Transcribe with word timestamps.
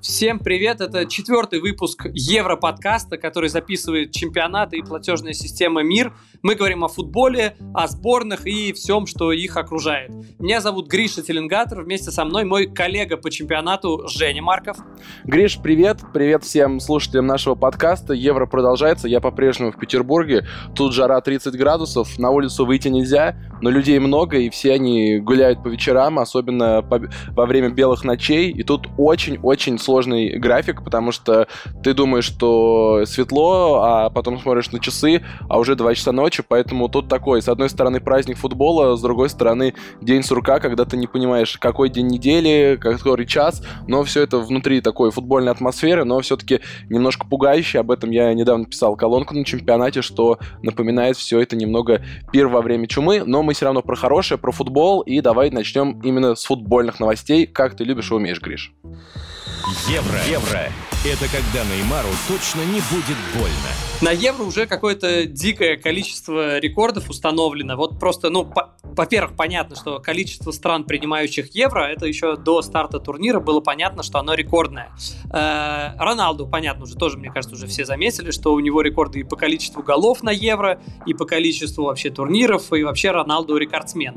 Всем 0.00 0.38
привет! 0.38 0.80
Это 0.80 1.06
четвертый 1.06 1.60
выпуск 1.60 2.06
Европодкаста, 2.12 3.16
который 3.16 3.48
записывает 3.48 4.12
чемпионаты 4.12 4.76
и 4.76 4.82
платежная 4.82 5.32
система 5.32 5.82
МИР. 5.82 6.12
Мы 6.42 6.56
говорим 6.56 6.84
о 6.84 6.88
футболе, 6.88 7.56
о 7.72 7.86
сборных 7.88 8.46
и 8.46 8.72
всем, 8.72 9.06
что 9.06 9.32
их 9.32 9.56
окружает. 9.56 10.10
Меня 10.38 10.60
зовут 10.60 10.88
Гриша 10.88 11.22
Теленгатор. 11.22 11.82
Вместе 11.82 12.10
со 12.10 12.24
мной 12.24 12.44
мой 12.44 12.66
коллега 12.66 13.16
по 13.16 13.30
чемпионату 13.30 14.06
Женя 14.08 14.42
Марков. 14.42 14.76
Гриш, 15.24 15.58
привет! 15.62 16.00
Привет 16.12 16.44
всем 16.44 16.80
слушателям 16.80 17.26
нашего 17.26 17.54
подкаста. 17.54 18.12
Евро 18.12 18.46
продолжается. 18.46 19.08
Я 19.08 19.20
по-прежнему 19.20 19.72
в 19.72 19.78
Петербурге. 19.78 20.46
Тут 20.74 20.92
жара 20.92 21.20
30 21.20 21.56
градусов. 21.56 22.18
На 22.18 22.30
улицу 22.30 22.66
выйти 22.66 22.88
нельзя, 22.88 23.36
но 23.62 23.70
людей 23.70 23.98
много, 23.98 24.36
и 24.38 24.50
все 24.50 24.72
они 24.72 25.18
гуляют 25.18 25.62
по 25.62 25.68
вечерам, 25.68 26.18
особенно 26.18 26.82
по... 26.82 27.00
во 27.30 27.46
время 27.46 27.70
белых 27.70 28.04
ночей. 28.04 28.50
И 28.50 28.62
тут 28.62 28.86
очень-очень 28.98 29.78
сложный 29.84 30.38
график, 30.38 30.82
потому 30.82 31.12
что 31.12 31.46
ты 31.82 31.94
думаешь, 31.94 32.24
что 32.24 33.04
светло, 33.06 33.82
а 33.82 34.10
потом 34.10 34.40
смотришь 34.40 34.72
на 34.72 34.80
часы, 34.80 35.22
а 35.48 35.58
уже 35.58 35.76
2 35.76 35.94
часа 35.94 36.12
ночи, 36.12 36.42
поэтому 36.46 36.88
тут 36.88 37.08
такой, 37.08 37.42
с 37.42 37.48
одной 37.48 37.68
стороны 37.68 38.00
праздник 38.00 38.38
футбола, 38.38 38.96
с 38.96 39.02
другой 39.02 39.28
стороны 39.28 39.74
день 40.00 40.22
сурка, 40.22 40.60
когда 40.60 40.84
ты 40.84 40.96
не 40.96 41.06
понимаешь, 41.06 41.56
какой 41.58 41.88
день 41.90 42.08
недели, 42.08 42.78
который 42.80 43.26
час, 43.26 43.62
но 43.86 44.02
все 44.04 44.22
это 44.22 44.38
внутри 44.38 44.80
такой 44.80 45.10
футбольной 45.10 45.52
атмосферы, 45.52 46.04
но 46.04 46.20
все-таки 46.20 46.60
немножко 46.88 47.26
пугающе, 47.26 47.80
об 47.80 47.90
этом 47.90 48.10
я 48.10 48.32
недавно 48.34 48.64
писал 48.64 48.96
колонку 48.96 49.34
на 49.34 49.44
чемпионате, 49.44 50.02
что 50.02 50.38
напоминает 50.62 51.16
все 51.16 51.40
это 51.40 51.56
немного 51.56 52.02
пир 52.32 52.48
во 52.48 52.62
время 52.62 52.86
чумы, 52.86 53.22
но 53.24 53.42
мы 53.42 53.54
все 53.54 53.66
равно 53.66 53.82
про 53.82 53.96
хорошее, 53.96 54.38
про 54.38 54.52
футбол, 54.52 55.00
и 55.02 55.20
давай 55.20 55.50
начнем 55.50 56.00
именно 56.02 56.34
с 56.34 56.44
футбольных 56.44 57.00
новостей, 57.00 57.46
как 57.46 57.76
ты 57.76 57.84
любишь 57.84 58.10
и 58.10 58.14
умеешь, 58.14 58.40
Гриш. 58.40 58.72
Евро. 59.88 60.18
Евро. 60.28 60.72
Это 61.04 61.26
когда 61.28 61.64
Неймару 61.64 62.08
точно 62.28 62.62
не 62.62 62.80
будет 62.90 63.18
больно. 63.34 63.68
На 64.00 64.10
Евро 64.10 64.44
уже 64.44 64.66
какое-то 64.66 65.26
дикое 65.26 65.76
количество 65.76 66.58
рекордов 66.58 67.10
установлено. 67.10 67.76
Вот 67.76 67.98
просто, 67.98 68.30
ну, 68.30 68.50
во-первых, 68.82 69.36
понятно, 69.36 69.76
что 69.76 69.98
количество 69.98 70.50
стран, 70.50 70.84
принимающих 70.84 71.54
Евро, 71.54 71.82
это 71.82 72.06
еще 72.06 72.36
до 72.36 72.62
старта 72.62 73.00
турнира 73.00 73.40
было 73.40 73.60
понятно, 73.60 74.02
что 74.02 74.18
оно 74.18 74.32
рекордное. 74.32 74.92
Э-э- 75.30 75.98
Роналду, 75.98 76.46
понятно, 76.46 76.84
уже 76.84 76.96
тоже, 76.96 77.18
мне 77.18 77.30
кажется, 77.30 77.56
уже 77.56 77.66
все 77.66 77.84
заметили, 77.84 78.30
что 78.30 78.54
у 78.54 78.60
него 78.60 78.80
рекорды 78.80 79.20
и 79.20 79.24
по 79.24 79.36
количеству 79.36 79.82
голов 79.82 80.22
на 80.22 80.30
Евро, 80.30 80.80
и 81.04 81.12
по 81.12 81.26
количеству 81.26 81.84
вообще 81.84 82.08
турниров, 82.10 82.72
и 82.72 82.82
вообще 82.82 83.10
Роналду 83.10 83.56
рекордсмен. 83.58 84.14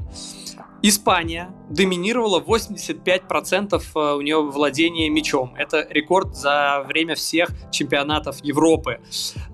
Испания 0.83 1.49
доминировала 1.69 2.39
85% 2.39 3.81
э, 3.95 4.13
у 4.15 4.21
нее 4.21 4.41
владения 4.41 5.09
мячом. 5.09 5.55
Это 5.57 5.85
рекорд 5.89 6.35
за 6.35 6.83
время 6.87 7.15
всех 7.15 7.49
чемпионатов 7.71 8.43
Европы. 8.43 8.99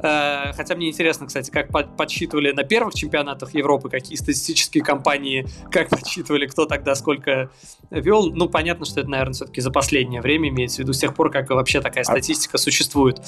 Э, 0.01 0.51
хотя 0.53 0.75
мне 0.75 0.89
интересно, 0.89 1.27
кстати, 1.27 1.49
как 1.49 1.69
подсчитывали 1.95 2.51
на 2.51 2.63
первых 2.63 2.93
чемпионатах 2.93 3.53
Европы, 3.53 3.89
какие 3.89 4.17
статистические 4.17 4.83
компании, 4.83 5.47
как 5.71 5.89
подсчитывали, 5.89 6.45
кто 6.45 6.65
тогда 6.65 6.93
сколько 6.93 7.49
вел. 7.89 8.31
Ну, 8.31 8.49
понятно, 8.49 8.85
что 8.85 8.99
это, 8.99 9.09
наверное, 9.09 9.33
все-таки 9.33 9.61
за 9.61 9.71
последнее 9.71 10.21
время 10.21 10.49
имеется 10.49 10.77
в 10.77 10.79
виду, 10.79 10.93
с 10.93 10.99
тех 10.99 11.15
пор, 11.15 11.31
как 11.31 11.49
вообще 11.49 11.79
такая 11.79 12.03
статистика 12.03 12.57
существует. 12.57 13.21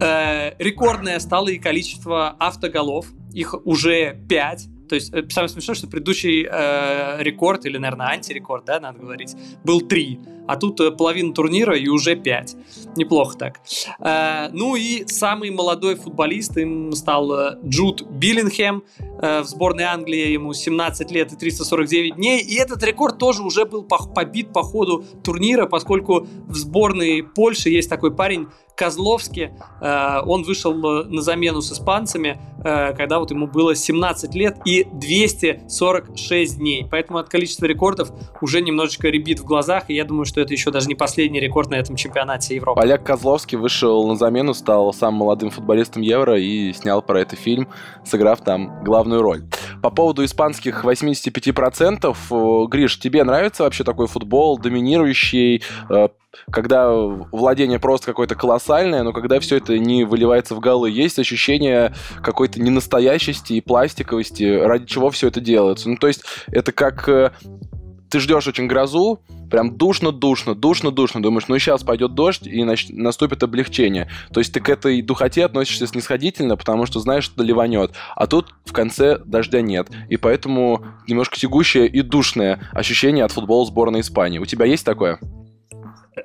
Э, 0.00 0.54
рекордное 0.58 1.18
стало 1.20 1.48
и 1.48 1.58
количество 1.58 2.30
автоголов. 2.38 3.06
Их 3.32 3.54
уже 3.66 4.18
5 4.28 4.77
то 4.88 4.94
есть 4.94 5.12
э, 5.12 5.28
самое 5.30 5.48
смешное, 5.48 5.74
что 5.74 5.86
предыдущий 5.86 6.46
э, 6.50 7.22
рекорд, 7.22 7.66
или, 7.66 7.78
наверное, 7.78 8.08
антирекорд, 8.08 8.64
да, 8.64 8.80
надо 8.80 8.98
говорить, 8.98 9.34
был 9.64 9.80
3. 9.80 10.20
А 10.48 10.56
тут 10.56 10.80
э, 10.80 10.90
половина 10.90 11.34
турнира 11.34 11.76
и 11.76 11.88
уже 11.88 12.16
5. 12.16 12.56
Неплохо 12.96 13.36
так. 13.36 13.60
Э, 14.00 14.48
ну 14.52 14.76
и 14.76 15.06
самый 15.06 15.50
молодой 15.50 15.94
футболист 15.94 16.56
им 16.56 16.92
стал 16.92 17.32
э, 17.32 17.58
Джуд 17.64 18.02
Биллингем. 18.10 18.82
Э, 19.20 19.42
в 19.42 19.44
сборной 19.44 19.84
Англии 19.84 20.32
ему 20.32 20.54
17 20.54 21.10
лет 21.10 21.32
и 21.32 21.36
349 21.36 22.16
дней. 22.16 22.40
И 22.40 22.56
этот 22.56 22.82
рекорд 22.82 23.18
тоже 23.18 23.42
уже 23.42 23.66
был 23.66 23.84
побит 23.84 24.52
по 24.52 24.62
ходу 24.62 25.04
турнира, 25.22 25.66
поскольку 25.66 26.26
в 26.46 26.56
сборной 26.56 27.22
Польши 27.22 27.68
есть 27.68 27.90
такой 27.90 28.14
парень 28.14 28.48
Козловский, 28.78 29.50
э, 29.80 30.20
он 30.24 30.44
вышел 30.44 30.72
э, 30.72 31.04
на 31.08 31.20
замену 31.20 31.60
с 31.60 31.72
испанцами, 31.72 32.38
э, 32.62 32.94
когда 32.94 33.18
вот 33.18 33.32
ему 33.32 33.48
было 33.48 33.74
17 33.74 34.34
лет 34.36 34.56
и 34.64 34.86
246 34.92 36.58
дней. 36.58 36.86
Поэтому 36.88 37.18
от 37.18 37.28
количества 37.28 37.66
рекордов 37.66 38.10
уже 38.40 38.62
немножечко 38.62 39.08
ребит 39.08 39.40
в 39.40 39.44
глазах, 39.44 39.90
и 39.90 39.94
я 39.94 40.04
думаю, 40.04 40.26
что 40.26 40.40
это 40.40 40.52
еще 40.52 40.70
даже 40.70 40.86
не 40.86 40.94
последний 40.94 41.40
рекорд 41.40 41.70
на 41.70 41.74
этом 41.74 41.96
чемпионате 41.96 42.54
Европы. 42.54 42.80
Поляк 42.80 43.02
Козловский 43.02 43.58
вышел 43.58 44.06
на 44.06 44.14
замену, 44.14 44.54
стал 44.54 44.92
самым 44.92 45.20
молодым 45.20 45.50
футболистом 45.50 46.02
Евро 46.02 46.38
и 46.38 46.72
снял 46.72 47.02
про 47.02 47.20
это 47.20 47.34
фильм, 47.34 47.66
сыграв 48.04 48.42
там 48.42 48.84
главную 48.84 49.22
роль. 49.22 49.42
По 49.82 49.90
поводу 49.90 50.24
испанских 50.24 50.84
85%, 50.84 52.68
Гриш, 52.68 52.98
тебе 52.98 53.24
нравится 53.24 53.62
вообще 53.62 53.84
такой 53.84 54.06
футбол, 54.06 54.58
доминирующий, 54.58 55.62
когда 56.50 56.90
владение 56.92 57.78
просто 57.78 58.06
какое-то 58.06 58.34
колоссальное, 58.34 59.02
но 59.02 59.12
когда 59.12 59.40
все 59.40 59.56
это 59.56 59.78
не 59.78 60.04
выливается 60.04 60.54
в 60.54 60.60
голы, 60.60 60.90
есть 60.90 61.18
ощущение 61.18 61.94
какой-то 62.22 62.60
ненастоящести 62.60 63.54
и 63.54 63.60
пластиковости, 63.60 64.44
ради 64.44 64.86
чего 64.86 65.10
все 65.10 65.28
это 65.28 65.40
делается. 65.40 65.88
Ну, 65.88 65.96
то 65.96 66.06
есть 66.06 66.22
это 66.48 66.72
как 66.72 67.08
э, 67.08 67.30
ты 68.10 68.20
ждешь 68.20 68.46
очень 68.46 68.66
грозу, 68.66 69.20
прям 69.50 69.76
душно-душно, 69.76 70.54
душно-душно, 70.54 71.22
думаешь, 71.22 71.48
ну 71.48 71.58
сейчас 71.58 71.82
пойдет 71.82 72.14
дождь 72.14 72.46
и 72.46 72.62
нач- 72.62 72.92
наступит 72.92 73.42
облегчение. 73.42 74.10
То 74.32 74.40
есть 74.40 74.52
ты 74.52 74.60
к 74.60 74.68
этой 74.68 75.02
духоте 75.02 75.44
относишься 75.44 75.86
снисходительно, 75.86 76.56
потому 76.56 76.86
что 76.86 77.00
знаешь, 77.00 77.24
что 77.24 77.42
ливанет. 77.42 77.92
А 78.14 78.26
тут 78.26 78.54
в 78.64 78.72
конце 78.72 79.18
дождя 79.24 79.60
нет. 79.60 79.88
И 80.08 80.16
поэтому 80.16 80.84
немножко 81.06 81.38
тягущее 81.38 81.86
и 81.86 82.02
душное 82.02 82.60
ощущение 82.72 83.24
от 83.24 83.32
футбола 83.32 83.66
сборной 83.66 84.00
Испании. 84.00 84.38
У 84.38 84.46
тебя 84.46 84.66
есть 84.66 84.84
такое? 84.84 85.18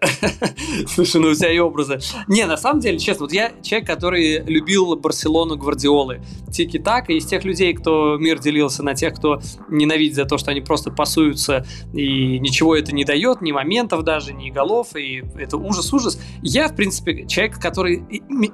Слушай, 0.88 1.22
ну 1.22 1.30
у 1.30 1.34
тебя 1.34 1.52
и 1.52 1.60
образы. 1.60 2.00
Не, 2.28 2.46
на 2.46 2.58
самом 2.58 2.80
деле, 2.80 3.00
честно, 3.00 3.26
вот 3.26 3.34
я 3.34 3.52
человек, 3.62 3.88
который 3.88 4.44
любил 4.44 4.96
Барселону 4.96 5.58
Гвардиолы. 5.58 6.22
Тики-так, 6.52 7.10
и 7.10 7.18
из 7.18 7.26
тех 7.26 7.44
людей, 7.44 7.74
кто 7.74 8.18
мир 8.18 8.40
делился 8.40 8.84
на 8.84 8.94
тех, 8.94 9.16
кто 9.16 9.42
ненавидит 9.70 10.16
за 10.16 10.26
то, 10.26 10.38
что 10.38 10.52
они 10.52 10.62
просто 10.62 10.92
пасуются, 10.92 11.66
и 11.94 12.40
ничего 12.40 12.76
это 12.76 12.94
не 12.94 13.06
дает, 13.06 13.42
ни 13.42 13.52
моментов 13.52 14.04
даже, 14.04 14.34
ни 14.34 14.50
голов, 14.50 14.96
и 14.96 15.24
это 15.36 15.58
ужас-ужас. 15.58 16.20
Я, 16.42 16.68
в 16.68 16.76
принципе, 16.76 17.26
человек, 17.26 17.60
который... 17.60 18.04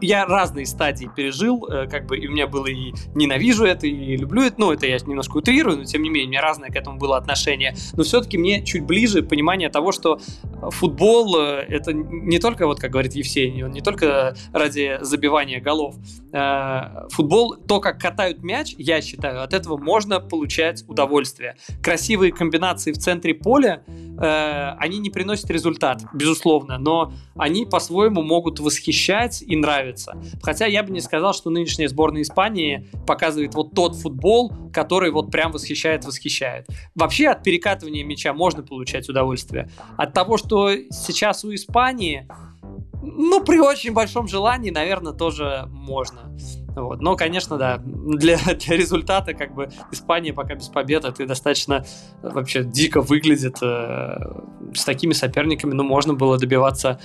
Я 0.02 0.26
разные 0.26 0.66
стадии 0.66 1.10
пережил, 1.14 1.66
э, 1.66 1.88
как 1.88 2.06
бы, 2.06 2.18
и 2.18 2.28
у 2.28 2.32
меня 2.32 2.48
было 2.48 2.68
и 2.68 2.94
ненавижу 3.16 3.66
это, 3.66 3.88
и 3.88 4.16
люблю 4.16 4.44
это, 4.44 4.56
ну, 4.58 4.72
это 4.72 4.86
я 4.88 4.98
немножко 4.98 5.38
утрирую, 5.38 5.78
но 5.78 5.84
тем 5.84 6.04
не 6.04 6.10
менее, 6.10 6.28
у 6.28 6.30
меня 6.32 6.42
разное 6.42 6.70
к 6.70 6.76
этому 6.76 6.98
было 6.98 7.18
отношение. 7.18 7.76
Но 7.94 8.04
все-таки 8.04 8.38
мне 8.38 8.64
чуть 8.64 8.84
ближе 8.84 9.24
понимание 9.24 9.70
того, 9.70 9.92
что 9.92 10.20
футбол 10.72 11.29
футбол 11.30 11.38
это 11.38 11.94
не 11.94 12.40
только, 12.40 12.68
вот 12.68 12.80
как 12.80 12.92
говорит 12.92 13.14
Евсений, 13.14 13.64
он 13.64 13.72
не 13.72 13.82
только 13.82 14.36
ради 14.54 14.98
забивания 15.02 15.60
голов. 15.60 15.96
Э, 16.32 17.08
футбол, 17.10 17.56
то, 17.56 17.80
как 17.80 18.00
катают 18.00 18.44
мяч, 18.44 18.76
я 18.78 19.02
считаю, 19.02 19.44
от 19.44 19.54
этого 19.54 19.78
можно 19.78 20.20
получать 20.20 20.84
удовольствие. 20.88 21.56
Красивые 21.82 22.32
комбинации 22.32 22.92
в 22.92 22.98
центре 22.98 23.34
поля, 23.34 23.84
э, 23.88 24.76
они 24.80 25.00
не 25.00 25.10
приносят 25.10 25.50
результат, 25.50 26.04
безусловно, 26.14 26.78
но 26.78 27.14
они 27.36 27.66
по-своему 27.66 28.22
могут 28.22 28.60
восхищать 28.60 29.42
и 29.42 29.56
нравиться. 29.56 30.18
Хотя 30.42 30.66
я 30.66 30.84
бы 30.84 30.92
не 30.92 31.02
сказал, 31.02 31.34
что 31.34 31.50
нынешняя 31.50 31.88
сборная 31.88 32.22
Испании 32.22 32.88
показывает 33.08 33.56
вот 33.56 33.74
тот 33.74 33.96
футбол, 33.96 34.54
который 34.74 35.12
вот 35.12 35.32
прям 35.32 35.52
восхищает, 35.52 36.06
восхищает. 36.06 36.68
Вообще 36.96 37.28
от 37.28 37.44
перекатывания 37.44 38.04
мяча 38.04 38.34
можно 38.34 38.64
получать 38.64 39.10
удовольствие. 39.10 39.70
От 39.98 40.14
того, 40.14 40.38
что 40.38 40.72
сейчас 40.92 41.19
сейчас 41.20 41.44
у 41.44 41.54
Испании, 41.54 42.26
ну, 43.02 43.44
при 43.44 43.60
очень 43.60 43.94
большом 43.94 44.28
желании, 44.28 44.72
наверное, 44.72 45.12
тоже 45.12 45.66
можно. 45.68 46.34
Вот. 46.76 47.02
Но, 47.02 47.18
конечно, 47.18 47.58
да, 47.58 47.82
для, 47.84 48.38
для 48.38 48.78
результата 48.78 49.34
как 49.34 49.54
бы 49.54 49.70
Испания 49.92 50.34
пока 50.34 50.56
без 50.56 50.70
победы, 50.70 51.10
это 51.10 51.26
достаточно 51.26 51.84
вообще 52.22 52.64
дико 52.64 53.02
выглядит. 53.02 53.58
Э, 53.62 54.16
с 54.74 54.86
такими 54.86 55.14
соперниками, 55.14 55.74
ну, 55.74 55.84
можно 55.84 56.14
было 56.14 56.38
добиваться 56.38 57.02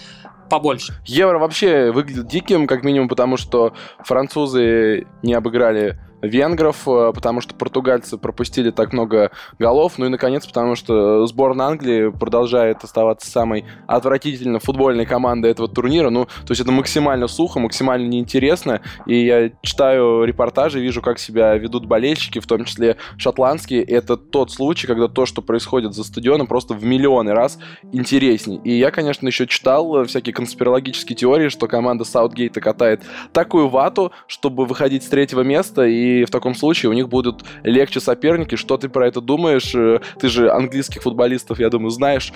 побольше. 0.49 0.95
Евро 1.07 1.39
вообще 1.39 1.91
выглядит 1.91 2.29
диким, 2.29 2.67
как 2.69 2.85
минимум, 2.85 3.09
потому 3.09 3.37
что 3.37 3.75
французы 4.05 5.07
не 5.23 5.35
обыграли 5.35 5.99
венгров, 6.27 6.87
э, 6.87 7.13
потому 7.15 7.41
что 7.41 7.55
португальцы 7.55 8.19
пропустили 8.19 8.71
так 8.71 8.93
много 8.93 9.31
голов, 9.59 9.99
ну 9.99 10.07
и, 10.07 10.09
наконец, 10.09 10.47
потому 10.47 10.75
что 10.77 11.27
сборная 11.27 11.67
Англии 11.67 12.11
продолжает 12.11 12.83
оставаться 12.85 13.31
самой 13.31 13.65
отвратительно 13.87 14.59
футбольной 14.59 15.07
командой 15.07 15.51
этого 15.51 15.69
турнира, 15.69 16.11
ну, 16.11 16.27
то 16.27 16.51
есть 16.51 16.61
это 16.61 16.73
максимально 16.73 17.29
сухо, 17.29 17.61
максимально 17.61 18.07
неинтересно, 18.09 18.81
и 19.07 19.25
я 19.25 19.51
читаю 19.63 20.25
репортажи, 20.25 20.81
вижу, 20.81 21.03
как 21.03 21.19
себя 21.19 21.55
ведут 21.57 21.87
болельщики, 21.87 22.39
в 22.39 22.47
том 22.47 22.65
числе 22.65 22.97
шотландские, 23.17 23.83
это 23.83 24.17
тот 24.17 24.51
случай, 24.51 24.87
когда 24.87 25.09
то, 25.09 25.27
что 25.27 25.43
происходит 25.43 25.95
за 25.95 26.05
стадионом, 26.05 26.47
просто 26.47 26.75
в 26.75 26.85
миллионы 26.85 27.33
раз 27.33 27.59
интересней. 27.93 28.61
И 28.65 28.73
я, 28.73 28.91
конечно, 28.91 29.27
еще 29.27 29.47
читал 29.47 30.05
всякие 30.05 30.35
конспирологические 30.35 31.17
теории, 31.17 31.49
что 31.49 31.67
команда 31.67 32.05
Саутгейта 32.05 32.61
катает 32.61 33.03
такую 33.33 33.69
вату, 33.69 34.13
чтобы 34.27 34.67
выходить 34.67 35.03
с 35.03 35.09
третьего 35.09 35.43
места, 35.43 35.85
и 35.85 36.14
в 36.23 36.31
таком 36.31 36.55
случае 36.55 36.91
у 36.91 36.93
них 36.93 37.09
будут 37.09 37.43
легче 37.65 37.99
соперники. 37.99 38.55
Что 38.55 38.77
ты 38.77 38.89
про 38.89 39.09
это 39.09 39.21
думаешь? 39.21 39.75
Э, 39.75 39.99
ты 40.21 40.29
же 40.29 40.51
английских 40.51 41.03
футболистов, 41.03 41.59
я 41.59 41.71
думаю, 41.71 41.91
знаешь 41.91 42.33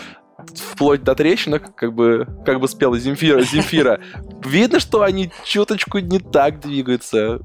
вплоть 0.54 1.02
до 1.02 1.14
трещинок, 1.14 1.75
как 1.75 1.94
бы, 1.94 2.26
как 2.44 2.60
бы 2.60 2.69
спела 2.69 2.98
Земфира, 2.98 3.40
Земфира. 3.42 4.00
Видно, 4.44 4.80
что 4.80 5.02
они 5.02 5.30
чуточку 5.44 5.98
не 5.98 6.20
так 6.20 6.60
двигаются. 6.60 7.40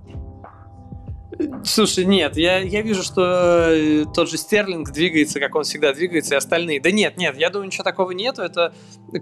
Слушай, 1.63 2.05
нет, 2.05 2.37
я, 2.37 2.59
я 2.59 2.81
вижу, 2.81 3.01
что 3.01 3.69
э, 3.71 4.05
тот 4.13 4.29
же 4.29 4.37
Стерлинг 4.37 4.91
двигается, 4.91 5.39
как 5.39 5.55
он 5.55 5.63
всегда 5.63 5.93
двигается, 5.93 6.35
и 6.35 6.37
остальные. 6.37 6.79
Да 6.79 6.91
нет, 6.91 7.17
нет, 7.17 7.35
я 7.37 7.49
думаю, 7.49 7.67
ничего 7.67 7.83
такого 7.83 8.11
нету. 8.11 8.43
Это 8.43 8.73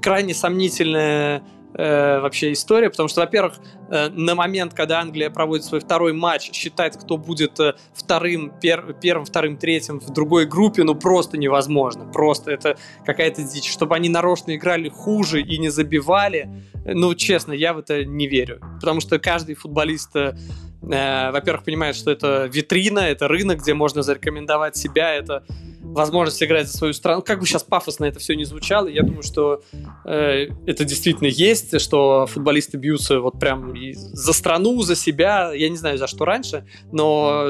крайне 0.02 0.34
сомнительная 0.34 1.42
э, 1.74 2.20
вообще 2.20 2.52
история, 2.52 2.90
потому 2.90 3.10
что, 3.10 3.22
во-первых, 3.22 3.56
э, 3.90 4.10
на 4.10 4.36
момент, 4.36 4.74
когда 4.74 5.00
Англия 5.00 5.30
проводит 5.30 5.66
свой 5.66 5.80
второй 5.80 6.14
матч, 6.14 6.52
считать, 6.52 6.98
кто 6.98 7.18
будет 7.18 7.60
э, 7.60 7.76
вторым, 7.94 8.52
пер, 8.62 8.96
первым, 9.02 9.26
вторым, 9.26 9.58
третьим 9.58 10.00
в 10.00 10.10
другой 10.12 10.46
группе, 10.46 10.84
ну 10.84 10.96
просто 10.96 11.38
невозможно. 11.38 12.06
Просто 12.06 12.52
это 12.52 12.78
какая-то 13.06 13.44
дичь. 13.44 13.72
Чтобы 13.72 13.96
они 13.96 14.10
нарочно 14.10 14.56
играли 14.56 14.90
хуже 14.90 15.42
и 15.42 15.58
не 15.58 15.70
забивали, 15.70 16.50
ну, 16.86 17.14
честно, 17.16 17.54
я 17.54 17.74
в 17.74 17.80
это 17.80 18.06
не 18.06 18.28
верю. 18.28 18.60
Потому 18.80 19.02
что 19.02 19.20
каждый 19.20 19.56
футболист 19.56 20.16
э, 20.16 20.36
э, 20.82 21.32
во-первых, 21.32 21.64
понимает, 21.64 21.96
что 21.96 22.12
это 22.12 22.50
витрина, 22.52 23.00
это 23.00 23.28
рынок, 23.28 23.60
где 23.60 23.74
можно 23.74 24.02
зарекомендовать 24.02 24.76
себя, 24.76 25.14
это 25.14 25.44
возможность 25.94 26.42
играть 26.42 26.68
за 26.68 26.78
свою 26.78 26.94
страну. 26.94 27.22
Как 27.22 27.40
бы 27.40 27.46
сейчас 27.46 27.64
пафосно 27.64 28.06
это 28.06 28.20
все 28.20 28.36
не 28.36 28.46
звучало, 28.46 28.88
я 28.88 29.04
думаю, 29.04 29.24
что 29.24 29.62
э, 30.06 30.48
это 30.66 30.86
действительно 30.86 31.28
есть, 31.28 31.80
что 31.80 32.26
футболисты 32.28 32.78
бьются 32.78 33.20
вот 33.20 33.40
прям 33.40 33.74
за 33.94 34.34
страну, 34.34 34.82
за 34.82 34.96
себя, 34.96 35.52
я 35.54 35.70
не 35.70 35.78
знаю, 35.78 35.98
за 35.98 36.08
что 36.08 36.26
раньше, 36.26 36.66
но 36.92 37.50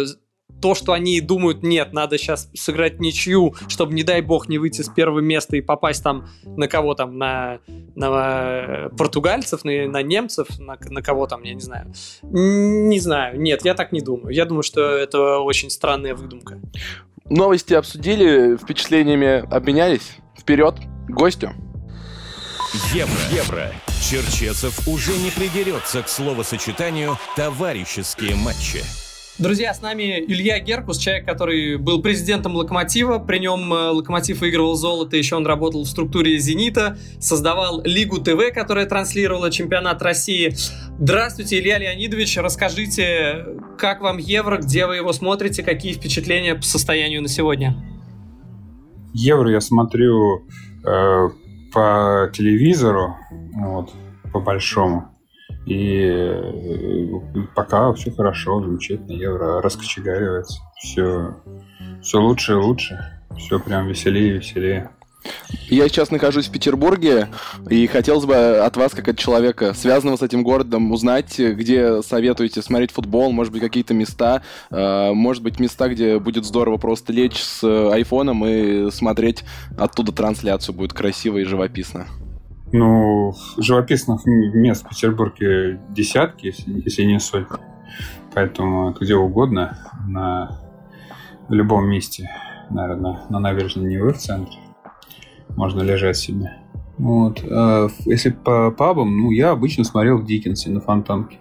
то, 0.61 0.75
что 0.75 0.93
они 0.93 1.19
думают, 1.21 1.63
нет, 1.63 1.91
надо 1.91 2.17
сейчас 2.17 2.49
сыграть 2.53 2.99
ничью, 2.99 3.55
чтобы, 3.67 3.93
не 3.93 4.03
дай 4.03 4.21
бог, 4.21 4.47
не 4.47 4.57
выйти 4.57 4.81
с 4.81 4.89
первого 4.89 5.19
места 5.19 5.57
и 5.57 5.61
попасть 5.61 6.03
там 6.03 6.27
на 6.43 6.67
кого 6.67 6.93
там, 6.93 7.17
на, 7.17 7.59
на 7.95 8.89
португальцев, 8.97 9.63
на, 9.65 9.87
на 9.87 10.03
немцев, 10.03 10.47
на, 10.59 10.77
на 10.79 11.01
кого 11.01 11.27
там, 11.27 11.43
я 11.43 11.53
не 11.53 11.61
знаю. 11.61 11.91
Не 12.21 12.99
знаю, 12.99 13.41
нет, 13.41 13.65
я 13.65 13.73
так 13.73 13.91
не 13.91 14.01
думаю. 14.01 14.33
Я 14.33 14.45
думаю, 14.45 14.63
что 14.63 14.81
это 14.81 15.39
очень 15.39 15.69
странная 15.69 16.13
выдумка. 16.13 16.61
Новости 17.31 17.73
обсудили, 17.73 18.57
впечатлениями 18.57 19.49
обменялись. 19.49 20.17
Вперед, 20.37 20.75
гостю. 21.07 21.53
Евро. 22.93 23.13
Евро. 23.31 23.71
Черчесов 24.01 24.85
уже 24.85 25.15
не 25.17 25.31
придерется 25.31 26.03
к 26.03 26.09
словосочетанию 26.09 27.17
«товарищеские 27.37 28.35
матчи». 28.35 28.83
Друзья, 29.39 29.73
с 29.73 29.81
нами 29.81 30.19
Илья 30.27 30.59
Геркус, 30.59 30.97
человек, 30.97 31.25
который 31.25 31.77
был 31.77 32.01
президентом 32.01 32.55
Локомотива. 32.55 33.17
При 33.17 33.39
нем 33.39 33.73
э, 33.73 33.89
Локомотив 33.89 34.41
выигрывал 34.41 34.75
золото, 34.75 35.15
еще 35.15 35.35
он 35.35 35.47
работал 35.47 35.83
в 35.83 35.87
структуре 35.87 36.37
Зенита, 36.37 36.97
создавал 37.19 37.81
Лигу 37.83 38.19
ТВ, 38.19 38.53
которая 38.53 38.85
транслировала 38.85 39.49
чемпионат 39.49 40.01
России. 40.01 40.53
Здравствуйте, 40.99 41.59
Илья 41.59 41.79
Леонидович. 41.79 42.37
Расскажите, 42.37 43.45
как 43.79 44.01
вам 44.01 44.17
Евро, 44.17 44.57
где 44.57 44.85
вы 44.85 44.97
его 44.97 45.13
смотрите, 45.13 45.63
какие 45.63 45.93
впечатления 45.93 46.55
по 46.55 46.63
состоянию 46.63 47.21
на 47.21 47.29
сегодня? 47.29 47.75
Евро 49.13 49.49
я 49.49 49.61
смотрю 49.61 50.45
э, 50.85 51.29
по 51.73 52.29
телевизору, 52.33 53.15
вот, 53.53 53.91
по 54.33 54.41
большому. 54.41 55.10
И 55.65 56.01
э, 56.03 57.45
пока 57.55 57.93
все 57.93 58.11
хорошо, 58.11 58.61
замечательно, 58.61 59.13
евро 59.13 59.61
раскочегаривается. 59.61 60.59
Все, 60.77 61.35
все 62.01 62.19
лучше 62.19 62.53
и 62.53 62.55
лучше. 62.55 63.21
Все 63.37 63.59
прям 63.59 63.87
веселее 63.87 64.35
и 64.35 64.37
веселее. 64.39 64.91
Я 65.69 65.87
сейчас 65.87 66.11
нахожусь 66.11 66.47
в 66.47 66.51
Петербурге, 66.51 67.29
и 67.69 67.85
хотелось 67.87 68.25
бы 68.25 68.35
от 68.35 68.75
вас, 68.75 68.93
как 68.93 69.07
от 69.07 69.17
человека, 69.17 69.73
связанного 69.73 70.17
с 70.17 70.21
этим 70.21 70.43
городом, 70.43 70.91
узнать, 70.91 71.37
где 71.39 72.01
советуете 72.01 72.61
смотреть 72.61 72.91
футбол, 72.91 73.31
может 73.31 73.53
быть, 73.53 73.61
какие-то 73.61 73.93
места, 73.93 74.41
э, 74.71 75.11
может 75.13 75.43
быть, 75.43 75.59
места, 75.59 75.89
где 75.89 76.19
будет 76.19 76.45
здорово 76.45 76.77
просто 76.77 77.13
лечь 77.13 77.41
с 77.41 77.63
айфоном 77.63 78.45
и 78.45 78.89
смотреть 78.91 79.43
оттуда 79.77 80.11
трансляцию, 80.11 80.75
будет 80.75 80.93
красиво 80.93 81.37
и 81.37 81.43
живописно. 81.43 82.07
Ну, 82.73 83.33
живописных 83.57 84.21
мест 84.25 84.85
в 84.85 84.89
Петербурге 84.89 85.79
десятки, 85.89 86.47
если, 86.47 86.81
если 86.83 87.03
не 87.03 87.19
сотни. 87.19 87.57
Поэтому 88.33 88.95
где 88.99 89.15
угодно, 89.15 89.77
на 90.07 90.61
любом 91.49 91.89
месте, 91.89 92.29
наверное, 92.69 93.19
на 93.29 93.39
набережной 93.39 93.89
Невы 93.89 94.13
в 94.13 94.17
центре, 94.17 94.57
можно 95.49 95.81
лежать 95.81 96.15
себе. 96.15 96.57
Вот. 96.97 97.43
А 97.43 97.87
если 98.05 98.29
по 98.29 98.71
пабам, 98.71 99.17
ну, 99.17 99.31
я 99.31 99.51
обычно 99.51 99.83
смотрел 99.83 100.19
в 100.19 100.25
Диккенсе 100.25 100.69
на 100.69 100.79
Фонтанке. 100.79 101.39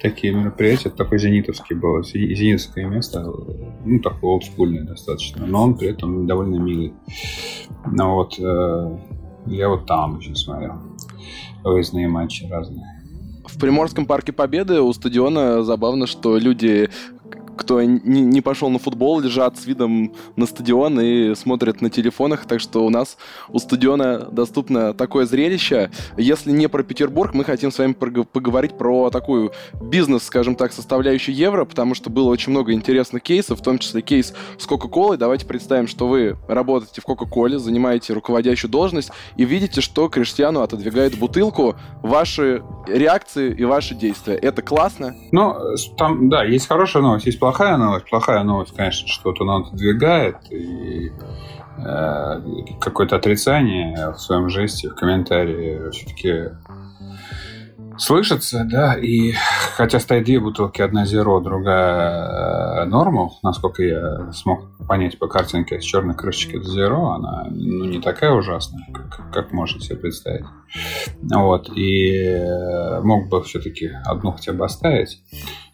Такие 0.00 0.32
мероприятия, 0.32 0.88
такой 0.88 1.18
зенитовский 1.18 1.76
был, 1.76 2.02
зенитовское 2.02 2.86
место, 2.86 3.22
ну, 3.84 3.98
такое 3.98 4.30
олдскульное 4.30 4.84
достаточно, 4.84 5.44
но 5.44 5.64
он 5.64 5.76
при 5.76 5.88
этом 5.88 6.26
довольно 6.26 6.56
милый. 6.56 6.94
Ну, 7.84 8.14
вот, 8.14 8.38
э, 8.38 8.98
я 9.46 9.68
вот 9.68 9.86
там 9.86 10.16
очень 10.18 10.36
смотрел. 10.36 10.74
Выездные 11.62 12.08
матчи 12.08 12.44
разные. 12.44 12.84
В 13.46 13.58
Приморском 13.58 14.06
парке 14.06 14.32
Победы 14.32 14.80
у 14.80 14.92
стадиона 14.92 15.62
забавно, 15.62 16.06
что 16.06 16.38
люди 16.38 16.88
кто 17.60 17.82
не, 17.82 18.22
не 18.22 18.40
пошел 18.40 18.70
на 18.70 18.78
футбол, 18.78 19.20
лежат 19.20 19.58
с 19.58 19.66
видом 19.66 20.14
на 20.34 20.46
стадион 20.46 20.98
и 20.98 21.34
смотрят 21.34 21.82
на 21.82 21.90
телефонах. 21.90 22.46
Так 22.46 22.58
что 22.58 22.86
у 22.86 22.90
нас 22.90 23.18
у 23.50 23.58
стадиона 23.58 24.28
доступно 24.32 24.94
такое 24.94 25.26
зрелище. 25.26 25.90
Если 26.16 26.50
не 26.52 26.68
про 26.68 26.82
Петербург, 26.82 27.34
мы 27.34 27.44
хотим 27.44 27.70
с 27.70 27.78
вами 27.78 27.92
поговорить 27.92 28.78
про 28.78 29.10
такую 29.10 29.52
бизнес, 29.80 30.22
скажем 30.22 30.54
так, 30.54 30.72
составляющую 30.72 31.34
евро, 31.34 31.66
потому 31.66 31.94
что 31.94 32.08
было 32.08 32.30
очень 32.30 32.50
много 32.50 32.72
интересных 32.72 33.22
кейсов, 33.22 33.60
в 33.60 33.62
том 33.62 33.78
числе 33.78 34.00
кейс 34.00 34.32
с 34.58 34.64
Кока-Колой. 34.64 35.18
Давайте 35.18 35.44
представим, 35.44 35.86
что 35.86 36.08
вы 36.08 36.38
работаете 36.48 37.02
в 37.02 37.04
Кока-Коле, 37.04 37.58
занимаете 37.58 38.14
руководящую 38.14 38.70
должность 38.70 39.10
и 39.36 39.44
видите, 39.44 39.82
что 39.82 40.08
Криштиану 40.08 40.62
отодвигает 40.62 41.18
бутылку. 41.18 41.76
Ваши 42.02 42.62
реакции 42.88 43.54
и 43.54 43.64
ваши 43.64 43.94
действия. 43.94 44.34
Это 44.34 44.62
классно? 44.62 45.14
Ну, 45.30 45.54
там, 45.98 46.30
да, 46.30 46.42
есть 46.44 46.66
хорошая 46.66 47.02
новость, 47.02 47.26
есть 47.26 47.38
плохая 47.38 47.49
новость. 47.76 48.08
Плохая 48.08 48.42
новость, 48.42 48.74
конечно, 48.76 49.08
что-то 49.08 49.44
он 49.44 49.64
отодвигает 49.64 50.36
и 50.50 51.12
э, 51.78 52.40
какое-то 52.80 53.16
отрицание 53.16 54.12
в 54.12 54.18
своем 54.18 54.48
жесте, 54.48 54.88
в 54.88 54.94
комментарии 54.94 55.90
все-таки 55.90 56.50
слышится, 58.00 58.64
да, 58.64 58.94
и 58.94 59.32
хотя 59.76 60.00
стоит 60.00 60.24
две 60.24 60.40
бутылки, 60.40 60.82
одна 60.82 61.06
зеро, 61.06 61.40
другая 61.40 62.84
нормал, 62.86 63.38
насколько 63.42 63.82
я 63.82 64.32
смог 64.32 64.70
понять 64.86 65.18
по 65.18 65.28
картинке 65.28 65.80
с 65.80 65.84
черной 65.84 66.14
крышечки 66.14 66.56
это 66.56 66.68
зеро, 66.68 67.10
она 67.10 67.46
ну, 67.50 67.84
не 67.84 68.00
такая 68.00 68.32
ужасная, 68.32 68.86
как, 68.92 69.30
как 69.32 69.52
можно 69.52 69.80
себе 69.80 69.96
представить. 69.96 70.46
Вот, 71.22 71.70
и 71.76 72.40
мог 73.02 73.28
бы 73.28 73.42
все-таки 73.42 73.90
одну 74.04 74.32
хотя 74.32 74.52
бы 74.52 74.64
оставить. 74.64 75.22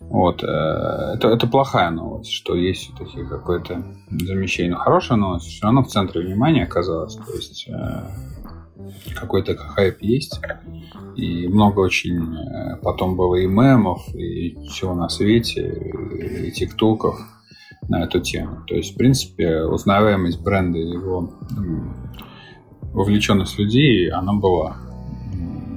Вот, 0.01 0.43
э, 0.43 0.47
это, 0.47 1.29
это 1.29 1.47
плохая 1.47 1.91
новость, 1.91 2.31
что 2.31 2.55
есть 2.55 2.83
все-таки 2.83 3.25
какое-то 3.25 3.83
замещение. 4.11 4.73
Но 4.73 4.79
хорошая 4.79 5.19
новость, 5.19 5.47
все 5.47 5.65
равно 5.65 5.83
в 5.83 5.89
центре 5.89 6.23
внимания 6.23 6.65
оказалось, 6.65 7.17
то 7.17 7.33
есть 7.33 7.69
э, 7.69 8.09
какой-то 9.15 9.57
хайп 9.57 10.01
есть. 10.01 10.41
И 11.17 11.49
много 11.49 11.81
очень 11.81 12.37
э, 12.37 12.77
потом 12.83 13.17
было 13.17 13.37
и 13.37 13.47
мемов, 13.47 14.07
и 14.15 14.55
всего 14.69 14.95
на 14.95 15.09
свете, 15.09 15.73
и 16.47 16.51
тиктоков 16.53 17.19
на 17.89 18.05
эту 18.05 18.21
тему. 18.21 18.65
То 18.67 18.75
есть, 18.75 18.95
в 18.95 18.97
принципе, 18.97 19.63
узнаваемость 19.65 20.43
бренда 20.43 20.79
и 20.79 20.91
его 20.91 21.33
вовлеченность 22.93 23.59
людей, 23.59 24.11
она 24.11 24.35
была. 24.35 24.77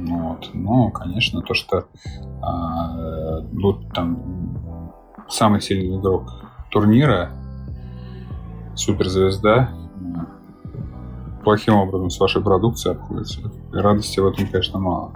Вот. 0.08 0.50
Но, 0.54 0.90
конечно, 0.90 1.42
то, 1.42 1.54
что 1.54 1.88
а, 2.42 3.42
ну, 3.52 3.74
там 3.94 4.94
самый 5.30 5.62
сильный 5.62 5.98
игрок 5.98 6.32
турнира, 6.72 7.32
суперзвезда, 8.76 9.70
плохим 11.44 11.76
образом 11.76 12.10
с 12.10 12.20
вашей 12.20 12.42
продукцией 12.42 12.96
обходится. 12.96 13.42
И 13.74 13.76
радости 13.76 14.20
в 14.20 14.28
этом, 14.28 14.48
конечно, 14.48 14.80
мало. 14.80 15.14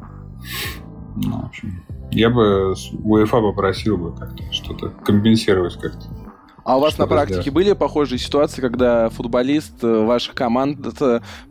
Ну, 1.16 1.42
в 1.42 1.46
общем, 1.46 1.84
я 2.12 2.30
бы 2.30 2.74
УЕФА 3.04 3.42
попросил 3.42 3.98
бы 3.98 4.16
как-то 4.16 4.44
что-то 4.52 4.90
компенсировать 4.90 5.76
как-то. 5.80 6.08
А 6.66 6.78
у 6.78 6.80
вас 6.80 6.98
на 6.98 7.08
практике 7.08 7.42
сделать. 7.42 7.56
были 7.56 7.74
похожие 7.74 8.18
ситуации, 8.18 8.62
когда 8.62 9.10
футболист 9.10 9.84
э, 9.84 10.06
ваших 10.06 10.34
команд 10.34 10.80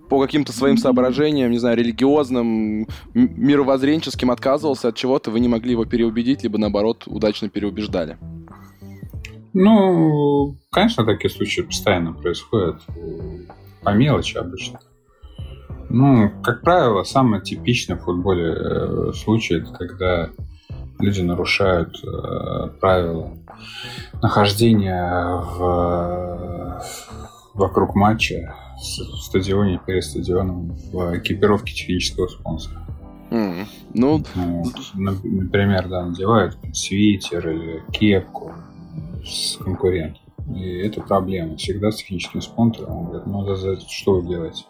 по 0.09 0.21
каким-то 0.23 0.53
своим 0.53 0.79
соображениям, 0.79 1.51
не 1.51 1.59
знаю, 1.59 1.77
религиозным, 1.77 2.87
мировоззренческим 3.13 4.31
отказывался 4.31 4.89
от 4.89 4.97
чего-то, 4.97 5.31
вы 5.31 5.41
не 5.41 5.49
могли 5.49 5.73
его 5.73 5.85
переубедить, 5.85 6.43
либо 6.43 6.57
наоборот 6.57 7.05
удачно 7.07 7.51
переубеждали? 7.51 8.17
Ну, 9.53 10.57
конечно, 10.71 11.05
такие 11.05 11.29
случаи 11.29 11.61
постоянно 11.61 12.15
происходят. 12.15 12.81
По 13.83 13.91
мелочи 13.91 14.37
обычно. 14.37 14.81
Ну, 15.89 16.31
как 16.43 16.63
правило, 16.63 17.03
самый 17.03 17.43
типичный 17.43 17.97
в 17.97 18.05
футболе 18.05 18.55
э, 18.55 19.13
случай, 19.15 19.57
это 19.57 19.73
когда 19.73 20.31
люди 20.99 21.21
нарушают 21.21 22.03
э, 22.03 22.69
правила 22.81 23.37
нахождения 24.23 25.43
в, 25.55 26.83
вокруг 27.55 27.95
матча 27.95 28.55
в 28.79 29.21
стадионе, 29.21 29.81
перед 29.85 30.05
стадионом, 30.05 30.75
в 30.93 31.19
экипировке 31.19 31.75
технического 31.75 32.29
спонсора. 32.29 32.81
Mm. 33.31 33.67
Ну, 33.95 34.25
ну 34.35 34.65
например, 35.25 35.89
да, 35.89 36.07
надевают 36.07 36.57
свитер 36.73 37.49
или 37.49 37.83
кепку 37.93 38.53
с 39.25 39.57
конкурентом. 39.57 40.22
И 40.55 40.79
это 40.79 41.01
проблема. 41.01 41.57
Всегда 41.57 41.91
с 41.91 41.97
техническим 41.97 42.41
спонсором. 42.41 42.97
Он 42.97 43.05
говорит, 43.07 43.27
ну, 43.27 43.55
за, 43.55 43.81
что 43.81 44.21
вы 44.21 44.29
делаете? 44.29 44.65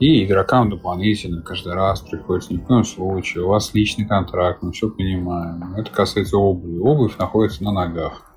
И 0.00 0.24
игрокам 0.24 0.70
дополнительно 0.70 1.42
каждый 1.42 1.74
раз 1.74 2.00
приходится 2.00 2.52
ни 2.52 2.58
в 2.58 2.64
коем 2.64 2.84
случае. 2.84 3.44
У 3.44 3.48
вас 3.48 3.74
личный 3.74 4.06
контракт, 4.06 4.62
мы 4.62 4.72
все 4.72 4.90
понимаем. 4.90 5.74
Это 5.74 5.90
касается 5.90 6.36
обуви. 6.36 6.78
Обувь 6.78 7.16
находится 7.18 7.62
на 7.62 7.72
ногах. 7.72 8.34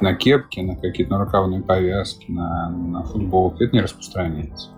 На 0.00 0.14
кепке, 0.14 0.62
на 0.62 0.76
какие-то 0.76 1.12
нарукавные 1.12 1.62
повязки, 1.62 2.30
на, 2.30 2.70
на 2.70 3.04
футболке. 3.04 3.66
Это 3.66 3.76
не 3.76 3.82
распространяется. 3.82 4.70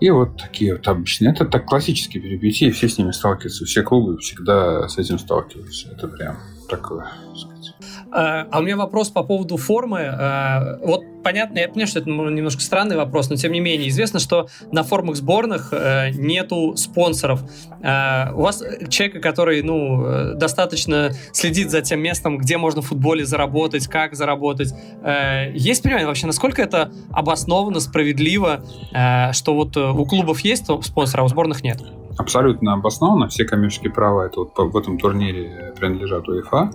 И 0.00 0.10
вот 0.10 0.36
такие 0.36 0.74
вот 0.74 0.86
обычные. 0.86 1.32
Это 1.32 1.46
так 1.46 1.66
классические 1.66 2.22
перипетии, 2.22 2.70
все 2.70 2.88
с 2.88 2.98
ними 2.98 3.12
сталкиваются. 3.12 3.64
Все 3.64 3.82
клубы 3.82 4.18
всегда 4.18 4.86
с 4.88 4.98
этим 4.98 5.18
сталкиваются. 5.18 5.92
Это 5.92 6.08
прям 6.08 6.36
такое, 6.68 7.06
сказать. 7.34 7.74
А, 8.14 8.46
а 8.48 8.60
у 8.60 8.62
меня 8.62 8.76
вопрос 8.76 9.10
по 9.10 9.24
поводу 9.24 9.56
формы. 9.56 10.02
А, 10.02 10.78
вот 10.80 11.02
понятно, 11.24 11.58
я 11.58 11.66
понимаю, 11.66 11.88
что 11.88 11.98
это 11.98 12.08
немножко 12.08 12.62
странный 12.62 12.96
вопрос, 12.96 13.28
но 13.28 13.34
тем 13.34 13.50
не 13.50 13.58
менее 13.58 13.88
известно, 13.88 14.20
что 14.20 14.46
на 14.70 14.84
формах 14.84 15.16
сборных 15.16 15.72
э, 15.72 16.10
нету 16.10 16.76
спонсоров. 16.76 17.42
А, 17.82 18.30
у 18.32 18.42
вас 18.42 18.62
человека, 18.88 19.18
который 19.18 19.62
ну 19.62 20.34
достаточно 20.36 21.10
следит 21.32 21.70
за 21.70 21.82
тем 21.82 22.00
местом, 22.00 22.38
где 22.38 22.56
можно 22.56 22.82
в 22.82 22.86
футболе 22.86 23.24
заработать, 23.24 23.88
как 23.88 24.14
заработать, 24.14 24.72
э, 25.02 25.50
есть 25.52 25.82
понимание 25.82 26.06
вообще, 26.06 26.28
насколько 26.28 26.62
это 26.62 26.92
обоснованно, 27.10 27.80
справедливо, 27.80 28.64
э, 28.92 29.32
что 29.32 29.56
вот 29.56 29.76
у 29.76 30.06
клубов 30.06 30.38
есть 30.40 30.66
спонсор, 30.84 31.20
а 31.20 31.24
у 31.24 31.28
сборных 31.28 31.64
нет? 31.64 31.82
Абсолютно 32.16 32.74
обоснованно. 32.74 33.26
Все 33.26 33.44
коммерческие 33.44 33.92
права 33.92 34.26
это 34.26 34.38
вот 34.38 34.52
в 34.56 34.76
этом 34.76 34.98
турнире 34.98 35.74
принадлежат 35.76 36.28
УЕФА. 36.28 36.70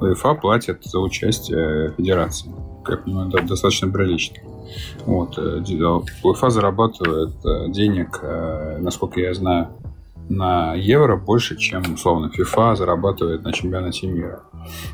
УЕФА 0.00 0.34
платит 0.34 0.84
за 0.84 0.98
участие 0.98 1.92
федерации. 1.96 2.50
Как 2.84 3.04
понимаю, 3.04 3.30
достаточно 3.30 3.90
прилично. 3.90 4.36
Вот. 5.04 5.38
Э, 5.38 5.62
УЕФА 6.22 6.50
зарабатывает 6.50 7.34
э, 7.44 7.70
денег, 7.70 8.20
э, 8.22 8.78
насколько 8.80 9.20
я 9.20 9.34
знаю, 9.34 9.68
на 10.28 10.74
евро 10.74 11.16
больше, 11.16 11.56
чем, 11.56 11.82
условно, 11.92 12.30
ФИФА 12.30 12.76
зарабатывает 12.76 13.42
на 13.42 13.52
чемпионате 13.52 14.06
мира. 14.06 14.44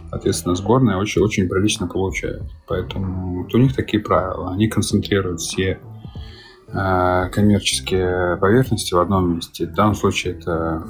Соответственно, 0.09 0.55
сборная 0.55 0.97
очень, 0.97 1.21
очень 1.21 1.47
прилично 1.47 1.87
получает. 1.87 2.43
Поэтому 2.67 3.43
вот 3.43 3.55
у 3.55 3.59
них 3.59 3.77
такие 3.77 4.03
правила. 4.03 4.53
Они 4.53 4.67
концентрируют 4.67 5.41
все 5.41 5.79
коммерческие 6.73 8.39
поверхности 8.39 8.95
в 8.95 8.99
одном 8.99 9.37
месте. 9.37 9.67
В 9.67 9.75
данном 9.75 9.95
случае 9.95 10.35
это 10.35 10.87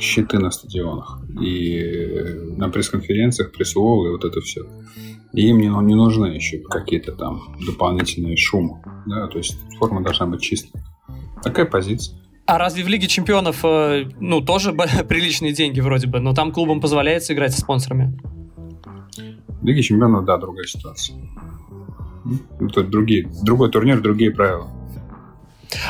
щиты 0.00 0.38
на 0.38 0.50
стадионах 0.50 1.22
и 1.40 2.56
на 2.56 2.68
пресс-конференциях, 2.68 3.52
пресс-лол 3.52 4.06
и 4.06 4.10
вот 4.10 4.24
это 4.24 4.40
все. 4.40 4.62
И 5.32 5.48
им 5.48 5.58
не, 5.58 5.68
не 5.68 5.94
нужны 5.94 6.26
еще 6.26 6.58
какие-то 6.58 7.12
там 7.12 7.54
дополнительные 7.64 8.36
шумы. 8.36 8.82
Да? 9.06 9.28
То 9.28 9.38
есть 9.38 9.56
форма 9.78 10.02
должна 10.02 10.26
быть 10.26 10.40
чистой. 10.40 10.80
Такая 11.42 11.66
позиция. 11.66 12.18
А 12.46 12.58
разве 12.58 12.82
в 12.82 12.88
Лиге 12.88 13.06
Чемпионов, 13.06 13.64
э, 13.64 14.06
ну, 14.18 14.40
тоже 14.40 14.72
приличные 15.08 15.52
деньги 15.52 15.80
вроде 15.80 16.08
бы, 16.08 16.18
но 16.18 16.34
там 16.34 16.50
клубам 16.50 16.80
позволяется 16.80 17.32
играть 17.32 17.52
со 17.52 17.60
спонсорами? 17.60 18.18
В 19.60 19.64
Лиге 19.64 19.82
Чемпионов, 19.82 20.24
да, 20.24 20.38
другая 20.38 20.66
ситуация. 20.66 21.16
Это 22.60 22.82
другие, 22.82 23.30
другой 23.44 23.70
турнир, 23.70 24.00
другие 24.00 24.30
правила. 24.30 24.68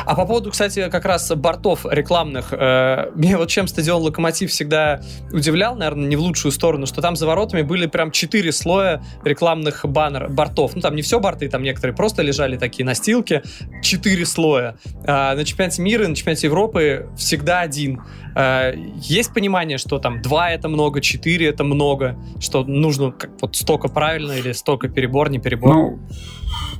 А 0.05 0.15
по 0.15 0.25
поводу, 0.25 0.51
кстати, 0.51 0.89
как 0.89 1.05
раз 1.05 1.31
бортов 1.31 1.85
рекламных, 1.89 2.47
э, 2.51 3.11
мне 3.15 3.37
вот 3.37 3.49
чем 3.49 3.67
стадион 3.67 4.01
Локомотив 4.03 4.51
всегда 4.51 5.01
удивлял, 5.31 5.75
наверное, 5.75 6.07
не 6.07 6.15
в 6.15 6.21
лучшую 6.21 6.51
сторону, 6.51 6.85
что 6.85 7.01
там 7.01 7.15
за 7.15 7.27
воротами 7.27 7.61
были 7.61 7.87
прям 7.87 8.11
четыре 8.11 8.51
слоя 8.51 9.03
рекламных 9.23 9.85
баннер, 9.85 10.29
бортов. 10.29 10.75
Ну, 10.75 10.81
там 10.81 10.95
не 10.95 11.01
все 11.01 11.19
борты, 11.19 11.49
там 11.49 11.63
некоторые 11.63 11.95
просто 11.95 12.21
лежали 12.21 12.57
такие 12.57 12.85
настилки. 12.85 13.41
Четыре 13.81 14.25
слоя. 14.25 14.77
А 15.05 15.35
на 15.35 15.45
чемпионате 15.45 15.81
мира, 15.81 16.07
на 16.07 16.15
чемпионате 16.15 16.47
Европы 16.47 17.09
всегда 17.17 17.61
один. 17.61 18.01
А, 18.35 18.73
есть 19.01 19.33
понимание, 19.33 19.77
что 19.77 19.99
там 19.99 20.21
два 20.21 20.51
это 20.51 20.69
много, 20.69 21.01
четыре 21.01 21.47
это 21.47 21.63
много, 21.63 22.17
что 22.39 22.63
нужно 22.63 23.11
как, 23.11 23.31
вот 23.41 23.55
столько 23.55 23.87
правильно 23.87 24.33
или 24.33 24.51
столько 24.51 24.87
перебор, 24.89 25.29
не 25.29 25.39
перебор? 25.39 25.73
Ну, 25.73 25.99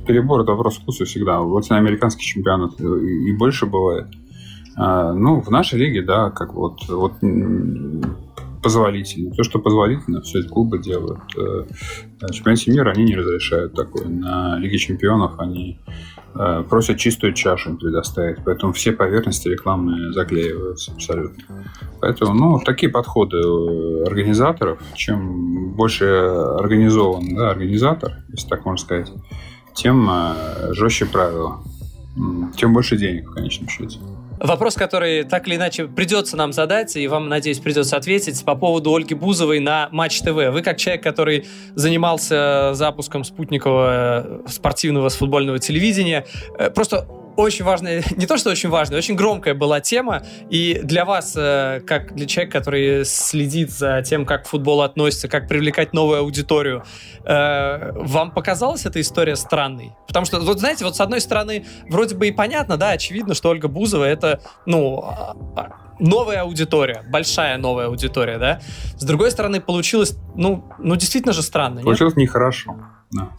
перебор 0.06 0.42
это 0.42 0.52
вопрос 0.52 0.78
вкуса 0.78 1.04
всегда. 1.04 1.40
Вот 1.40 1.68
на 1.70 1.76
американский 1.78 2.24
чемпионат 2.24 2.80
и 2.80 3.32
больше 3.32 3.66
бывает. 3.66 4.06
А, 4.76 5.12
ну, 5.12 5.40
в 5.40 5.50
нашей 5.50 5.78
лиге, 5.78 6.02
да, 6.02 6.30
как 6.30 6.54
вот, 6.54 6.88
вот 6.88 7.14
позволительно. 8.62 9.34
То, 9.34 9.42
что 9.42 9.58
позволительно, 9.58 10.22
все 10.22 10.40
эти 10.40 10.48
клубы 10.48 10.78
делают. 10.78 11.20
Э, 11.36 11.64
на 12.20 12.32
чемпионате 12.32 12.70
мира 12.70 12.90
они 12.90 13.04
не 13.04 13.16
разрешают 13.16 13.74
такое. 13.74 14.06
На 14.06 14.56
Лиге 14.58 14.78
чемпионов 14.78 15.32
они 15.38 15.80
э, 16.34 16.64
просят 16.68 16.98
чистую 16.98 17.34
чашу 17.34 17.70
им 17.70 17.76
предоставить. 17.76 18.38
Поэтому 18.44 18.72
все 18.72 18.92
поверхности 18.92 19.48
рекламные 19.48 20.12
заклеиваются 20.12 20.92
абсолютно. 20.92 21.42
Поэтому, 22.00 22.34
ну, 22.34 22.60
такие 22.60 22.90
подходы 22.90 23.38
организаторов, 24.06 24.80
чем 24.94 25.72
больше 25.74 26.04
организован 26.04 27.34
да, 27.34 27.50
организатор, 27.50 28.12
если 28.28 28.48
так 28.48 28.64
можно 28.64 28.84
сказать, 28.84 29.12
тем 29.74 30.08
э, 30.10 30.72
жестче 30.72 31.06
правила, 31.06 31.60
тем 32.56 32.72
больше 32.72 32.96
денег 32.96 33.30
в 33.30 33.34
конечном 33.34 33.68
счете. 33.68 33.98
Вопрос, 34.38 34.74
который 34.74 35.22
так 35.22 35.46
или 35.46 35.54
иначе 35.54 35.86
придется 35.86 36.36
нам 36.36 36.52
задать, 36.52 36.96
и 36.96 37.06
вам, 37.06 37.28
надеюсь, 37.28 37.60
придется 37.60 37.96
ответить 37.96 38.44
по 38.44 38.56
поводу 38.56 38.92
Ольги 38.92 39.14
Бузовой 39.14 39.60
на 39.60 39.88
Матч 39.92 40.20
ТВ. 40.20 40.50
Вы, 40.50 40.62
как 40.62 40.78
человек, 40.78 41.02
который 41.04 41.46
занимался 41.76 42.70
запуском 42.74 43.22
спутникового 43.22 44.42
э, 44.46 44.48
спортивного 44.48 45.10
с 45.10 45.14
футбольного 45.14 45.60
телевидения, 45.60 46.26
э, 46.58 46.70
просто 46.70 47.06
очень 47.36 47.64
важная, 47.64 48.02
не 48.16 48.26
то 48.26 48.36
что 48.36 48.50
очень 48.50 48.68
важная, 48.68 48.98
очень 48.98 49.14
громкая 49.14 49.54
была 49.54 49.80
тема. 49.80 50.22
И 50.50 50.80
для 50.82 51.04
вас, 51.04 51.34
э, 51.36 51.80
как 51.86 52.14
для 52.14 52.26
человека, 52.26 52.58
который 52.58 53.04
следит 53.04 53.70
за 53.70 54.02
тем, 54.02 54.26
как 54.26 54.46
футболу 54.46 54.82
относится, 54.82 55.28
как 55.28 55.48
привлекать 55.48 55.92
новую 55.92 56.20
аудиторию, 56.20 56.84
э, 57.24 57.92
вам 57.94 58.32
показалась 58.32 58.86
эта 58.86 59.00
история 59.00 59.36
странной? 59.36 59.92
Потому 60.06 60.26
что, 60.26 60.40
вот 60.40 60.60
знаете, 60.60 60.84
вот 60.84 60.96
с 60.96 61.00
одной 61.00 61.20
стороны, 61.20 61.66
вроде 61.88 62.14
бы 62.14 62.28
и 62.28 62.32
понятно, 62.32 62.76
да, 62.76 62.90
очевидно, 62.90 63.34
что 63.34 63.50
Ольга 63.50 63.68
Бузова 63.68 64.04
это, 64.04 64.40
ну, 64.66 65.02
а, 65.02 65.36
а, 65.56 65.68
новая 65.98 66.42
аудитория, 66.42 67.04
большая 67.10 67.56
новая 67.58 67.86
аудитория, 67.86 68.38
да. 68.38 68.60
С 68.96 69.04
другой 69.04 69.30
стороны, 69.30 69.60
получилось, 69.60 70.16
ну, 70.34 70.64
ну 70.78 70.96
действительно 70.96 71.32
же 71.32 71.42
странно. 71.42 71.82
Получилось 71.82 72.16
нет? 72.16 72.28
нехорошо, 72.28 72.76
да. 73.12 73.30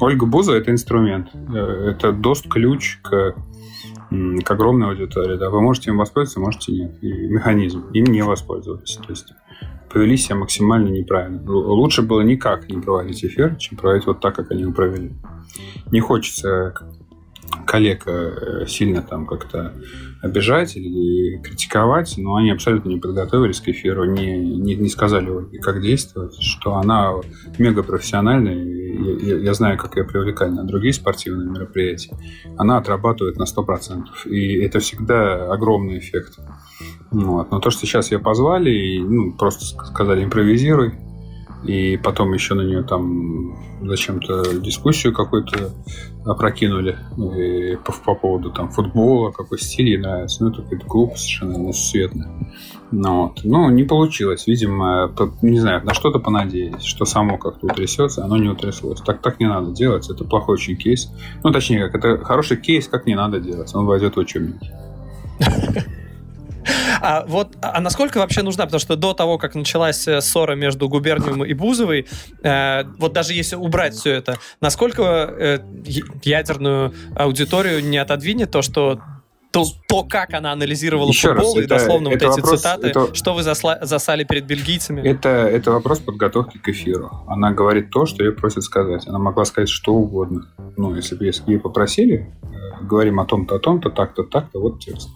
Ольга 0.00 0.26
Буза– 0.26 0.52
это 0.54 0.70
инструмент. 0.70 1.28
Э, 1.34 1.90
это 1.90 2.12
дост-ключ 2.12 2.98
к, 3.02 3.34
к 4.10 4.50
огромной 4.50 4.88
аудитории. 4.88 5.36
Да. 5.36 5.50
Вы 5.50 5.60
можете 5.60 5.90
им 5.90 5.98
воспользоваться, 5.98 6.40
можете 6.40 6.72
нет. 6.72 7.02
И 7.02 7.12
механизм. 7.28 7.86
Им 7.92 8.04
не 8.04 8.22
воспользоваться. 8.22 9.00
То 9.02 9.10
есть 9.10 9.32
повели 9.92 10.16
себя 10.16 10.36
максимально 10.36 10.88
неправильно. 10.88 11.42
Лучше 11.50 12.02
было 12.02 12.22
никак 12.22 12.68
не 12.68 12.80
проводить 12.80 13.24
эфир, 13.24 13.56
чем 13.56 13.76
проводить 13.76 14.06
вот 14.06 14.20
так, 14.20 14.34
как 14.34 14.50
они 14.50 14.62
его 14.62 14.72
провели. 14.72 15.12
Не 15.90 16.00
хочется 16.00 16.74
коллег 17.66 18.02
э, 18.06 18.66
сильно 18.66 19.02
там 19.02 19.26
как-то 19.26 19.72
обижать 20.22 20.76
или 20.76 21.40
критиковать, 21.42 22.14
но 22.18 22.34
они 22.36 22.50
абсолютно 22.50 22.90
не 22.90 22.98
подготовились 22.98 23.60
к 23.60 23.68
эфиру, 23.68 24.04
не, 24.04 24.36
не, 24.38 24.74
не 24.74 24.88
сказали, 24.88 25.30
как 25.60 25.80
действовать, 25.80 26.34
что 26.40 26.74
она 26.74 27.12
мега 27.58 27.82
профессиональная, 27.82 28.54
я, 28.54 29.36
я, 29.38 29.54
знаю, 29.54 29.78
как 29.78 29.96
ее 29.96 30.04
привлекать 30.04 30.52
на 30.52 30.64
другие 30.64 30.92
спортивные 30.92 31.48
мероприятия, 31.48 32.16
она 32.58 32.76
отрабатывает 32.76 33.36
на 33.36 33.44
100%, 33.44 34.04
и 34.26 34.60
это 34.62 34.80
всегда 34.80 35.50
огромный 35.52 35.98
эффект. 35.98 36.38
Вот. 37.10 37.50
Но 37.50 37.60
то, 37.60 37.70
что 37.70 37.86
сейчас 37.86 38.12
ее 38.12 38.18
позвали, 38.18 38.70
и, 38.70 39.00
ну, 39.00 39.32
просто 39.32 39.64
сказали 39.64 40.24
импровизируй, 40.24 40.94
и 41.64 41.98
потом 41.98 42.32
еще 42.32 42.54
на 42.54 42.62
нее 42.62 42.82
там 42.82 43.56
зачем-то 43.82 44.58
дискуссию 44.58 45.12
какую-то 45.12 45.72
опрокинули 46.24 46.96
и 47.36 47.76
по, 47.76 47.92
по 47.92 48.14
поводу 48.14 48.50
там 48.50 48.70
футбола, 48.70 49.30
какой 49.30 49.58
стиль 49.58 49.88
ей 49.88 49.98
нравится. 49.98 50.42
Ну, 50.42 50.50
это 50.50 50.62
какая-то 50.62 50.86
глупость 50.86 51.24
совершенно 51.24 51.56
несусветная. 51.56 52.30
Ну, 52.90 53.22
вот. 53.22 53.40
ну, 53.44 53.70
не 53.70 53.84
получилось. 53.84 54.46
Видимо, 54.46 55.12
не 55.42 55.60
знаю, 55.60 55.84
на 55.84 55.94
что-то 55.94 56.18
понадеялись, 56.18 56.82
что 56.82 57.04
само 57.04 57.38
как-то 57.38 57.66
утрясется, 57.66 58.24
оно 58.24 58.36
не 58.36 58.48
утряслось. 58.48 59.00
Так, 59.00 59.20
так 59.20 59.38
не 59.38 59.46
надо 59.46 59.70
делать, 59.72 60.08
это 60.10 60.24
плохой 60.24 60.54
очень 60.54 60.76
кейс. 60.76 61.10
Ну, 61.44 61.52
точнее, 61.52 61.88
как 61.88 62.04
это 62.04 62.24
хороший 62.24 62.56
кейс, 62.56 62.88
как 62.88 63.06
не 63.06 63.14
надо 63.14 63.38
делать. 63.38 63.74
Он 63.74 63.86
войдет 63.86 64.16
в 64.16 64.18
учебник. 64.18 64.60
А 67.02 67.24
вот, 67.26 67.56
а 67.62 67.80
насколько 67.80 68.18
вообще 68.18 68.42
нужна? 68.42 68.64
Потому 68.64 68.80
что 68.80 68.96
до 68.96 69.14
того, 69.14 69.38
как 69.38 69.54
началась 69.54 70.06
э, 70.06 70.20
ссора 70.20 70.54
между 70.54 70.88
Губернием 70.88 71.44
и 71.44 71.54
Бузовой, 71.54 72.06
э, 72.42 72.84
вот 72.98 73.12
даже 73.12 73.32
если 73.32 73.56
убрать 73.56 73.94
все 73.94 74.12
это, 74.12 74.38
насколько 74.60 75.02
э, 75.02 75.58
ядерную 76.22 76.94
аудиторию 77.16 77.82
не 77.82 77.98
отодвинет 77.98 78.50
то, 78.50 78.62
что 78.62 79.00
то, 79.50 79.64
то, 79.88 80.04
как 80.04 80.34
она 80.34 80.52
анализировала 80.52 81.08
Еще 81.08 81.28
футбол, 81.28 81.56
раз, 81.56 81.64
и 81.64 81.66
дословно 81.66 82.08
это 82.08 82.28
вот 82.28 82.36
вопрос, 82.36 82.52
эти 82.52 82.58
цитаты, 82.58 82.86
это, 82.88 83.14
что 83.14 83.34
вы 83.34 83.42
засла, 83.42 83.78
засали 83.82 84.24
перед 84.24 84.46
бельгийцами. 84.46 85.00
Это, 85.00 85.28
это 85.28 85.72
вопрос 85.72 85.98
подготовки 85.98 86.58
к 86.58 86.68
эфиру. 86.68 87.10
Она 87.26 87.50
говорит 87.50 87.90
то, 87.90 88.06
что 88.06 88.22
ее 88.22 88.32
просят 88.32 88.62
сказать. 88.62 89.08
Она 89.08 89.18
могла 89.18 89.44
сказать 89.44 89.68
что 89.68 89.92
угодно. 89.92 90.46
Ну, 90.76 90.94
если 90.94 91.16
бы 91.16 91.30
ей 91.46 91.58
попросили, 91.58 92.32
э, 92.42 92.84
говорим 92.84 93.18
о 93.18 93.24
том-то, 93.24 93.56
о 93.56 93.58
том-то, 93.58 93.90
так-то, 93.90 94.22
так-то, 94.22 94.60
вот 94.60 94.78
текст. 94.80 95.08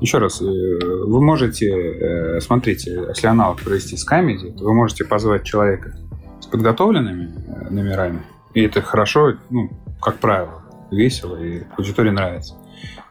Еще 0.00 0.16
раз, 0.16 0.40
э, 0.40 0.44
вы 0.44 1.22
можете, 1.22 1.66
э, 1.68 2.40
смотрите, 2.40 3.04
если 3.08 3.26
аналог 3.26 3.60
провести 3.60 3.96
с 3.96 4.04
Камеди, 4.04 4.54
вы 4.58 4.74
можете 4.74 5.04
позвать 5.04 5.44
человека 5.44 5.94
с 6.40 6.46
подготовленными 6.46 7.34
э, 7.46 7.70
номерами, 7.70 8.22
и 8.54 8.62
это 8.62 8.80
хорошо, 8.80 9.34
ну, 9.50 9.70
как 10.00 10.16
правило, 10.16 10.62
весело, 10.90 11.36
и 11.36 11.64
аудитории 11.76 12.10
нравится. 12.10 12.54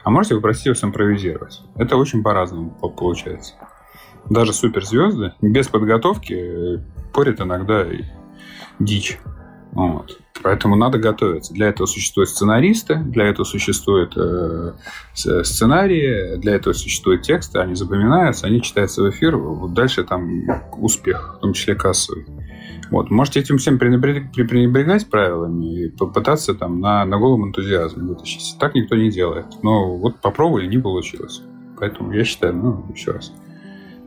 А 0.04 0.10
можете 0.10 0.36
попросить 0.36 0.66
его 0.66 0.76
импровизировать. 0.82 1.62
Это 1.76 1.96
очень 1.96 2.24
по-разному 2.24 2.72
получается. 2.82 3.54
Даже 4.28 4.52
суперзвезды 4.54 5.34
без 5.42 5.68
подготовки 5.68 6.84
порят 7.14 7.40
иногда 7.40 7.86
дичь. 8.80 9.20
Вот. 9.72 10.20
Поэтому 10.42 10.76
надо 10.76 10.98
готовиться. 10.98 11.54
Для 11.54 11.68
этого 11.68 11.86
существуют 11.86 12.30
сценаристы, 12.30 12.96
для 12.96 13.26
этого 13.26 13.44
существуют 13.44 14.16
э, 14.16 14.74
сценарии, 15.14 16.38
для 16.38 16.56
этого 16.56 16.74
существуют 16.74 17.24
тексты, 17.24 17.60
они 17.60 17.76
запоминаются, 17.76 18.48
они 18.48 18.62
читаются 18.62 19.04
в 19.04 19.10
эфир, 19.10 19.36
вот 19.36 19.74
дальше 19.74 20.04
там 20.04 20.44
успех, 20.78 21.36
в 21.38 21.42
том 21.42 21.54
числе 21.54 21.76
кассовый. 21.76 22.26
Вот. 22.90 23.12
Можете 23.12 23.42
этим 23.42 23.58
всем 23.58 23.78
пренебрегать 23.78 25.10
правилами 25.10 25.84
и 25.84 25.90
попытаться 25.90 26.56
там 26.56 26.80
на, 26.80 27.06
на 27.06 27.18
голом 27.18 27.48
энтузиазме 27.48 28.04
вытащить. 28.04 28.58
Так 28.60 28.74
никто 28.74 28.96
не 28.96 29.12
делает. 29.12 29.46
Но 29.62 29.96
вот 29.98 30.20
попробовали, 30.22 30.68
не 30.68 30.80
получилось. 30.80 31.42
Поэтому 31.78 32.12
я 32.14 32.24
считаю, 32.24 32.56
ну, 32.56 32.86
еще 32.94 33.12
раз. 33.12 33.32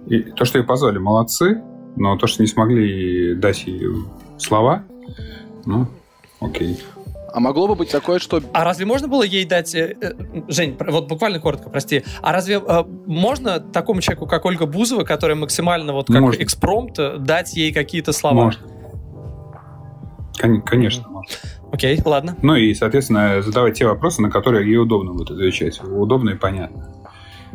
И 0.07 0.19
то, 0.23 0.45
что 0.45 0.59
ее 0.59 0.65
позвали, 0.65 0.99
молодцы, 0.99 1.63
но 1.97 2.17
то, 2.17 2.27
что 2.27 2.43
не 2.43 2.49
смогли 2.49 3.35
дать 3.35 3.67
ей 3.67 3.87
слова, 4.39 4.85
ну, 5.65 5.87
окей. 6.41 6.83
А 7.33 7.41
могло 7.41 7.67
бы 7.67 7.75
быть 7.75 7.91
такое, 7.91 8.19
что... 8.19 8.43
А 8.53 8.63
разве 8.65 8.85
можно 8.85 9.09
было 9.09 9.23
ей 9.23 9.45
дать... 9.47 9.75
Э, 9.75 9.97
э, 10.01 10.13
Жень, 10.49 10.77
вот 10.79 11.09
буквально 11.09 11.41
коротко, 11.41 11.71
прости. 11.71 12.05
А 12.21 12.33
разве 12.33 12.57
э, 12.57 12.85
можно 13.07 13.59
такому 13.59 14.03
человеку, 14.03 14.27
как 14.27 14.45
Ольга 14.45 14.67
Бузова, 14.67 15.05
которая 15.05 15.37
максимально 15.37 15.95
вот 15.95 16.09
как 16.09 16.21
можно. 16.21 16.43
экспромт, 16.43 16.99
дать 17.21 17.55
ей 17.57 17.73
какие-то 17.73 18.13
слова? 18.13 18.45
Можно. 18.45 18.67
Конечно, 20.65 21.09
можно. 21.09 21.33
Окей, 21.73 21.99
ладно. 22.05 22.37
Ну 22.43 22.55
и, 22.55 22.75
соответственно, 22.75 23.41
задавать 23.41 23.79
те 23.79 23.87
вопросы, 23.87 24.21
на 24.21 24.31
которые 24.31 24.69
ей 24.69 24.77
удобно 24.77 25.13
будет 25.13 25.31
отвечать. 25.31 25.81
Удобно 25.83 26.31
и 26.31 26.35
понятно. 26.35 27.02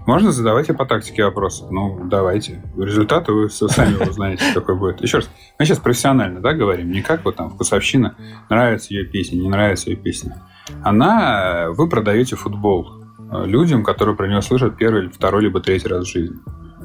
Можно 0.08 0.32
задавать 0.32 0.70
и 0.70 0.74
по 0.74 0.86
тактике 0.86 1.26
вопросы. 1.26 1.66
Ну, 1.70 2.00
давайте. 2.06 2.64
Результаты 2.78 3.34
вы 3.34 3.50
сами 3.50 4.10
узнаете, 4.10 4.42
какой 4.54 4.78
будет. 4.78 5.02
Еще 5.02 5.18
раз, 5.18 5.30
мы 5.60 5.66
сейчас 5.66 5.80
профессионально, 5.80 6.40
да, 6.40 6.54
говорим, 6.54 6.90
не 6.90 7.02
как 7.02 7.26
вот 7.26 7.36
там 7.36 7.50
вкусовщина, 7.50 8.16
нравится 8.50 8.94
ее 8.94 9.04
песня, 9.04 9.36
не 9.36 9.50
нравится 9.50 9.90
ее 9.90 9.98
песня. 9.98 10.42
Она, 10.82 11.68
вы 11.72 11.90
продаете 11.90 12.38
футбол 12.38 13.04
э, 13.34 13.46
людям, 13.48 13.84
которые 13.84 14.16
про 14.16 14.30
него 14.30 14.40
слышат 14.40 14.78
первый, 14.78 15.10
второй, 15.10 15.44
либо 15.44 15.60
третий 15.60 15.90
раз 15.90 16.06
в 16.06 16.10
жизни. 16.10 16.38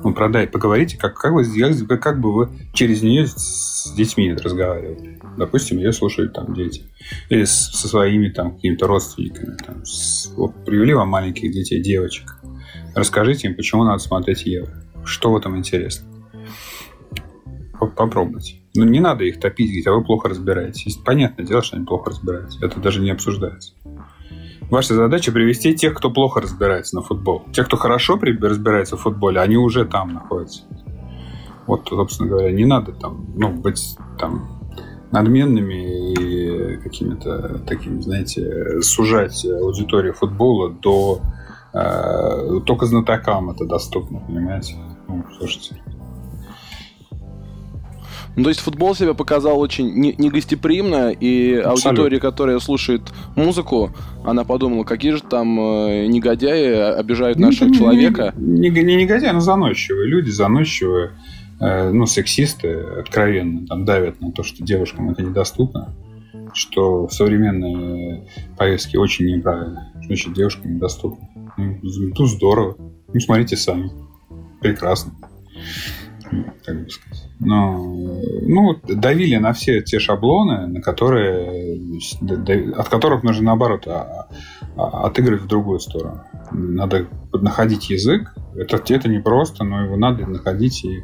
Ну, 0.03 0.13
продай, 0.15 0.49
поговорите, 0.49 0.99
как, 0.99 1.15
как, 1.15 1.33
вы, 1.33 1.45
как, 1.87 2.03
как 2.03 2.21
бы 2.21 2.35
вы 2.35 2.49
через 2.73 3.03
нее 3.03 3.29
с 3.29 3.93
детьми 3.97 4.35
разговаривали. 4.35 5.21
Допустим, 5.37 5.79
ее 5.79 5.93
слушают 5.93 6.33
там 6.33 6.55
дети. 6.55 6.91
Или 7.29 7.45
с, 7.45 7.71
со 7.71 7.87
своими 7.87 8.31
там 8.31 8.57
какими-то 8.57 8.89
родственниками. 8.89 9.57
Там, 9.65 9.85
с, 9.85 10.33
вот, 10.37 10.65
привели 10.65 10.93
вам 10.93 11.09
маленьких 11.09 11.53
детей, 11.53 11.81
девочек. 11.81 12.42
Расскажите 12.95 13.49
им, 13.49 13.55
почему 13.55 13.85
надо 13.85 13.99
смотреть 13.99 14.45
Евро. 14.45 14.73
Что 15.05 15.33
в 15.33 15.37
этом 15.37 15.57
интересно. 15.57 16.07
Попробуйте. 17.97 18.57
Ну, 18.75 18.85
не 18.85 19.01
надо 19.01 19.25
их 19.25 19.41
топить, 19.41 19.69
говорить, 19.69 19.87
а 19.87 19.93
вы 19.93 20.05
плохо 20.05 20.29
разбираетесь. 20.29 20.97
Понятное 20.97 21.45
дело, 21.45 21.63
что 21.63 21.77
они 21.77 21.85
плохо 21.85 22.11
разбираются. 22.11 22.65
Это 22.65 22.81
даже 22.81 23.01
не 23.01 23.11
обсуждается. 23.11 23.75
Ваша 24.71 24.95
задача 24.95 25.33
привести 25.33 25.75
тех, 25.75 25.95
кто 25.95 26.11
плохо 26.11 26.41
разбирается 26.41 26.97
на 26.97 27.03
футбол. 27.03 27.43
Те, 27.53 27.65
кто 27.65 27.77
хорошо 27.77 28.19
разбирается 28.19 28.97
в 28.97 29.01
футболе, 29.01 29.41
они 29.41 29.57
уже 29.57 29.85
там 29.85 30.15
находятся. 30.15 30.63
Вот, 31.67 31.89
собственно 31.89 32.31
говоря, 32.31 32.53
не 32.53 32.65
надо 32.65 32.93
там, 32.93 33.27
ну, 33.37 33.53
быть 33.53 33.97
там 34.19 34.61
надменными 35.11 36.15
и 36.15 36.77
какими-то 36.79 37.59
такими, 37.67 38.01
знаете, 38.01 38.81
сужать 38.81 39.45
аудиторию 39.45 40.15
футбола 40.15 40.71
до 40.71 41.21
только 41.73 42.87
знатокам 42.87 43.51
это 43.51 43.65
доступно, 43.65 44.21
понимаете? 44.21 44.77
Ну, 45.09 45.25
слушайте. 45.39 45.81
Ну, 48.35 48.45
то 48.45 48.49
есть 48.49 48.61
футбол 48.61 48.95
себя 48.95 49.13
показал 49.13 49.61
очень 49.61 49.93
негостеприимно, 49.95 51.11
и 51.11 51.55
Абсолютно. 51.57 51.91
аудитория, 51.91 52.21
которая 52.21 52.59
слушает 52.61 53.03
музыку, 53.37 53.91
она 54.25 54.45
подумала, 54.45 54.85
какие 54.85 55.13
же 55.13 55.23
там 55.23 55.61
э, 55.61 56.07
негодяи 56.07 56.99
обижают 56.99 57.39
ну, 57.39 57.49
нашего 57.49 57.69
не, 57.69 57.77
человека. 57.77 58.33
Не, 58.37 58.71
не, 58.71 58.83
не 58.83 58.97
негодяи, 58.97 59.31
но 59.31 59.41
заносчивые 59.41 60.09
люди, 60.09 60.31
заносчивые, 60.31 61.11
э, 61.61 61.91
ну, 61.91 62.07
сексисты 62.07 62.73
откровенно 63.01 63.67
там 63.67 63.85
давят 63.85 64.21
на 64.23 64.33
то, 64.33 64.43
что 64.43 64.65
девушкам 64.65 65.11
это 65.11 65.23
недоступно, 65.23 65.95
что 66.55 67.07
в 67.07 67.13
современной 67.13 68.29
повестке 68.57 68.99
очень 68.99 69.27
неправильно, 69.27 69.93
значит, 70.07 70.33
девушкам 70.33 70.75
недоступно. 70.75 71.29
Ну, 71.83 72.27
здорово. 72.27 72.77
Ну, 73.13 73.21
смотрите 73.21 73.57
сами. 73.57 73.91
Прекрасно. 74.61 75.13
Как 76.65 76.85
бы 76.85 76.91
сказать. 76.91 77.29
Но, 77.41 77.77
ну, 78.43 78.79
давили 78.87 79.37
на 79.37 79.53
все 79.53 79.83
те 79.83 79.99
шаблоны, 79.99 80.67
на 80.69 80.81
которые, 80.81 81.91
от 82.77 82.89
которых 82.89 83.23
нужно, 83.23 83.47
наоборот, 83.47 83.87
а, 83.87 84.29
а, 84.77 85.07
отыгрывать 85.07 85.43
в 85.43 85.49
другую 85.49 85.81
сторону. 85.81 86.23
Надо 86.53 87.09
находить 87.33 87.91
язык. 87.91 88.35
Это, 88.55 88.81
это 88.95 89.09
непросто, 89.09 89.65
но 89.65 89.85
его 89.85 89.97
надо 89.97 90.25
находить. 90.27 90.85
И... 90.85 91.03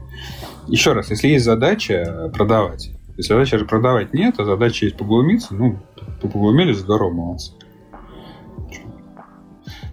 Еще 0.68 0.92
раз, 0.92 1.11
если 1.11 1.29
есть 1.29 1.44
задача 1.44 2.31
продавать, 2.33 2.90
если 3.16 3.35
задача 3.35 3.59
продавать 3.64 4.14
нет, 4.14 4.37
а 4.38 4.44
задача 4.44 4.87
есть 4.87 4.97
поглумиться, 4.97 5.55
ну, 5.55 5.79
поглумились, 6.23 6.79
здорово, 6.79 7.11
молодцы. 7.11 7.53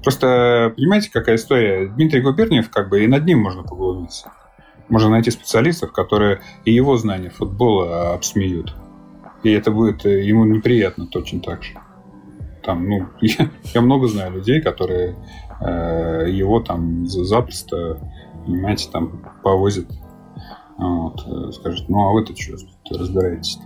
Просто 0.06 0.72
понимаете, 0.78 1.10
какая 1.12 1.36
история? 1.36 1.88
Дмитрий 1.88 2.22
Губерниев, 2.22 2.70
как 2.70 2.90
бы 2.90 3.04
и 3.04 3.08
над 3.08 3.26
ним 3.26 3.40
можно 3.40 3.64
поглумиться. 3.64 4.32
Можно 4.88 5.10
найти 5.10 5.32
специалистов, 5.32 5.92
которые 5.94 6.42
и 6.64 6.72
его 6.72 6.96
знания 6.96 7.32
футбола 7.32 8.14
обсмеют. 8.14 8.76
И 9.42 9.50
это 9.50 9.72
будет 9.72 10.06
э, 10.06 10.24
ему 10.24 10.46
неприятно 10.46 11.08
точно 11.08 11.40
так 11.40 11.64
же. 11.64 11.74
Там, 12.62 12.88
ну, 12.88 13.08
я, 13.22 13.50
я 13.74 13.82
много 13.82 14.08
знаю 14.08 14.34
людей, 14.34 14.62
которые 14.62 15.16
э, 15.60 16.26
его 16.30 16.60
там 16.60 17.08
запросто, 17.08 18.00
понимаете, 18.46 18.90
там 18.92 19.24
повозят. 19.42 19.88
Вот, 20.78 21.26
э, 21.26 21.52
скажут, 21.52 21.90
ну 21.90 22.08
а 22.08 22.14
вы-то 22.14 22.36
что 22.36 22.54
разбираетесь-то? 22.92 23.66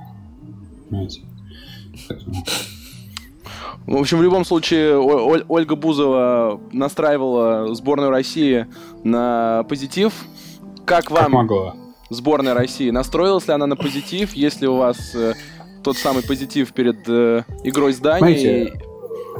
Понимаете? 0.87 1.21
В 3.87 3.97
общем, 3.97 4.19
в 4.19 4.21
любом 4.23 4.45
случае, 4.45 4.97
Оль- 4.99 5.45
Ольга 5.47 5.75
Бузова 5.75 6.59
настраивала 6.71 7.73
сборную 7.73 8.11
России 8.11 8.67
на 9.03 9.63
позитив. 9.67 10.13
Как 10.85 11.09
вам 11.09 11.23
Как 11.23 11.31
могла. 11.33 11.75
сборная 12.09 12.53
России? 12.53 12.91
Настроилась 12.91 13.47
ли 13.47 13.53
она 13.53 13.65
на 13.67 13.75
позитив? 13.75 14.33
Если 14.33 14.67
у 14.67 14.75
вас 14.75 15.15
э, 15.15 15.33
тот 15.83 15.97
самый 15.97 16.23
позитив 16.23 16.71
перед 16.73 17.07
э, 17.07 17.43
игрой 17.63 17.93
с 17.93 17.97
Данией? 17.99 18.39
Знаете, 18.67 18.83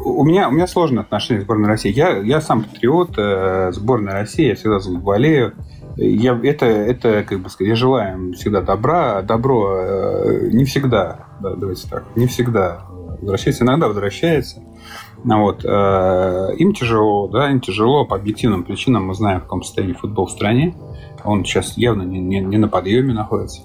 у 0.03 0.23
меня, 0.23 0.47
у 0.47 0.51
меня 0.51 0.65
сложное 0.65 1.03
отношение 1.03 1.41
к 1.41 1.45
сборной 1.45 1.67
России. 1.67 1.91
Я, 1.91 2.17
я 2.17 2.41
сам 2.41 2.63
патриот 2.63 3.11
э, 3.17 3.71
сборной 3.73 4.13
России, 4.13 4.47
я 4.47 4.55
всегда 4.55 4.79
за 4.79 4.91
болею. 4.97 5.53
Я, 5.95 6.39
это, 6.43 6.65
это, 6.65 7.23
как 7.23 7.39
бы 7.41 7.49
сказать, 7.49 7.69
я 7.69 7.75
желаю 7.75 8.13
им 8.17 8.33
всегда 8.33 8.61
добра. 8.61 9.21
Добро 9.21 9.75
э, 9.79 10.49
не 10.53 10.65
всегда, 10.65 11.27
да, 11.41 11.55
давайте 11.55 11.87
так, 11.87 12.05
не 12.15 12.25
всегда 12.27 12.85
возвращается, 13.21 13.63
иногда 13.63 13.87
возвращается. 13.87 14.61
Ну 15.23 15.43
Вот, 15.43 15.65
э, 15.65 16.55
им 16.57 16.73
тяжело, 16.73 17.27
да, 17.27 17.51
им 17.51 17.59
тяжело 17.59 18.05
по 18.05 18.15
объективным 18.15 18.63
причинам. 18.63 19.07
Мы 19.07 19.13
знаем, 19.15 19.39
в 19.39 19.43
каком 19.43 19.63
состоянии 19.63 19.93
футбол 19.93 20.27
в 20.27 20.31
стране. 20.31 20.75
Он 21.25 21.43
сейчас 21.43 21.77
явно 21.77 22.03
не, 22.03 22.19
не, 22.19 22.39
не 22.39 22.57
на 22.57 22.69
подъеме 22.69 23.13
находится. 23.13 23.63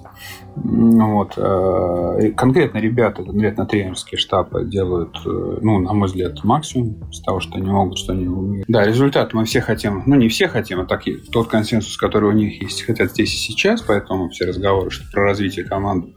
Вот. 0.57 1.35
э, 1.37 2.33
Конкретно 2.37 2.79
ребята, 2.79 3.23
конкретно 3.23 3.67
тренерский 3.67 4.19
штаб 4.19 4.53
делают, 4.65 5.17
э, 5.25 5.59
ну, 5.63 5.79
на 5.79 5.93
мой 5.93 6.09
взгляд, 6.09 6.43
максимум 6.43 7.13
с 7.13 7.21
того, 7.21 7.39
что 7.39 7.57
они 7.57 7.71
могут, 7.71 7.99
что 7.99 8.13
они 8.13 8.27
умеют. 8.27 8.67
Да, 8.69 8.85
результат 8.85 9.35
мы 9.35 9.45
все 9.45 9.61
хотим, 9.61 10.03
ну, 10.07 10.17
не 10.17 10.29
все 10.29 10.49
хотим, 10.49 10.81
а 10.81 10.85
так 10.85 11.03
тот 11.33 11.49
консенсус, 11.49 11.97
который 11.97 12.29
у 12.29 12.33
них 12.33 12.61
есть, 12.63 12.83
хотят 12.83 13.13
здесь 13.13 13.33
и 13.33 13.37
сейчас, 13.37 13.83
поэтому 13.83 14.29
все 14.31 14.47
разговоры, 14.47 14.91
что 14.91 15.05
про 15.13 15.23
развитие 15.25 15.65
команды, 15.65 16.13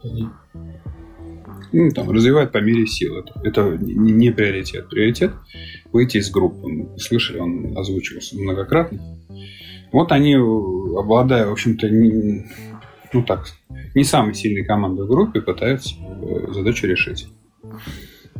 ну, 1.72 1.90
там, 1.90 2.10
развивают 2.10 2.52
по 2.52 2.58
мере 2.58 2.86
сил. 2.86 3.18
Это, 3.18 3.40
это 3.44 3.78
не, 3.84 4.12
не 4.12 4.30
приоритет. 4.30 4.88
Приоритет 4.88 5.32
выйти 5.92 6.18
из 6.18 6.30
группы. 6.30 6.66
Мы 6.68 6.98
слышали, 6.98 7.38
он 7.38 7.76
озвучивался 7.76 8.36
многократно. 8.38 9.18
Вот 9.92 10.12
они, 10.12 10.34
обладая, 10.34 11.46
в 11.46 11.52
общем-то, 11.52 11.88
не, 11.88 12.44
ну 13.12 13.22
так, 13.22 13.46
не 13.94 14.04
самой 14.04 14.34
сильной 14.34 14.64
командой 14.64 15.06
в 15.06 15.08
группе, 15.08 15.40
пытаются 15.40 15.94
э, 15.98 16.52
задачу 16.52 16.86
решить. 16.86 17.28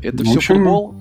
Это 0.02 0.22
В 0.22 0.26
все 0.26 0.36
общем- 0.36 0.54
футбол? 0.56 0.94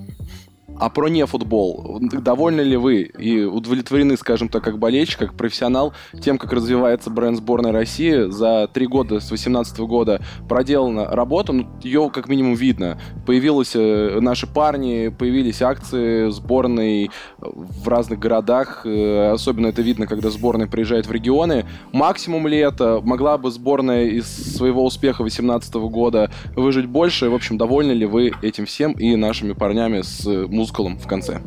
А 0.80 0.90
про 0.90 1.08
не 1.08 1.26
футбол. 1.26 2.00
Довольны 2.02 2.62
ли 2.62 2.78
вы 2.78 3.02
и 3.02 3.44
удовлетворены, 3.44 4.16
скажем 4.18 4.48
так, 4.50 4.64
как 4.64 4.78
болельщик, 4.78 5.20
как 5.20 5.34
профессионал, 5.34 5.94
тем, 6.22 6.38
как 6.38 6.54
развивается 6.54 7.10
бренд 7.10 7.38
сборной 7.38 7.72
России? 7.72 8.30
За 8.30 8.70
три 8.72 8.86
года, 8.86 9.20
с 9.20 9.28
2018 9.28 9.80
года 9.80 10.22
проделана 10.48 11.08
работа, 11.08 11.54
ну, 11.54 11.68
ее 11.82 12.10
как 12.14 12.28
минимум 12.30 12.56
видно. 12.56 13.00
Появились 13.26 13.72
э, 13.76 14.20
наши 14.20 14.46
парни, 14.46 15.08
появились 15.10 15.62
акции 15.62 16.30
сборной 16.30 17.10
в 17.40 17.88
разных 17.88 18.20
городах. 18.20 18.82
Э, 18.86 19.32
Особенно 19.32 19.68
это 19.68 19.82
видно, 19.82 20.08
когда 20.08 20.30
сборная 20.30 20.68
приезжает 20.68 21.08
в 21.08 21.12
регионы. 21.12 21.66
Максимум 21.92 22.48
ли 22.48 22.58
это? 22.58 23.02
Могла 23.04 23.38
бы 23.38 23.52
сборная 23.52 24.06
из 24.06 24.28
своего 24.28 24.86
успеха 24.86 25.24
2018 25.24 25.74
года 25.76 26.32
выжить 26.56 26.86
больше? 26.86 27.30
В 27.30 27.36
общем, 27.36 27.58
довольны 27.58 27.92
ли 27.94 28.06
вы 28.06 28.32
этим 28.42 28.66
всем 28.66 28.94
и 28.94 29.16
нашими 29.16 29.54
парнями 29.54 30.02
с 30.02 30.26
э, 30.28 30.46
мускулом 30.68 30.98
в 30.98 31.08
конце? 31.08 31.40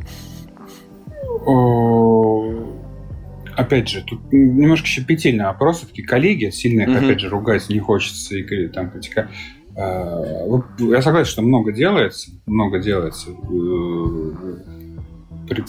Опять 3.57 3.89
же, 3.89 4.03
тут 4.05 4.33
немножко 4.33 4.87
щепетильный 4.87 5.45
вопрос. 5.45 5.79
Все-таки 5.79 6.03
коллеги, 6.03 6.51
сильно 6.51 6.83
их, 6.83 6.89
Мгм. 6.89 7.05
опять 7.05 7.21
же, 7.21 7.29
ругать 7.29 7.69
не 7.69 7.79
хочется 7.79 8.37
и 8.37 8.69
там 8.69 8.91
критика. 8.91 9.29
Вот 9.77 10.65
Я 10.79 11.03
согласен, 11.03 11.31
что 11.31 11.43
много 11.43 11.73
делается, 11.73 12.31
много 12.47 12.79
делается. 12.81 13.31
Э, 13.31 14.31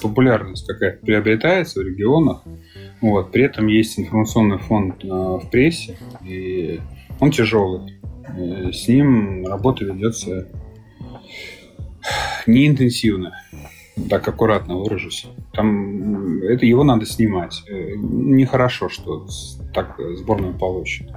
Популярность 0.01 0.67
какая-то 0.67 1.03
приобретается 1.03 1.79
в 1.79 1.83
регионах. 1.83 2.43
Вот. 3.01 3.31
При 3.31 3.43
этом 3.45 3.65
есть 3.65 3.99
информационный 3.99 4.59
фонд 4.59 5.03
э, 5.03 5.07
в 5.07 5.49
прессе, 5.51 5.97
и 6.23 6.79
он 7.19 7.31
тяжелый. 7.31 7.99
Э, 8.37 8.71
С 8.71 8.87
ним 8.87 9.47
работа 9.47 9.83
ведется 9.85 10.47
неинтенсивно 12.47 13.33
так 14.09 14.27
аккуратно 14.27 14.77
выражусь. 14.77 15.27
Там 15.53 16.41
это 16.43 16.65
его 16.65 16.83
надо 16.83 17.05
снимать. 17.05 17.63
Э, 17.67 17.93
Нехорошо, 17.95 18.89
что 18.89 19.27
так 19.73 19.99
э, 19.99 20.15
сборную 20.15 20.57
получит. 20.57 21.07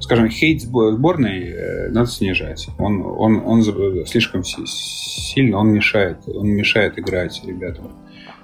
Скажем, 0.00 0.28
хейт 0.28 0.62
сбо- 0.62 0.92
сборной 0.92 1.40
э, 1.40 1.88
надо 1.90 2.08
снижать. 2.08 2.68
Он, 2.78 3.02
он, 3.02 3.42
он 3.44 3.62
слишком 4.06 4.44
си- 4.44 4.66
сильно, 4.66 5.58
он 5.58 5.68
мешает, 5.72 6.18
он 6.26 6.48
мешает 6.48 6.98
играть 6.98 7.40
ребятам, 7.44 7.92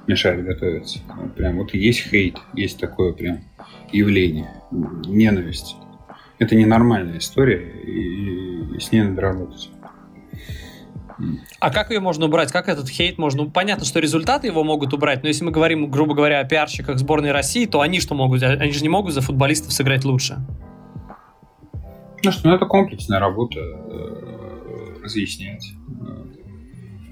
мешает 0.07 0.45
готовиться. 0.45 1.01
Прям 1.37 1.57
вот 1.59 1.73
есть 1.75 2.11
хейт, 2.11 2.37
есть 2.55 2.79
такое 2.79 3.13
прям 3.13 3.41
явление, 3.93 4.51
ненависть. 5.07 5.77
Это 6.39 6.55
ненормальная 6.55 7.19
история, 7.19 7.63
и, 7.83 8.77
и 8.77 8.79
с 8.79 8.93
ней 8.93 9.03
надо 9.03 9.23
работать. 9.23 9.71
А 11.61 11.71
как 11.71 11.91
ее 11.91 12.01
можно 12.01 12.27
убрать? 12.27 12.53
Как 12.53 12.69
этот 12.69 12.89
хейт 12.89 13.19
можно... 13.19 13.47
Понятно, 13.47 13.85
что 13.85 14.01
результаты 14.01 14.47
его 14.47 14.65
могут 14.65 14.93
убрать, 14.93 15.23
но 15.23 15.29
если 15.29 15.45
мы 15.45 15.51
говорим, 15.51 15.91
грубо 15.91 16.15
говоря, 16.15 16.41
о 16.41 16.45
пиарщиках 16.45 16.99
сборной 16.99 17.33
России, 17.33 17.67
то 17.67 17.81
они 17.81 18.01
что 18.01 18.15
могут? 18.15 18.43
Они 18.43 18.73
же 18.73 18.83
не 18.83 18.89
могут 18.89 19.15
за 19.15 19.21
футболистов 19.21 19.73
сыграть 19.73 20.05
лучше. 20.05 20.39
Ну 22.25 22.33
что, 22.33 22.49
ну 22.49 22.55
это 22.55 22.67
комплексная 22.67 23.21
работа, 23.21 23.61
э, 23.61 24.97
разъяснять, 25.03 25.73
э, 26.01 26.25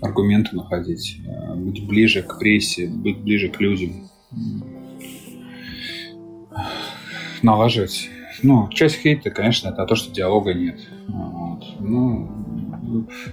аргументы 0.00 0.56
находить, 0.56 1.18
э, 1.24 1.54
быть 1.54 1.86
ближе 1.86 2.22
к 2.22 2.38
прессе, 2.38 2.88
быть 2.88 3.18
ближе 3.18 3.48
к 3.48 3.60
людям, 3.60 4.10
налаживать. 7.42 8.08
Ну, 8.42 8.68
часть 8.70 8.96
хейта, 8.96 9.30
конечно, 9.30 9.68
это 9.68 9.86
то, 9.86 9.94
что 9.94 10.12
диалога 10.12 10.52
нет. 10.52 10.80
Вот. 11.06 11.64
Ну, 11.80 12.63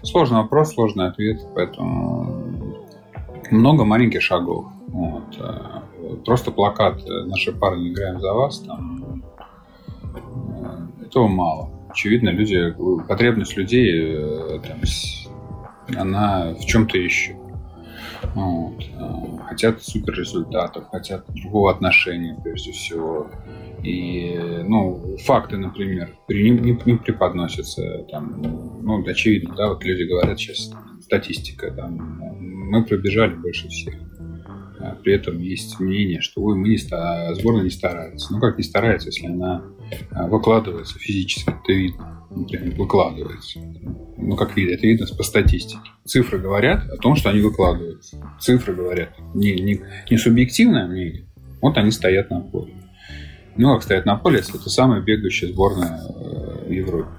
сложный 0.04 0.38
вопрос, 0.38 0.74
сложный 0.74 1.08
ответ, 1.08 1.42
поэтому 1.56 2.76
много 3.52 3.84
маленьких 3.84 4.22
шагов. 4.22 4.66
Вот. 4.88 5.38
э, 5.40 6.16
Просто 6.26 6.52
плакат 6.52 7.02
э, 7.06 7.26
«Наши 7.26 7.52
парни 7.52 7.90
играем 7.92 8.20
за 8.20 8.34
вас», 8.34 8.60
там, 8.60 9.24
э, 10.04 11.06
этого 11.06 11.28
мало. 11.28 11.70
Очевидно, 11.90 12.30
люди, 12.30 12.74
потребность 13.08 13.58
людей 13.58 14.18
там, 14.66 14.80
она 15.98 16.54
в 16.54 16.66
чем-то 16.66 16.98
еще. 16.98 17.36
Вот. 18.34 18.82
Хотят 19.50 19.84
супер 19.84 20.16
хотят 20.90 21.26
другого 21.28 21.70
отношения, 21.72 22.40
прежде 22.42 22.72
всего. 22.72 23.28
И, 23.84 24.38
ну, 24.68 25.18
факты, 25.26 25.58
например, 25.58 26.16
при- 26.28 26.50
не, 26.50 26.78
не- 26.86 26.98
преподносятся. 26.98 28.06
Там, 28.12 28.80
ну, 28.84 29.04
очевидно, 29.06 29.56
да, 29.56 29.70
вот 29.70 29.84
люди 29.84 30.04
говорят 30.04 30.40
сейчас, 30.40 30.72
статистика, 31.02 31.72
там, 31.72 32.20
мы 32.40 32.84
пробежали 32.86 33.34
больше 33.36 33.68
всех. 33.70 33.96
А 34.80 34.96
При 34.96 35.14
этом 35.14 35.40
есть 35.40 35.80
мнение, 35.80 36.22
что 36.22 36.42
ой, 36.42 36.56
мы 36.56 36.70
не 36.70 36.78
ста- 36.78 37.34
сборная 37.36 37.64
не 37.64 37.70
старается. 37.70 38.34
Ну 38.34 38.40
как 38.40 38.58
не 38.58 38.64
старается, 38.64 39.10
если 39.10 39.28
она 39.28 39.64
а, 40.12 40.28
выкладывается 40.28 40.98
физически, 40.98 41.50
это 41.50 41.72
видно. 41.74 42.26
Ну, 42.32 42.48
выкладывается. 42.78 43.60
Ну, 44.18 44.36
как 44.36 44.56
видно, 44.56 44.74
это 44.74 44.88
видно 44.88 45.06
по 45.16 45.24
статистике. 45.24 45.82
Цифры 46.06 46.40
говорят 46.40 46.90
о 46.90 46.96
том, 46.98 47.16
что 47.16 47.30
они 47.30 47.42
выкладываются. 47.42 48.18
Цифры 48.40 48.74
говорят. 48.74 49.10
Не, 49.36 49.54
не, 49.56 49.82
не 50.10 50.18
субъективное 50.18 50.88
мнение. 50.88 51.26
Вот 51.62 51.78
они 51.78 51.92
стоят 51.92 52.30
на 52.32 52.40
поле. 52.40 52.74
Ну, 53.58 53.74
как 53.74 53.84
стоят 53.84 54.06
на 54.06 54.16
поле, 54.16 54.40
это 54.40 54.70
самая 54.70 55.02
бегающая 55.02 55.50
сборная 55.50 56.00
э, 56.08 56.68
в 56.68 56.72
Европе. 56.72 57.10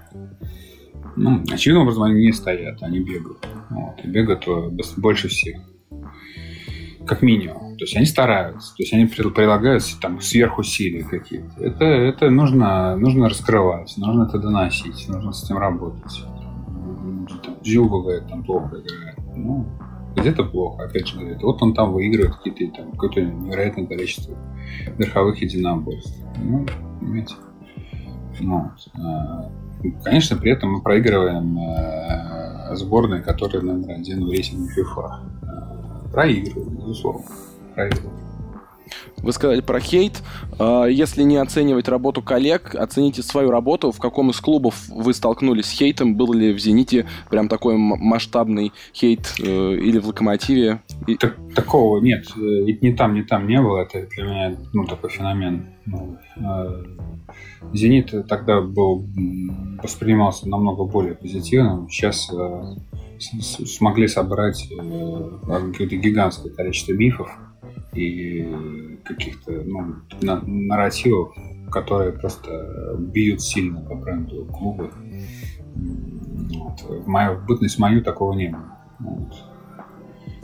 Ну, 1.16 1.42
очевидным 1.50 1.82
образом 1.82 2.04
они 2.04 2.24
не 2.24 2.32
стоят, 2.32 2.82
они 2.82 3.00
бегают. 3.00 3.46
Вот, 3.70 4.02
и 4.02 4.08
бегают 4.08 4.46
э, 4.46 4.70
больше 4.96 5.28
всех. 5.28 5.60
Как 7.06 7.20
минимум. 7.20 7.76
То 7.76 7.84
есть 7.84 7.96
они 7.96 8.06
стараются. 8.06 8.74
То 8.76 8.82
есть 8.82 8.92
они 8.92 9.06
прил- 9.06 9.32
прилагают 9.32 9.82
там 10.00 10.20
сверхусилия 10.20 11.04
какие-то. 11.04 11.52
Это, 11.60 11.84
это 11.84 12.30
нужно, 12.30 12.96
нужно 12.96 13.28
раскрывать, 13.28 13.92
нужно 13.96 14.24
это 14.24 14.38
доносить, 14.38 15.08
нужно 15.08 15.32
с 15.32 15.44
этим 15.44 15.58
работать. 15.58 16.22
Там, 17.42 17.66
говорит, 18.02 18.28
там 18.28 18.44
плохо 18.44 18.76
играет. 18.76 19.18
Ну, 19.34 19.66
где-то 20.16 20.44
плохо, 20.44 20.84
опять 20.84 21.08
же 21.08 21.18
говорит. 21.18 21.42
Вот 21.42 21.62
он 21.62 21.74
там 21.74 21.92
выигрывает 21.92 22.36
какие-то 22.36 22.82
там 22.82 22.92
какое-то 22.92 23.20
невероятное 23.22 23.86
количество 23.86 24.34
верховых 24.98 25.40
единоборств. 25.40 26.14
Ну, 26.38 26.66
понимаете. 27.00 27.34
Ну. 28.40 28.70
А, 28.94 29.50
Конечно, 30.04 30.36
при 30.36 30.52
этом 30.52 30.72
мы 30.72 30.80
проигрываем 30.80 31.58
э, 31.58 32.76
сборной, 32.76 33.20
которая 33.20 33.62
номер 33.62 33.90
один 33.90 34.24
в 34.24 34.30
рейтинге 34.30 34.70
FIFA. 34.76 35.10
Э, 35.42 36.10
Проигрываем, 36.12 36.76
безусловно. 36.76 37.24
Проигрываем. 37.74 38.21
Вы 39.22 39.32
сказали 39.32 39.60
про 39.60 39.80
хейт. 39.80 40.22
А, 40.58 40.84
если 40.86 41.22
не 41.22 41.36
оценивать 41.36 41.88
работу 41.88 42.22
коллег, 42.22 42.74
оцените 42.74 43.22
свою 43.22 43.50
работу. 43.50 43.92
В 43.92 43.98
каком 43.98 44.30
из 44.30 44.40
клубов 44.40 44.88
вы 44.88 45.14
столкнулись 45.14 45.66
с 45.66 45.70
хейтом? 45.70 46.16
Был 46.16 46.32
ли 46.32 46.52
в 46.52 46.58
«Зените» 46.58 47.06
прям 47.30 47.48
такой 47.48 47.76
масштабный 47.76 48.72
хейт 48.94 49.34
э, 49.38 49.74
или 49.74 49.98
в 49.98 50.06
«Локомотиве»? 50.06 50.82
Так, 51.20 51.36
такого 51.54 52.00
нет. 52.00 52.26
И 52.36 52.78
ни 52.80 52.92
там, 52.92 53.14
ни 53.14 53.22
там 53.22 53.46
не 53.46 53.60
было. 53.60 53.82
Это 53.82 54.06
для 54.08 54.24
меня 54.24 54.56
ну, 54.72 54.84
такой 54.84 55.10
феномен. 55.10 55.66
Ну, 55.86 56.18
э, 56.36 56.84
«Зенит» 57.72 58.12
тогда 58.28 58.60
был, 58.60 59.06
воспринимался 59.82 60.48
намного 60.48 60.84
более 60.84 61.14
позитивно. 61.14 61.86
Сейчас 61.88 62.28
э, 62.32 62.74
смогли 63.18 64.08
собрать 64.08 64.68
какое-то 64.68 65.96
гигантское 65.96 66.52
количество 66.52 66.92
мифов 66.92 67.30
и 67.94 68.98
каких-то 69.04 69.52
ну, 69.64 69.96
на 70.22 70.40
нарративов, 70.42 71.34
которые 71.70 72.12
просто 72.12 72.96
бьют 72.98 73.42
сильно 73.42 73.80
по 73.80 73.94
бренду 73.94 74.46
клуба. 74.46 74.90
Вот. 75.74 76.82
В 76.82 77.06
мою 77.06 77.38
в 77.38 77.46
бытность 77.46 77.78
мою 77.78 78.02
такого 78.02 78.34
не 78.34 78.48
было. 78.48 78.78
Вот. 79.00 79.34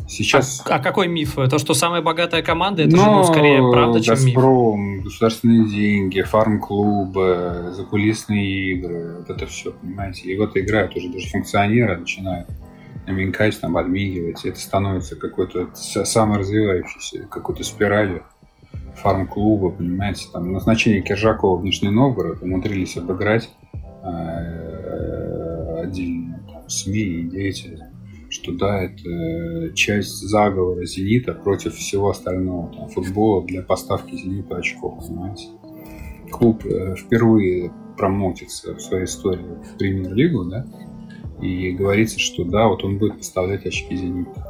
Сейчас... 0.08 0.64
А, 0.66 0.76
а 0.76 0.78
какой 0.78 1.06
миф? 1.06 1.34
То, 1.34 1.58
что 1.58 1.74
самая 1.74 2.00
богатая 2.00 2.42
команда, 2.42 2.82
это 2.82 2.96
ну, 2.96 3.02
же 3.02 3.10
ну, 3.10 3.24
скорее 3.24 3.70
правда, 3.70 4.00
чем 4.00 4.14
Газпром, 4.14 4.80
миф. 4.80 5.04
государственные 5.04 5.68
деньги, 5.68 6.22
фарм-клубы, 6.22 7.72
закулисные 7.72 8.72
игры, 8.72 9.18
вот 9.18 9.28
это 9.28 9.46
все, 9.46 9.70
понимаете. 9.72 10.30
И 10.30 10.38
вот 10.38 10.56
играют 10.56 10.96
уже 10.96 11.10
даже 11.10 11.28
функционеры 11.28 11.98
начинают 11.98 12.48
намекать, 13.08 13.60
там, 13.60 13.74
подмигивать. 13.74 14.44
Это 14.44 14.58
становится 14.58 15.16
какой-то 15.16 15.70
саморазвивающейся 15.74 17.26
какой-то 17.26 17.64
спиралью 17.64 18.24
фарм-клуба, 18.96 19.70
понимаете, 19.70 20.26
там 20.32 20.52
назначение 20.52 21.02
Киржакова 21.02 21.58
в 21.58 21.64
Нижний 21.64 21.90
Новгород 21.90 22.42
умудрились 22.42 22.96
обыграть 22.96 23.50
э, 24.02 25.80
отдельно 25.82 26.44
там, 26.50 26.68
СМИ 26.68 27.00
и 27.00 27.22
деятели, 27.22 27.78
что 28.28 28.52
да, 28.52 28.82
это 28.82 29.72
часть 29.74 30.28
заговора 30.28 30.84
«Зенита» 30.84 31.34
против 31.34 31.74
всего 31.74 32.10
остального, 32.10 32.74
там, 32.74 32.88
футбола 32.88 33.44
для 33.46 33.62
поставки 33.62 34.14
«Зениту» 34.14 34.56
очков, 34.56 35.06
понимаете. 35.06 35.48
Клуб 36.30 36.64
э, 36.66 36.94
впервые 36.96 37.72
промотится 37.96 38.74
в 38.74 38.80
своей 38.80 39.04
истории 39.04 39.56
в 39.64 39.78
премьер-лигу, 39.78 40.44
да, 40.44 40.66
и 41.40 41.70
говорится, 41.72 42.18
что 42.18 42.44
да, 42.44 42.68
вот 42.68 42.84
он 42.84 42.98
будет 42.98 43.18
поставлять 43.18 43.66
очки 43.66 43.96
«Зенита». 43.96 44.44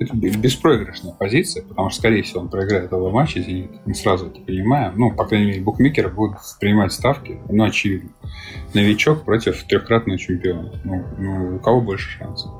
Это 0.00 0.14
беспроигрышная 0.14 1.12
позиция, 1.12 1.64
потому 1.64 1.90
что, 1.90 1.98
скорее 1.98 2.22
всего, 2.22 2.42
он 2.42 2.48
проиграет 2.48 2.92
оба 2.92 3.10
матча 3.10 3.40
«Зенит». 3.40 3.72
Мы 3.84 3.94
сразу 3.94 4.28
это 4.28 4.40
понимаем. 4.40 4.92
Ну, 4.96 5.10
по 5.10 5.24
крайней 5.24 5.46
мере, 5.46 5.60
букмекеры 5.60 6.08
будут 6.08 6.38
принимать 6.60 6.92
ставки, 6.92 7.40
ну, 7.48 7.64
очевидно. 7.64 8.10
Новичок 8.74 9.24
против 9.24 9.64
трехкратного 9.64 10.16
чемпиона. 10.18 10.80
Ну, 10.84 11.04
ну 11.18 11.56
у 11.56 11.58
кого 11.58 11.80
больше 11.80 12.16
шансов? 12.16 12.52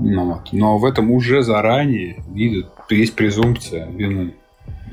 Ну, 0.00 0.32
вот. 0.32 0.52
Но 0.52 0.78
в 0.78 0.84
этом 0.84 1.12
уже 1.12 1.42
заранее 1.42 2.24
видят, 2.28 2.72
есть 2.90 3.14
презумпция 3.14 3.88
вины 3.88 4.34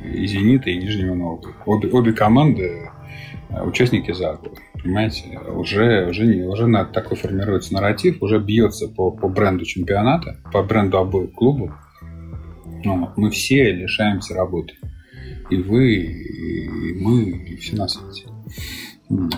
и 0.03 0.27
«Зенита», 0.27 0.69
и 0.69 0.77
Нижнего 0.77 1.15
Новгорода. 1.15 1.57
Обе, 1.65 1.89
обе 1.89 2.13
команды 2.13 2.89
участники 3.49 4.11
заговора. 4.11 4.51
Понимаете, 4.81 5.39
уже, 5.55 6.07
уже, 6.09 6.25
не, 6.25 6.43
уже 6.43 6.67
на, 6.67 6.85
такой 6.85 7.17
формируется 7.17 7.73
нарратив, 7.73 8.21
уже 8.21 8.39
бьется 8.39 8.87
по, 8.87 9.11
по 9.11 9.27
бренду 9.27 9.65
чемпионата, 9.65 10.39
по 10.51 10.63
бренду 10.63 10.97
обоих 10.97 11.33
клубов. 11.33 11.71
Ну, 12.83 13.09
мы 13.17 13.29
все 13.29 13.71
лишаемся 13.71 14.35
работы. 14.35 14.73
И 15.49 15.57
вы, 15.57 15.95
и 15.95 16.93
мы, 16.93 17.23
и 17.23 17.57
все 17.57 17.75
на 17.75 17.87
свете. 17.87 18.29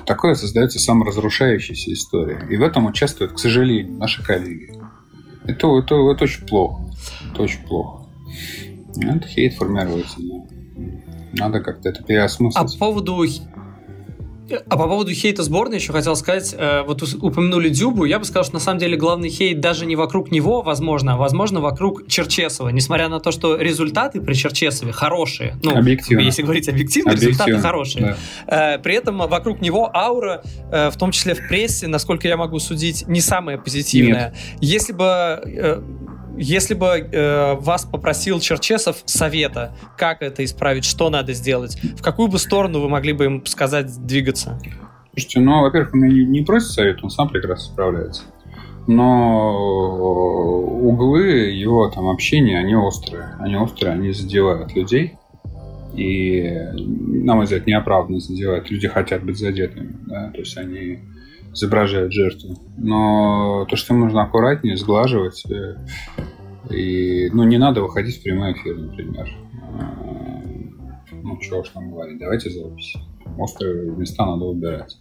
Такое 0.05 0.35
создается 0.35 0.79
саморазрушающаяся 0.79 1.93
история. 1.93 2.45
И 2.49 2.57
в 2.57 2.61
этом 2.61 2.85
участвуют, 2.85 3.33
к 3.33 3.39
сожалению, 3.39 3.97
наши 3.97 4.23
коллеги. 4.23 4.73
Это, 5.45 5.79
это, 5.79 5.95
это 6.11 6.23
очень 6.23 6.45
плохо. 6.45 6.83
Это 7.31 7.43
очень 7.43 7.63
плохо. 7.65 8.05
Это 8.97 9.27
хейт 9.27 9.55
формируется. 9.55 10.19
Надо 11.33 11.61
как-то 11.61 11.89
это 11.89 12.03
переосмыслить. 12.03 12.57
А 12.57 12.65
по 12.65 12.77
поводу 12.77 13.23
а 14.67 14.77
по 14.77 14.87
поводу 14.87 15.13
хейта 15.13 15.43
сборной 15.43 15.77
еще 15.77 15.93
хотел 15.93 16.15
сказать, 16.15 16.55
э, 16.57 16.83
вот 16.83 17.01
упомянули 17.21 17.69
Дюбу, 17.69 18.05
я 18.05 18.19
бы 18.19 18.25
сказал, 18.25 18.43
что 18.43 18.53
на 18.55 18.59
самом 18.59 18.79
деле 18.79 18.97
главный 18.97 19.29
хейт 19.29 19.59
даже 19.59 19.85
не 19.85 19.95
вокруг 19.95 20.31
него, 20.31 20.61
возможно, 20.61 21.13
а 21.13 21.17
возможно 21.17 21.61
вокруг 21.61 22.07
Черчесова, 22.07 22.69
несмотря 22.69 23.09
на 23.09 23.19
то, 23.19 23.31
что 23.31 23.55
результаты 23.57 24.21
при 24.21 24.33
Черчесове 24.33 24.91
хорошие, 24.91 25.55
ну, 25.63 25.77
объективно. 25.77 26.21
если 26.21 26.41
говорить 26.41 26.69
объективно, 26.69 27.11
объективно 27.11 27.45
результаты 27.45 27.61
хорошие. 27.61 28.17
Да. 28.47 28.75
Э, 28.75 28.79
при 28.79 28.95
этом 28.95 29.17
вокруг 29.17 29.61
него 29.61 29.89
аура, 29.95 30.43
э, 30.71 30.89
в 30.89 30.97
том 30.97 31.11
числе 31.11 31.33
в 31.33 31.47
прессе, 31.47 31.87
насколько 31.87 32.27
я 32.27 32.37
могу 32.37 32.59
судить, 32.59 33.07
не 33.07 33.21
самая 33.21 33.57
позитивная. 33.57 34.31
Нет. 34.31 34.61
Если 34.61 34.93
бы 34.93 35.83
если 36.37 36.73
бы 36.73 36.87
э, 36.87 37.55
вас 37.55 37.85
попросил 37.85 38.39
Черчесов 38.39 38.97
совета, 39.05 39.75
как 39.97 40.21
это 40.21 40.43
исправить, 40.43 40.85
что 40.85 41.09
надо 41.09 41.33
сделать, 41.33 41.77
в 41.81 42.01
какую 42.01 42.27
бы 42.27 42.39
сторону 42.39 42.79
вы 42.79 42.89
могли 42.89 43.13
бы 43.13 43.25
им 43.25 43.45
сказать 43.45 44.05
двигаться? 44.05 44.59
Слушайте, 45.13 45.39
ну, 45.41 45.61
во-первых, 45.61 45.93
он 45.93 46.01
не, 46.01 46.25
не 46.25 46.41
просит 46.41 46.69
совет, 46.69 47.03
он 47.03 47.09
сам 47.09 47.29
прекрасно 47.29 47.73
справляется. 47.73 48.23
Но 48.87 49.51
углы 50.81 51.51
его 51.51 51.89
там 51.89 52.09
общения, 52.09 52.57
они 52.57 52.75
острые. 52.75 53.35
Они 53.39 53.55
острые, 53.55 53.93
они 53.93 54.11
задевают 54.11 54.75
людей. 54.75 55.17
И, 55.93 56.49
на 56.73 57.35
мой 57.35 57.43
взгляд, 57.45 57.67
неоправданно 57.67 58.19
задевают. 58.19 58.71
Люди 58.71 58.87
хотят 58.87 59.23
быть 59.23 59.37
задетыми. 59.37 59.97
Да? 60.07 60.31
То 60.31 60.39
есть 60.39 60.57
они 60.57 60.99
изображают 61.53 62.13
жертву. 62.13 62.57
Но 62.77 63.65
то, 63.69 63.75
что 63.75 63.93
нужно 63.93 64.23
аккуратнее, 64.23 64.77
сглаживать. 64.77 65.43
Э, 65.51 65.75
и, 66.69 67.29
ну, 67.31 67.43
не 67.43 67.57
надо 67.57 67.81
выходить 67.81 68.19
в 68.19 68.23
прямой 68.23 68.53
эфир, 68.53 68.77
например. 68.77 69.29
А, 69.79 70.41
ну, 71.11 71.37
чего 71.39 71.59
уж 71.59 71.69
там 71.69 71.91
говорить, 71.91 72.19
давайте 72.19 72.49
запись. 72.49 72.95
Острые 73.37 73.91
места 73.91 74.25
надо 74.25 74.45
убирать. 74.45 74.97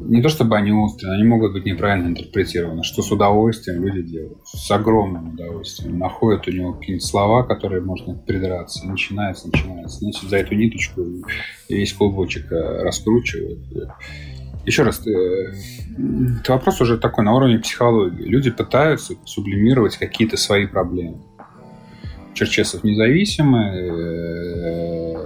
Не 0.00 0.22
то 0.22 0.30
чтобы 0.30 0.56
они 0.56 0.72
острые, 0.72 1.14
они 1.14 1.24
могут 1.24 1.52
быть 1.52 1.66
неправильно 1.66 2.08
интерпретированы, 2.08 2.82
что 2.84 3.02
с 3.02 3.12
удовольствием 3.12 3.84
люди 3.84 4.02
делают, 4.02 4.38
с 4.46 4.70
огромным 4.70 5.34
удовольствием. 5.34 5.98
Находят 5.98 6.48
у 6.48 6.50
него 6.50 6.72
какие-то 6.72 7.04
слова, 7.04 7.42
которые 7.42 7.82
можно 7.82 8.14
придраться, 8.14 8.88
начинается, 8.88 9.48
начинается. 9.48 9.98
Значит, 9.98 10.30
за 10.30 10.36
эту 10.38 10.54
ниточку 10.54 11.04
весь 11.68 11.92
клубочек 11.92 12.50
э, 12.50 12.82
раскручивают 12.82 13.60
еще 14.66 14.82
раз, 14.82 15.06
э, 15.06 15.52
это 16.40 16.52
вопрос 16.52 16.80
уже 16.80 16.98
такой 16.98 17.24
на 17.24 17.34
уровне 17.34 17.58
психологии. 17.58 18.24
Люди 18.24 18.50
пытаются 18.50 19.14
сублимировать 19.24 19.96
какие-то 19.96 20.36
свои 20.36 20.66
проблемы. 20.66 21.18
Черчесов 22.34 22.84
независимый, 22.84 23.70
э, 23.88 25.16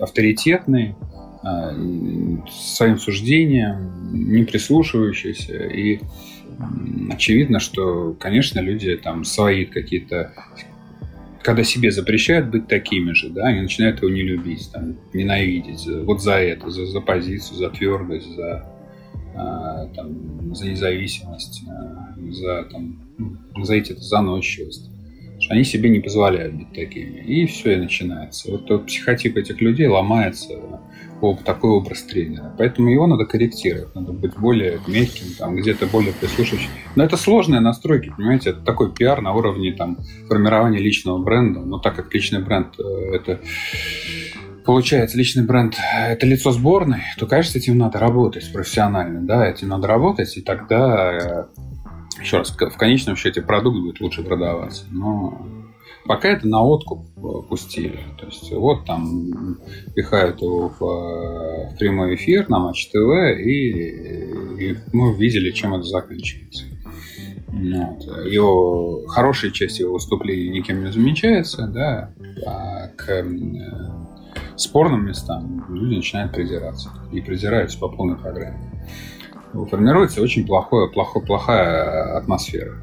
авторитетный, 0.00 0.94
э, 1.42 1.72
своим 2.50 2.98
суждением, 2.98 4.12
не 4.12 4.44
прислушивающийся. 4.44 5.54
И 5.54 6.00
очевидно, 7.10 7.60
что, 7.60 8.16
конечно, 8.18 8.60
люди 8.60 8.96
там 8.96 9.24
свои 9.24 9.64
какие-то 9.64 10.32
когда 11.48 11.64
себе 11.64 11.90
запрещают 11.90 12.50
быть 12.50 12.68
такими 12.68 13.12
же, 13.12 13.30
да, 13.30 13.46
они 13.46 13.62
начинают 13.62 14.02
его 14.02 14.10
не 14.10 14.20
любить, 14.20 14.68
там, 14.70 14.98
ненавидеть 15.14 15.86
вот 16.04 16.20
за 16.22 16.34
это, 16.34 16.68
за, 16.68 16.84
за 16.84 17.00
позицию, 17.00 17.56
за 17.56 17.70
твердость, 17.70 18.34
за, 18.34 18.70
а, 19.34 19.86
там, 19.96 20.54
за 20.54 20.68
независимость, 20.68 21.62
а, 21.66 22.14
за, 22.30 22.64
там, 22.70 23.00
ну, 23.16 23.64
за 23.64 23.76
эти 23.76 23.94
заносчивость. 23.94 24.90
Что 25.48 25.54
они 25.54 25.64
себе 25.64 25.88
не 25.88 26.00
позволяют 26.00 26.56
быть 26.56 26.74
такими. 26.74 27.20
И 27.20 27.46
все, 27.46 27.72
и 27.72 27.76
начинается. 27.76 28.50
Вот 28.50 28.66
тот 28.66 28.84
психотип 28.84 29.38
этих 29.38 29.62
людей 29.62 29.86
ломается 29.86 30.60
такой 31.42 31.70
образ 31.70 32.02
тренера. 32.02 32.54
Поэтому 32.58 32.90
его 32.90 33.06
надо 33.06 33.24
корректировать, 33.24 33.94
надо 33.94 34.12
быть 34.12 34.36
более 34.36 34.78
мягким, 34.86 35.28
там, 35.38 35.56
где-то 35.56 35.86
более 35.86 36.12
прислушивающим. 36.12 36.68
Но 36.96 37.02
это 37.02 37.16
сложные 37.16 37.62
настройки, 37.62 38.12
понимаете, 38.14 38.50
это 38.50 38.60
такой 38.60 38.92
пиар 38.92 39.22
на 39.22 39.32
уровне 39.32 39.72
там, 39.72 39.96
формирования 40.28 40.80
личного 40.80 41.16
бренда. 41.16 41.60
Но 41.60 41.78
так 41.78 41.96
как 41.96 42.12
личный 42.12 42.42
бренд 42.44 42.78
э, 42.78 43.14
это 43.14 43.40
получается 44.66 45.16
личный 45.16 45.46
бренд 45.46 45.76
это 46.08 46.26
лицо 46.26 46.52
сборной, 46.52 47.00
то, 47.16 47.26
конечно, 47.26 47.52
с 47.52 47.56
этим 47.56 47.78
надо 47.78 47.98
работать 47.98 48.52
профессионально, 48.52 49.22
да, 49.22 49.48
этим 49.48 49.68
надо 49.68 49.88
работать, 49.88 50.36
и 50.36 50.42
тогда, 50.42 51.12
э, 51.16 51.44
еще 52.20 52.38
раз, 52.38 52.50
в 52.50 52.76
конечном 52.76 53.16
счете 53.16 53.42
продукт 53.42 53.78
будет 53.78 54.00
лучше 54.00 54.22
продаваться. 54.22 54.84
Но 54.90 55.40
Пока 56.08 56.30
это 56.30 56.48
на 56.48 56.64
откуп 56.64 57.06
э, 57.18 57.48
пустили. 57.50 58.00
То 58.18 58.26
есть 58.26 58.50
вот 58.50 58.86
там 58.86 59.58
пихают 59.94 60.40
его 60.40 60.70
в, 60.70 60.82
э, 60.82 61.74
в 61.74 61.78
прямой 61.78 62.14
эфир 62.14 62.48
на 62.48 62.58
Матч 62.60 62.88
ТВ, 62.88 63.38
и, 63.38 64.70
и 64.70 64.76
мы 64.94 65.14
видели, 65.14 65.50
чем 65.50 65.74
это 65.74 65.82
заканчивается. 65.82 66.64
Вот. 67.48 68.26
Его 68.26 69.02
хорошая 69.08 69.50
часть 69.50 69.80
его 69.80 69.92
выступлений 69.92 70.48
никем 70.48 70.82
не 70.82 70.90
замечается, 70.90 71.66
да, 71.66 72.14
а 72.46 72.88
к 72.96 73.10
э, 73.10 73.24
спорным 74.56 75.04
местам 75.04 75.66
люди 75.68 75.96
начинают 75.96 76.32
придираться. 76.32 76.90
И 77.12 77.20
придираются 77.20 77.78
по 77.78 77.90
полной 77.90 78.16
программе. 78.16 78.77
Формируется 79.52 80.22
очень 80.22 80.46
плохое, 80.46 80.90
плохо, 80.90 81.20
плохая 81.20 82.16
атмосфера. 82.16 82.74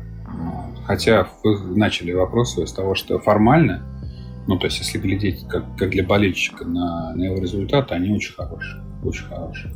Хотя 0.86 1.28
вы 1.44 1.76
начали 1.76 2.12
вопрос 2.12 2.58
с 2.58 2.72
того, 2.72 2.96
что 2.96 3.20
формально, 3.20 3.84
ну, 4.48 4.60
то 4.60 4.68
есть, 4.68 4.80
если 4.80 5.00
глядеть 5.00 5.48
как, 5.48 5.64
как 5.78 5.90
для 5.90 6.06
болельщика 6.06 6.66
на, 6.66 7.16
на 7.16 7.24
его 7.24 7.38
результаты, 7.38 7.96
они 7.96 8.14
очень 8.14 8.34
хорошие. 8.34 8.84
Очень 9.04 9.26
хорошие. 9.26 9.74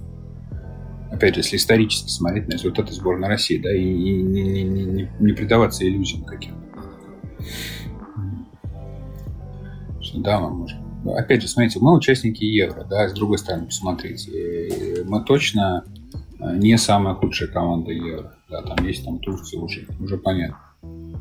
Опять 1.12 1.34
же, 1.34 1.42
если 1.42 1.58
исторически 1.58 2.10
смотреть 2.10 2.48
на 2.48 2.54
результаты 2.54 2.94
сборной 2.94 3.28
России, 3.28 3.58
да, 3.58 3.76
и, 3.76 3.82
и 3.82 4.22
не, 4.22 4.44
не, 4.44 4.64
не, 4.64 5.12
не 5.20 5.34
предаваться 5.34 5.88
иллюзиям 5.88 6.24
каким-то. 6.24 6.60
Да, 10.16 10.40
мы 10.40 10.50
можем. 10.52 10.80
Опять 11.16 11.42
же, 11.42 11.48
смотрите, 11.48 11.80
мы 11.82 11.96
участники 11.96 12.44
Евро, 12.44 12.84
да, 12.84 13.08
с 13.08 13.14
другой 13.14 13.38
стороны 13.38 13.66
посмотрите. 13.66 15.04
Мы 15.06 15.24
точно 15.24 15.84
не 16.40 16.78
самая 16.78 17.16
худшая 17.16 17.50
команда 17.50 17.92
Евро. 17.92 18.36
Да, 18.50 18.62
там 18.62 18.86
есть 18.86 19.06
там 19.06 19.20
Турция 19.20 19.60
уже, 19.60 19.86
уже 20.00 20.18
понятно. 20.18 20.58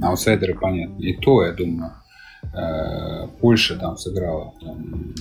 Аутсайдеры 0.00 0.54
понятно. 0.54 1.02
И 1.02 1.14
то, 1.14 1.44
я 1.44 1.52
думаю, 1.52 1.92
э, 2.54 3.28
Польша 3.40 3.76
там 3.76 3.96
сыграла 3.96 4.54
там, 4.60 5.14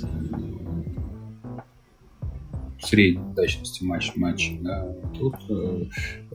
средней 2.82 3.24
удачности 3.32 3.84
матч 3.84 4.14
матча. 4.16 4.54
Да. 4.62 4.88
Тут 5.18 5.36
э, 5.50 5.86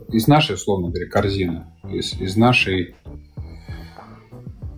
из 0.09 0.27
нашей, 0.27 0.57
условно 0.57 0.88
говоря, 0.88 1.09
корзины, 1.09 1.66
из, 1.85 2.14
из 2.20 2.37
нашей 2.37 2.96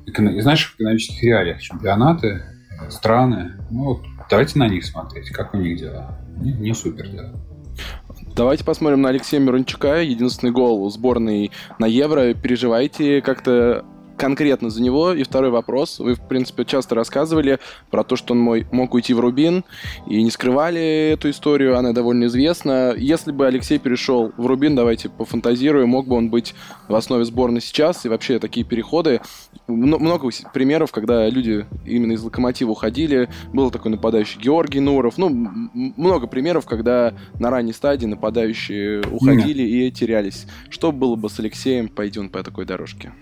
из 0.07 0.45
наших 0.45 0.77
экономических 0.77 1.23
реалий 1.25 1.59
чемпионаты, 1.59 2.45
страны, 2.89 3.53
ну 3.71 3.85
вот 3.85 4.03
давайте 4.31 4.59
на 4.59 4.69
них 4.69 4.85
смотреть, 4.85 5.31
как 5.31 5.55
у 5.55 5.57
них 5.59 5.79
дела. 5.79 6.19
Не, 6.37 6.53
не 6.53 6.75
супер 6.75 7.09
дела. 7.09 7.33
Давайте 8.35 8.65
посмотрим 8.65 9.03
на 9.03 9.11
Алексея 9.11 9.41
Мирончука. 9.41 10.03
Единственный 10.03 10.51
гол 10.51 10.91
сборной 10.91 11.51
на 11.79 11.87
Евро. 11.87 12.35
Переживаете 12.35 13.23
как-то 13.23 13.85
конкретно 14.17 14.71
за 14.71 14.83
него. 14.83 15.13
И 15.13 15.23
второй 15.23 15.51
вопрос. 15.51 15.99
Вы, 15.99 16.15
в 16.15 16.21
принципе, 16.21 16.65
часто 16.65 16.95
рассказывали 16.95 17.59
про 17.91 18.05
то, 18.05 18.17
что 18.17 18.35
он 18.35 18.41
мой, 18.41 18.67
мог 18.71 18.95
уйти 18.95 19.15
в 19.15 19.21
Рубин, 19.21 19.65
и 20.09 20.23
не 20.23 20.31
скрывали 20.31 21.11
эту 21.13 21.31
историю, 21.31 21.77
она 21.79 21.93
довольно 21.93 22.27
известна. 22.27 22.95
Если 22.97 23.33
бы 23.33 23.47
Алексей 23.47 23.79
перешел 23.79 24.33
в 24.37 24.47
Рубин, 24.47 24.75
давайте 24.75 25.09
пофантазируем, 25.09 25.89
мог 25.89 26.07
бы 26.07 26.17
он 26.17 26.31
быть 26.31 26.55
в 26.89 26.95
основе 26.95 27.25
сборной 27.25 27.61
сейчас, 27.61 28.05
и 28.05 28.09
вообще 28.09 28.39
такие 28.39 28.65
переходы. 28.65 29.21
Много 29.67 30.31
примеров, 30.53 30.93
когда 30.93 31.29
люди 31.29 31.67
именно 31.85 32.13
из 32.13 32.23
Локомотива 32.23 32.71
уходили. 32.71 33.29
Был 33.53 33.71
такой 33.71 33.91
нападающий 33.91 34.41
Георгий 34.41 34.81
Нуров. 34.81 35.19
Ну, 35.19 35.29
много 35.75 36.27
примеров, 36.27 36.67
когда 36.67 37.15
на 37.39 37.51
ранней 37.51 37.73
стадии 37.73 38.07
нападающие 38.07 39.03
уходили 39.11 39.63
Нет. 39.63 39.93
и 39.95 39.97
терялись. 39.97 40.47
Что 40.69 40.93
было 40.93 41.17
бы 41.17 41.31
с 41.31 41.39
Алексеем, 41.41 41.89
пойдем 41.89 42.29
по 42.29 42.43
такой 42.43 42.65
дорожке? 42.65 43.13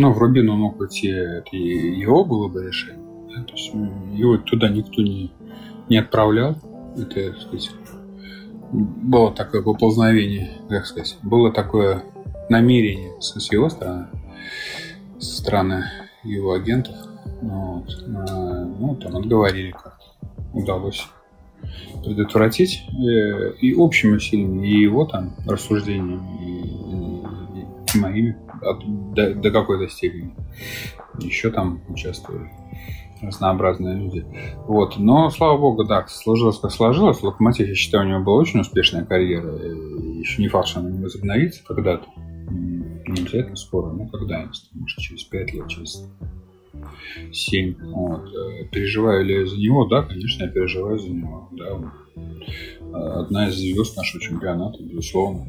Ну, 0.00 0.12
в 0.12 0.18
Рубин 0.18 0.46
мог 0.46 0.80
идти, 0.80 1.08
это 1.08 1.56
его 1.56 2.24
было 2.24 2.46
бы 2.46 2.64
решение. 2.64 3.04
Да? 3.34 3.42
То 3.42 3.54
есть 3.54 3.74
его 4.14 4.36
туда 4.38 4.68
никто 4.68 5.02
не, 5.02 5.32
не 5.88 5.96
отправлял. 5.96 6.54
Это, 6.96 7.32
так 7.32 7.40
сказать, 7.40 7.70
было 8.70 9.32
такое 9.32 9.60
поползновение, 9.60 10.52
как 10.68 10.86
сказать, 10.86 11.18
было 11.22 11.52
такое 11.52 12.04
намерение 12.48 13.20
с 13.20 13.50
его 13.50 13.68
стороны, 13.68 14.06
со 15.18 15.38
стороны 15.38 15.84
его 16.22 16.52
агентов. 16.52 16.94
Ну 17.42 17.80
вот. 17.80 18.04
А, 18.06 18.64
ну, 18.66 18.94
там 18.94 19.16
отговорили 19.16 19.72
как-то. 19.72 20.04
Удалось 20.52 21.08
предотвратить. 22.04 22.84
Э, 22.88 23.52
и 23.60 23.74
общими 23.74 24.14
усилиями, 24.14 24.64
и 24.64 24.80
его 24.80 25.06
там 25.06 25.34
рассуждениями, 25.44 26.22
и, 26.44 27.58
и, 27.58 27.96
и 27.96 27.98
моими 27.98 28.36
до, 28.60 29.34
до 29.34 29.50
какой-то 29.50 29.88
степени. 29.88 30.34
Еще 31.20 31.50
там 31.50 31.80
участвовали 31.88 32.50
разнообразные 33.22 33.96
люди. 33.96 34.24
Вот. 34.66 34.98
Но, 34.98 35.30
слава 35.30 35.58
богу, 35.58 35.84
да, 35.84 36.06
сложилось 36.08 36.58
как 36.58 36.70
сложилось. 36.70 37.22
Локомотив, 37.22 37.68
я 37.68 37.74
считаю, 37.74 38.04
у 38.04 38.08
него 38.08 38.20
была 38.20 38.40
очень 38.40 38.60
успешная 38.60 39.04
карьера. 39.04 39.54
Еще 40.18 40.42
не 40.42 40.48
факт, 40.48 40.68
что 40.68 40.80
она 40.80 40.90
не 40.90 41.02
возобновится 41.02 41.64
когда-то. 41.64 42.06
Не 42.50 43.20
обязательно 43.22 43.56
скоро, 43.56 43.90
но 43.90 44.06
когда-нибудь. 44.06 44.70
Может, 44.72 44.98
через 44.98 45.24
5 45.24 45.52
лет, 45.54 45.68
через 45.68 46.06
7. 47.32 47.76
Вот. 47.92 48.28
Э, 48.28 48.64
переживаю 48.70 49.24
ли 49.24 49.40
я 49.40 49.46
за 49.46 49.56
него? 49.56 49.86
Да, 49.86 50.02
конечно, 50.02 50.44
я 50.44 50.50
переживаю 50.50 50.98
за 50.98 51.08
него. 51.08 51.48
Да. 51.52 53.20
Одна 53.20 53.48
из 53.48 53.56
звезд 53.56 53.96
нашего 53.96 54.22
чемпионата, 54.22 54.82
безусловно 54.82 55.46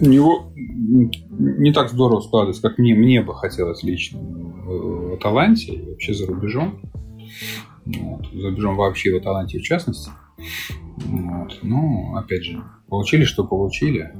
у 0.00 0.06
него 0.06 0.52
не 0.56 1.72
так 1.72 1.90
здорово 1.90 2.20
складывается, 2.20 2.62
как 2.62 2.78
мне, 2.78 2.94
мне 2.94 3.22
бы 3.22 3.34
хотелось 3.34 3.82
лично 3.82 4.20
в, 4.20 5.10
в 5.10 5.14
Аталанте 5.14 5.72
и 5.72 5.90
вообще 5.90 6.14
за 6.14 6.26
рубежом. 6.26 6.80
Вот. 7.84 8.26
За 8.32 8.48
рубежом 8.48 8.76
вообще 8.76 9.12
в 9.12 9.16
Аталанте 9.16 9.58
в 9.58 9.62
частности. 9.62 10.10
Вот. 10.96 11.58
Ну, 11.62 12.16
опять 12.16 12.44
же, 12.44 12.62
получили, 12.88 13.24
что 13.24 13.44
получили. 13.44 14.12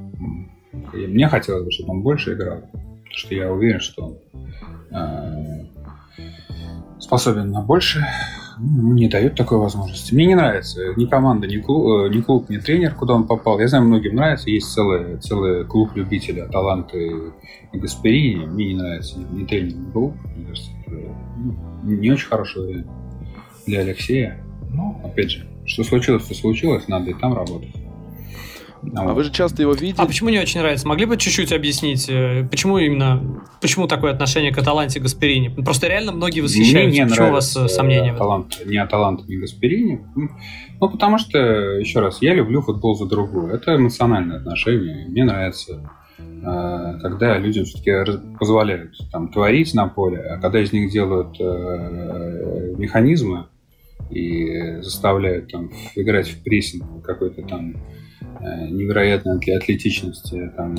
И 0.95 1.07
мне 1.07 1.29
хотелось 1.29 1.65
бы, 1.65 1.71
чтобы 1.71 1.93
он 1.93 2.03
больше 2.03 2.35
играл. 2.35 2.61
Потому 2.73 3.15
что 3.15 3.35
я 3.35 3.53
уверен, 3.53 3.81
что 3.81 4.19
э, 4.91 5.67
способен 6.99 7.51
на 7.51 7.63
больше 7.63 8.07
не 8.61 9.09
дают 9.09 9.37
такой 9.37 9.59
возможности. 9.59 10.15
Мне 10.15 10.27
не 10.27 10.35
нравится 10.35 10.93
ни 10.97 11.07
команда, 11.07 11.47
ни 11.47 11.59
клуб, 11.59 12.05
э, 12.05 12.15
ни, 12.15 12.21
клуб, 12.21 12.51
ни 12.51 12.59
тренер, 12.59 12.95
куда 12.95 13.15
он 13.15 13.27
попал. 13.27 13.59
Я 13.59 13.69
знаю, 13.69 13.85
многим 13.85 14.17
нравится. 14.17 14.51
Есть 14.51 14.71
целый, 14.73 15.17
целый 15.19 15.65
клуб 15.65 15.91
любителей 15.95 16.47
таланты 16.51 17.33
и 17.73 17.79
Гасперини. 17.79 18.47
Мне 18.47 18.75
не 18.75 18.75
нравится 18.75 19.19
ни, 19.19 19.45
тренер, 19.47 19.77
ни 19.77 19.91
клуб. 19.91 20.15
Мне 20.37 20.55
ну, 21.37 21.91
не 21.91 22.11
очень 22.11 22.29
хороший 22.29 22.63
вариант 22.63 22.87
для 23.67 23.81
Алексея. 23.81 24.45
Но, 24.71 25.01
опять 25.05 25.31
же, 25.31 25.49
что 25.65 25.83
случилось, 25.83 26.25
то 26.25 26.35
случилось. 26.35 26.87
Надо 26.87 27.11
и 27.11 27.15
там 27.15 27.35
работать. 27.35 27.75
А 28.95 29.13
вы 29.13 29.25
же 29.25 29.31
часто 29.31 29.63
его 29.63 29.73
видите. 29.73 30.01
А 30.01 30.07
почему 30.07 30.31
не 30.31 30.39
очень 30.39 30.61
нравится? 30.61 30.89
Могли 30.89 31.07
бы 31.07 31.17
чуть-чуть 31.17 31.53
объяснить, 31.53 32.09
э, 32.09 32.47
почему 32.51 32.79
именно, 32.79 33.43
почему 33.61 33.87
такое 33.87 34.13
отношение 34.13 34.53
к 34.53 34.59
Аталанте 34.59 35.01
Гасперини? 35.01 35.49
Просто 35.49 35.89
реально 35.89 36.13
многие 36.13 36.41
восхищаются. 36.41 36.89
Мне 36.89 37.01
не 37.01 37.07
почему 37.07 37.29
у 37.29 37.33
вас 37.33 37.57
э, 37.57 37.69
сомнения? 37.69 38.13
Аталант, 38.13 38.63
не 38.65 38.79
Аталанта, 38.79 39.25
не 39.27 39.37
Гасперини. 39.37 40.01
Ну, 40.81 40.89
потому 40.89 41.19
что, 41.19 41.39
еще 41.39 42.01
раз, 42.01 42.23
я 42.23 42.35
люблю 42.35 42.63
футбол 42.63 42.95
за 42.95 43.07
другую. 43.07 43.53
Это 43.53 43.77
эмоциональное 43.77 44.39
отношение. 44.39 45.07
Мне 45.09 45.25
нравится 45.25 45.91
э, 46.19 46.99
когда 47.03 47.39
людям 47.39 47.65
все-таки 47.67 47.93
позволяют 48.39 48.97
там, 49.13 49.31
творить 49.31 49.75
на 49.75 49.89
поле, 49.89 50.19
а 50.19 50.39
когда 50.39 50.61
из 50.61 50.73
них 50.73 50.91
делают 50.91 51.39
э, 51.39 52.75
механизмы 52.79 53.47
и 54.11 54.81
заставляют 54.81 55.53
там, 55.53 55.71
играть 55.95 56.29
в 56.29 56.43
прессинг 56.43 57.05
какой-то 57.05 57.43
там 57.43 57.75
невероятной 58.41 59.37
атлетичности, 59.37 60.53
там, 60.57 60.75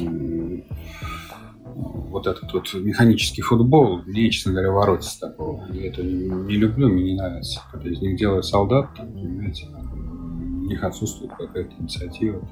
вот 1.75 2.27
этот 2.27 2.51
вот 2.53 2.73
механический 2.73 3.41
футбол, 3.41 4.01
мне, 4.05 4.29
честно 4.29 4.51
говоря, 4.51 4.71
воротится 4.71 5.19
такого. 5.19 5.65
Я 5.71 5.87
это 5.87 6.03
не 6.03 6.55
люблю, 6.55 6.89
мне 6.89 7.03
не 7.03 7.15
нравится. 7.15 7.61
Когда 7.71 7.89
из 7.89 8.01
них 8.01 8.17
делают 8.17 8.45
солдат, 8.45 8.89
там, 8.95 9.11
понимаете, 9.13 9.67
у 9.67 10.65
них 10.65 10.83
отсутствует 10.83 11.31
какая-то 11.33 11.73
инициатива. 11.79 12.47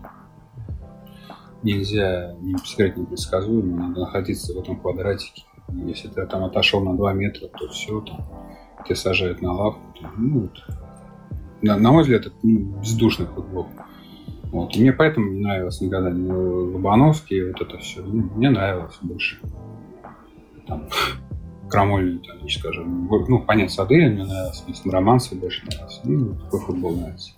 Нельзя 1.61 2.35
не 2.39 2.57
сыграть 2.59 2.95
непредсказуемо, 2.97 3.87
надо 3.87 4.01
находиться 4.01 4.53
в 4.53 4.57
этом 4.59 4.79
квадратике. 4.79 5.43
Если 5.85 6.07
ты 6.07 6.25
там 6.25 6.45
отошел 6.45 6.81
на 6.81 6.95
2 6.95 7.13
метра, 7.13 7.47
то 7.47 7.67
все, 7.69 8.01
там, 8.01 8.25
тебя 8.85 8.95
сажают 8.95 9.41
на 9.41 9.53
лавку. 9.53 9.81
То, 9.99 10.09
ну, 10.17 10.41
вот. 10.41 10.51
на, 11.61 11.77
на 11.77 11.91
мой 11.91 12.03
взгляд, 12.03 12.25
это 12.27 12.35
ну, 12.43 12.79
бездушный 12.79 13.27
футбол. 13.27 13.67
Вот. 14.51 14.75
И 14.75 14.81
мне 14.81 14.91
поэтому 14.91 15.29
не 15.29 15.41
нравилось 15.41 15.81
никогда 15.81 16.09
не 16.11 16.31
Лобановский, 16.31 17.51
вот 17.51 17.61
это 17.61 17.77
все. 17.77 18.01
Ну, 18.01 18.29
мне 18.35 18.49
нравилось 18.49 18.97
больше. 19.01 19.39
Там, 20.67 20.87
крамольный, 21.69 22.19
там, 22.19 22.49
скажем. 22.49 23.07
Ну, 23.27 23.39
понятно, 23.39 23.73
Садырин 23.73 24.13
мне 24.13 24.25
нравился, 24.25 24.63
мне 24.65 24.91
Романцев 24.91 25.39
больше 25.39 25.65
нравился. 25.65 26.01
Ну, 26.03 26.35
такой 26.35 26.59
футбол 26.61 26.95
нравится. 26.95 27.31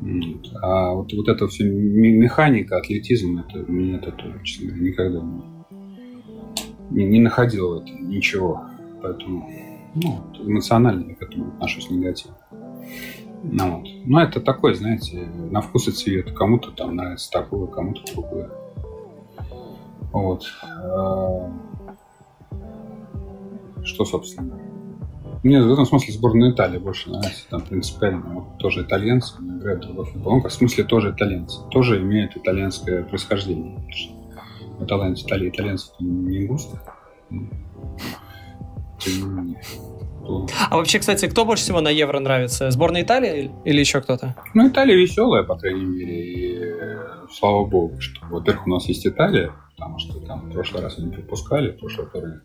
Вот. 0.00 0.52
А 0.62 0.94
вот, 0.94 1.12
вот 1.12 1.28
это 1.28 1.46
все 1.48 1.64
механика, 1.64 2.78
атлетизм, 2.78 3.38
это 3.38 3.58
мне 3.70 3.96
это, 3.96 4.12
честно 4.42 4.68
говоря, 4.68 4.84
никогда 4.84 5.22
не, 6.90 7.04
не 7.04 7.20
находил 7.20 7.74
это 7.80 7.92
ничего. 7.92 8.62
Поэтому 9.02 9.48
ну, 9.94 10.24
эмоционально 10.40 11.10
я 11.10 11.14
к 11.14 11.22
этому 11.22 11.48
отношусь 11.54 11.90
негативно. 11.90 12.36
Ну, 13.44 13.78
вот. 13.78 13.88
Но 14.04 14.22
это 14.22 14.40
такой, 14.40 14.74
знаете, 14.74 15.26
на 15.50 15.60
вкус 15.60 15.88
и 15.88 15.92
цвет. 15.92 16.32
Кому-то 16.32 16.70
там 16.70 16.96
нравится 16.96 17.30
такое, 17.30 17.66
кому-то 17.66 18.02
другое. 18.12 18.50
Вот. 20.12 20.44
Э, 20.62 21.48
что, 23.82 24.04
собственно? 24.04 24.58
Мне 25.42 25.60
в 25.60 25.72
этом 25.72 25.86
смысле 25.86 26.14
сборная 26.14 26.52
Италии 26.52 26.78
больше 26.78 27.10
нравится. 27.10 27.48
Там 27.50 27.62
принципиально 27.62 28.22
вот, 28.32 28.58
тоже 28.58 28.82
итальянцы 28.82 29.34
играют 29.40 29.80
другой 29.80 30.04
футбол. 30.04 30.36
Ну, 30.36 30.48
в 30.48 30.52
смысле 30.52 30.84
тоже 30.84 31.10
итальянцы. 31.10 31.60
Тоже 31.70 32.00
имеют 32.00 32.36
итальянское 32.36 33.02
происхождение. 33.02 33.84
Итальянцы, 34.80 35.26
Италии, 35.26 35.48
итальянцев 35.48 35.94
не 35.98 36.46
густо. 36.46 36.80
А 40.70 40.76
вообще, 40.76 40.98
кстати, 40.98 41.26
кто 41.26 41.44
больше 41.44 41.64
всего 41.64 41.80
на 41.80 41.88
Евро 41.88 42.18
нравится? 42.20 42.70
Сборная 42.70 43.02
Италии 43.02 43.50
или 43.64 43.80
еще 43.80 44.00
кто-то? 44.00 44.36
Ну, 44.54 44.68
Италия 44.68 44.96
веселая, 44.96 45.42
по 45.42 45.56
крайней 45.56 45.84
мере. 45.84 46.24
И 46.24 46.58
слава 47.30 47.64
богу, 47.64 48.00
что, 48.00 48.24
во-первых, 48.26 48.66
у 48.66 48.70
нас 48.70 48.86
есть 48.86 49.06
Италия, 49.06 49.52
потому 49.76 49.98
что 49.98 50.20
там 50.20 50.48
в 50.48 50.52
прошлый 50.52 50.82
раз 50.82 50.98
они 50.98 51.10
пропускали, 51.12 51.72
в 51.72 51.80
прошлый 51.80 52.06
турнир. 52.06 52.42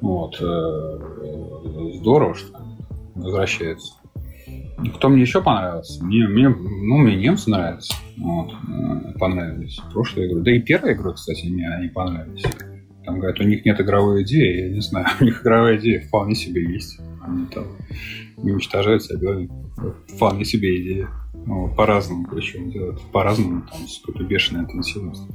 Вот. 0.00 0.40
Э, 0.40 1.94
здорово, 2.00 2.34
что 2.34 2.58
возвращается. 3.14 3.94
Кто 4.96 5.08
мне 5.08 5.22
еще 5.22 5.42
понравился? 5.42 6.02
Мне, 6.04 6.26
мне, 6.28 6.48
ну, 6.48 6.98
мне 6.98 7.16
немцы 7.16 7.50
нравятся. 7.50 7.94
Вот, 8.16 8.52
э, 8.52 9.18
понравились. 9.18 9.80
Прошлая 9.92 10.28
игра. 10.28 10.40
Да 10.42 10.50
и 10.52 10.60
первая 10.60 10.94
игра, 10.94 11.12
кстати, 11.12 11.46
мне 11.46 11.68
они 11.68 11.88
понравились. 11.88 12.44
Там 13.08 13.20
говорят, 13.20 13.40
у 13.40 13.44
них 13.44 13.64
нет 13.64 13.80
игровой 13.80 14.22
идеи. 14.22 14.66
Я 14.66 14.68
не 14.68 14.82
знаю, 14.82 15.06
у 15.20 15.24
них 15.24 15.40
игровая 15.40 15.78
идея 15.78 16.02
вполне 16.02 16.34
себе 16.34 16.62
есть. 16.62 17.00
Они 17.22 17.46
там 17.46 17.64
не 18.36 18.52
уничтожают 18.52 19.02
соперника. 19.02 19.54
Вполне 20.08 20.44
себе 20.44 20.82
идея. 20.82 21.08
Ну, 21.46 21.74
по-разному 21.74 22.28
причем 22.30 22.70
делают. 22.70 23.00
По-разному, 23.10 23.62
там, 23.62 23.88
с 23.88 24.00
какой-то 24.00 24.24
бешеной 24.24 24.64
интенсивностью. 24.64 25.34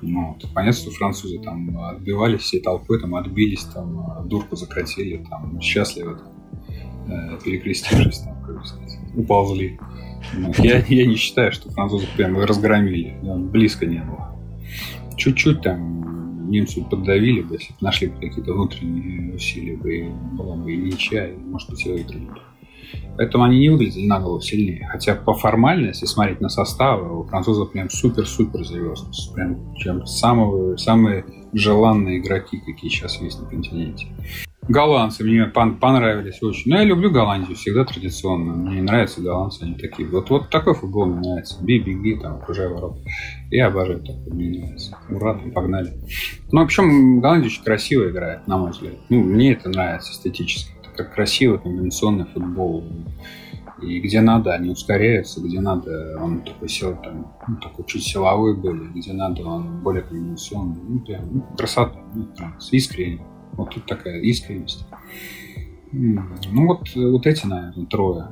Ну, 0.00 0.28
вот. 0.28 0.48
Понятно, 0.54 0.80
что 0.80 0.92
французы 0.92 1.40
там 1.40 1.76
отбивались 1.76 2.42
всей 2.42 2.60
толпой, 2.60 3.00
там 3.00 3.16
отбились, 3.16 3.64
там 3.64 4.28
дурку 4.28 4.54
закатили, 4.54 5.26
там 5.28 5.60
счастливо 5.60 6.14
там, 6.14 6.32
э, 7.08 7.38
перекрестившись, 7.44 8.20
там, 8.20 8.40
как 8.44 8.64
сказать, 8.64 8.96
уползли. 9.16 9.80
Ну, 10.34 10.52
я, 10.58 10.84
я 10.86 11.04
не 11.04 11.16
считаю, 11.16 11.50
что 11.50 11.68
французы 11.68 12.06
прям 12.16 12.38
разгромили. 12.38 13.18
Близко 13.22 13.86
не 13.86 13.98
было. 13.98 14.36
Чуть-чуть 15.16 15.62
там 15.62 16.06
немцы 16.48 16.84
поддавили 16.84 17.42
бы, 17.42 17.54
если 17.54 17.72
бы 17.72 17.78
нашли 17.80 18.08
какие-то 18.08 18.52
внутренние 18.52 19.34
усилия, 19.34 19.76
бы, 19.76 19.96
и 19.96 20.08
была 20.36 20.56
бы 20.56 20.72
и 20.72 20.76
ничья, 20.76 21.28
и, 21.28 21.36
может 21.36 21.70
быть, 21.70 21.84
и 21.86 21.90
выиграли. 21.90 22.28
Поэтому 23.16 23.44
они 23.44 23.58
не 23.58 23.68
выглядели 23.70 24.06
на 24.06 24.20
голову 24.20 24.40
сильнее. 24.40 24.86
Хотя 24.90 25.14
по 25.14 25.32
формальности, 25.32 26.04
смотреть 26.04 26.40
на 26.40 26.48
составы, 26.48 27.20
у 27.20 27.24
французов 27.24 27.72
прям 27.72 27.88
супер-супер 27.88 28.64
звездность. 28.64 29.34
Прям 29.34 29.74
чем 29.76 30.06
самые, 30.06 30.76
самые 30.78 31.24
желанные 31.52 32.18
игроки, 32.18 32.58
какие 32.58 32.90
сейчас 32.90 33.20
есть 33.20 33.40
на 33.40 33.48
континенте. 33.48 34.06
Голландцы 34.68 35.22
мне 35.24 35.50
пон- 35.54 35.78
понравились 35.78 36.42
очень. 36.42 36.70
Но 36.70 36.78
я 36.78 36.84
люблю 36.84 37.10
Голландию 37.10 37.56
всегда 37.56 37.84
традиционно. 37.84 38.54
Мне 38.54 38.82
нравятся 38.82 39.20
голландцы, 39.20 39.62
они 39.62 39.74
такие. 39.74 40.08
Вот, 40.08 40.28
вот 40.30 40.50
такой 40.50 40.74
футбол 40.74 41.06
мне 41.06 41.20
нравится. 41.20 41.62
Бей, 41.62 41.78
беги, 41.78 42.16
там, 42.16 42.36
окружай 42.36 42.68
ворот. 42.68 42.98
Я 43.50 43.68
обожаю 43.68 44.00
такой, 44.00 44.32
мне 44.32 44.60
нравится. 44.60 44.96
Ура, 45.08 45.34
там, 45.34 45.52
погнали. 45.52 45.92
Ну, 46.50 46.60
в 46.60 46.64
общем, 46.64 47.20
Голландия 47.20 47.46
очень 47.46 47.62
красиво 47.62 48.10
играет, 48.10 48.46
на 48.48 48.58
мой 48.58 48.72
взгляд. 48.72 48.94
Ну, 49.08 49.22
мне 49.22 49.52
это 49.52 49.68
нравится 49.68 50.12
эстетически 50.12 50.76
как 50.96 51.14
красивый 51.14 51.58
комбинационный 51.58 52.24
футбол. 52.24 52.84
И 53.82 54.00
где 54.00 54.22
надо, 54.22 54.54
они 54.54 54.70
ускоряются, 54.70 55.42
где 55.42 55.60
надо, 55.60 56.16
он 56.18 56.40
такой 56.40 56.68
сел 56.68 56.96
там, 56.96 57.34
ну, 57.46 57.56
такой 57.56 57.84
чуть 57.84 58.04
силовой 58.04 58.56
были, 58.56 58.86
где 58.94 59.12
надо, 59.12 59.42
он 59.44 59.82
более 59.82 60.02
комбинационный. 60.02 60.80
Ну, 60.82 61.00
прям, 61.00 61.22
ну, 61.30 61.46
красота, 61.56 62.00
ну, 62.14 62.26
нравится, 62.38 62.74
искренне. 62.74 63.20
Вот 63.56 63.74
тут 63.74 63.86
такая 63.86 64.20
искренность. 64.20 64.86
Ну, 65.92 66.22
вот, 66.66 66.88
вот 66.94 67.26
эти, 67.26 67.46
наверное, 67.46 67.86
трое. 67.86 68.28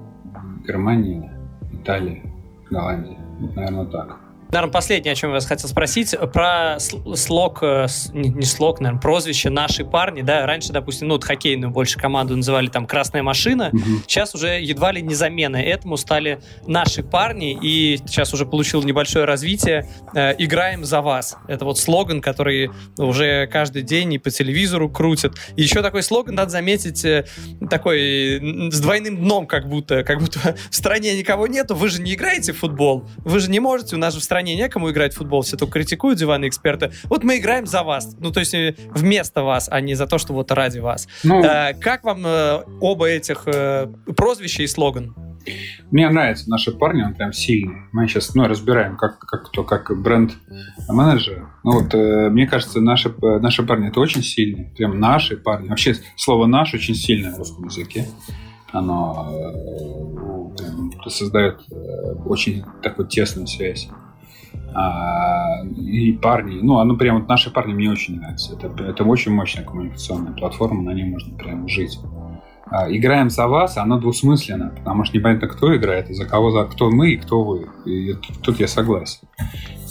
Германия, 0.66 1.38
Италия, 1.72 2.22
Голландия. 2.70 3.18
Вот, 3.40 3.56
наверное, 3.56 3.86
так. 3.86 4.20
Наверное, 4.54 4.72
последнее, 4.72 5.14
о 5.14 5.14
чем 5.16 5.30
я 5.30 5.34
вас 5.34 5.46
хотел 5.46 5.68
спросить, 5.68 6.14
про 6.32 6.78
слог, 6.78 7.58
э, 7.62 7.88
не, 8.12 8.44
слог, 8.44 8.78
наверное, 8.78 9.00
прозвище 9.00 9.50
«Наши 9.50 9.84
парни», 9.84 10.22
да, 10.22 10.46
раньше, 10.46 10.72
допустим, 10.72 11.08
ну, 11.08 11.14
вот 11.14 11.24
хоккейную 11.24 11.72
больше 11.72 11.98
команду 11.98 12.36
называли 12.36 12.68
там 12.68 12.86
«Красная 12.86 13.24
машина», 13.24 13.70
угу. 13.72 13.82
сейчас 14.06 14.32
уже 14.32 14.60
едва 14.60 14.92
ли 14.92 15.02
не 15.02 15.16
замена. 15.16 15.56
Этому 15.56 15.96
стали 15.96 16.40
«Наши 16.68 17.02
парни», 17.02 17.58
и 17.60 17.96
сейчас 18.06 18.32
уже 18.32 18.46
получил 18.46 18.84
небольшое 18.84 19.24
развитие. 19.24 19.88
Э, 20.14 20.36
«Играем 20.38 20.84
за 20.84 21.00
вас». 21.00 21.36
Это 21.48 21.64
вот 21.64 21.80
слоган, 21.80 22.20
который 22.20 22.70
уже 22.96 23.48
каждый 23.48 23.82
день 23.82 24.12
и 24.12 24.18
по 24.18 24.30
телевизору 24.30 24.88
крутят. 24.88 25.34
И 25.56 25.62
еще 25.62 25.82
такой 25.82 26.04
слоган, 26.04 26.36
надо 26.36 26.52
заметить, 26.52 27.04
э, 27.04 27.26
такой 27.68 28.70
с 28.70 28.78
двойным 28.78 29.16
дном, 29.16 29.48
как 29.48 29.68
будто, 29.68 30.04
как 30.04 30.20
будто 30.20 30.54
в 30.70 30.76
стране 30.76 31.18
никого 31.18 31.48
нету, 31.48 31.74
вы 31.74 31.88
же 31.88 32.00
не 32.00 32.14
играете 32.14 32.52
в 32.52 32.58
футбол, 32.58 33.08
вы 33.24 33.40
же 33.40 33.50
не 33.50 33.58
можете, 33.58 33.96
у 33.96 33.98
нас 33.98 34.14
же 34.14 34.20
в 34.20 34.22
стране 34.22 34.43
стране 34.44 34.56
некому 34.56 34.90
играть 34.90 35.14
в 35.14 35.16
футбол, 35.16 35.42
все 35.42 35.56
только 35.56 35.74
критикуют 35.74 36.18
диванные 36.18 36.48
эксперты. 36.48 36.92
Вот 37.04 37.24
мы 37.24 37.38
играем 37.38 37.66
за 37.66 37.82
вас. 37.82 38.16
Ну, 38.20 38.30
то 38.30 38.40
есть 38.40 38.54
э, 38.54 38.74
вместо 38.94 39.42
вас, 39.42 39.68
а 39.70 39.80
не 39.80 39.94
за 39.94 40.06
то, 40.06 40.18
что 40.18 40.34
вот 40.34 40.52
ради 40.52 40.80
вас. 40.80 41.08
Ну, 41.24 41.42
э, 41.42 41.74
как 41.80 42.04
вам 42.04 42.26
э, 42.26 42.62
оба 42.80 43.06
этих 43.06 43.44
э, 43.46 43.86
прозвища 44.16 44.62
и 44.62 44.66
слоган? 44.66 45.14
Мне 45.90 46.08
нравится 46.08 46.48
наши 46.48 46.72
парни, 46.72 47.02
он 47.02 47.14
прям 47.14 47.32
сильный. 47.32 47.76
Мы 47.92 48.06
сейчас 48.08 48.34
ну, 48.34 48.46
разбираем, 48.46 48.96
как, 48.96 49.18
как 49.18 49.48
кто, 49.48 49.62
как 49.64 49.90
бренд-менеджер. 50.02 51.48
Ну 51.64 51.72
вот, 51.80 51.94
э, 51.94 52.28
мне 52.30 52.46
кажется, 52.46 52.80
наши, 52.80 53.08
э, 53.08 53.38
наши 53.40 53.62
парни 53.62 53.88
это 53.88 54.00
очень 54.00 54.22
сильные. 54.22 54.72
Прям 54.76 55.00
наши 55.00 55.36
парни. 55.36 55.68
Вообще, 55.68 55.94
слово 56.16 56.46
наш 56.46 56.74
очень 56.74 56.94
сильное 56.94 57.32
в 57.32 57.38
русском 57.38 57.64
языке. 57.64 58.06
Оно 58.72 59.28
э, 59.30 61.10
создает 61.10 61.60
э, 61.70 61.74
очень 62.26 62.64
такую 62.82 63.06
тесную 63.08 63.46
связь. 63.46 63.88
А, 64.74 65.62
и 65.64 66.12
парни, 66.12 66.58
ну, 66.60 66.78
оно 66.78 66.96
прям 66.96 67.20
вот 67.20 67.28
наши 67.28 67.50
парни 67.52 67.74
мне 67.74 67.90
очень 67.90 68.18
нравятся. 68.18 68.54
Это, 68.54 68.82
это 68.82 69.04
очень 69.04 69.32
мощная 69.32 69.64
коммуникационная 69.64 70.32
платформа, 70.32 70.82
на 70.82 70.94
ней 70.94 71.04
можно 71.04 71.36
прям 71.36 71.68
жить. 71.68 71.98
А, 72.66 72.90
играем 72.90 73.30
за 73.30 73.46
вас, 73.46 73.76
оно 73.76 74.00
двусмысленно, 74.00 74.72
потому 74.76 75.04
что 75.04 75.16
непонятно, 75.16 75.48
кто 75.48 75.76
играет, 75.76 76.10
и 76.10 76.14
за 76.14 76.24
кого, 76.24 76.50
за 76.50 76.64
кто 76.64 76.90
мы 76.90 77.12
и 77.12 77.16
кто 77.16 77.44
вы. 77.44 77.68
И 77.84 78.14
тут, 78.14 78.40
тут 78.42 78.60
я 78.60 78.66
согласен. 78.66 79.28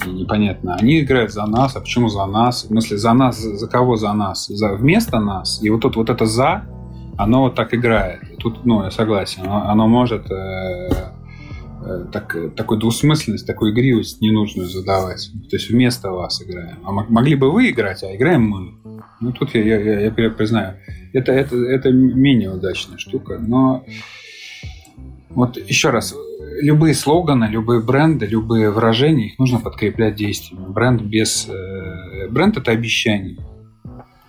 И 0.06 0.10
непонятно. 0.10 0.76
Они 0.76 1.00
играют 1.00 1.32
за 1.32 1.46
нас, 1.46 1.76
а 1.76 1.80
почему 1.80 2.10
за 2.10 2.26
нас? 2.26 2.64
В 2.64 2.68
смысле, 2.68 2.98
за 2.98 3.14
нас, 3.14 3.40
за 3.40 3.68
кого 3.68 3.96
за 3.96 4.12
нас? 4.12 4.48
За, 4.48 4.74
вместо 4.74 5.20
нас. 5.20 5.64
И 5.64 5.70
вот 5.70 5.82
тут 5.82 5.96
вот 5.96 6.10
это 6.10 6.26
за, 6.26 6.66
оно 7.18 7.44
вот 7.44 7.56
так 7.56 7.74
играет. 7.74 8.24
И 8.32 8.36
тут, 8.36 8.66
ну, 8.66 8.84
я 8.84 8.92
согласен. 8.92 9.44
Оно, 9.44 9.70
оно 9.70 9.88
может 9.88 10.30
Э, 10.30 11.13
так, 12.12 12.36
такой 12.56 12.80
двусмысленность, 12.80 13.46
такую 13.46 13.74
игривость 13.74 14.22
ненужную 14.22 14.68
задавать. 14.68 15.32
То 15.50 15.56
есть 15.56 15.70
вместо 15.70 16.12
вас 16.12 16.42
играем. 16.42 16.78
А 16.84 16.92
могли 16.92 17.36
бы 17.36 17.52
вы 17.52 17.70
играть, 17.70 18.04
а 18.04 18.16
играем 18.16 18.44
мы. 18.44 18.74
Ну, 19.22 19.32
тут 19.32 19.56
я, 19.56 19.64
я, 19.64 19.80
я, 19.80 20.00
я 20.02 20.30
признаю, 20.30 20.76
это, 21.14 21.32
это, 21.32 21.56
это 21.56 21.92
менее 21.92 22.52
удачная 22.52 22.98
штука. 22.98 23.38
Но 23.40 23.86
вот 25.30 25.58
еще 25.58 25.90
раз, 25.90 26.16
любые 26.62 26.94
слоганы, 26.94 27.46
любые 27.46 27.82
бренды, 27.82 28.26
любые 28.26 28.70
выражения, 28.70 29.28
их 29.28 29.40
нужно 29.40 29.60
подкреплять 29.60 30.16
действиями. 30.16 30.72
Бренд 30.72 31.02
без... 31.02 31.48
Э, 31.50 32.28
бренд– 32.30 32.58
это 32.58 32.72
обещание. 32.72 33.38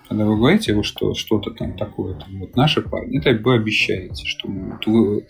Когда 0.07 0.25
вы 0.25 0.37
говорите, 0.37 0.81
что 0.83 1.13
что-то 1.15 1.51
там 1.51 1.75
такое, 1.77 2.13
там, 2.15 2.39
вот 2.39 2.55
наши 2.55 2.81
парни, 2.81 3.17
это 3.17 3.31
вы 3.43 3.55
обещаете, 3.55 4.23
что 4.25 4.47
мы, 4.47 4.77
вы, 4.85 5.25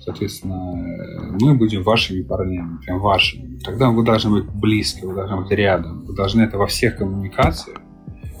соответственно, 0.00 1.36
мы 1.40 1.54
будем 1.54 1.82
вашими 1.82 2.22
парнями, 2.22 2.78
прям 2.84 2.98
вашими. 2.98 3.58
Тогда 3.60 3.90
вы 3.90 4.04
должны 4.04 4.42
быть 4.42 4.50
близки, 4.50 5.04
вы 5.04 5.14
должны 5.14 5.42
быть 5.42 5.50
рядом. 5.52 6.04
Вы 6.04 6.14
должны 6.14 6.42
это 6.42 6.58
во 6.58 6.66
всех 6.66 6.96
коммуникациях, 6.96 7.78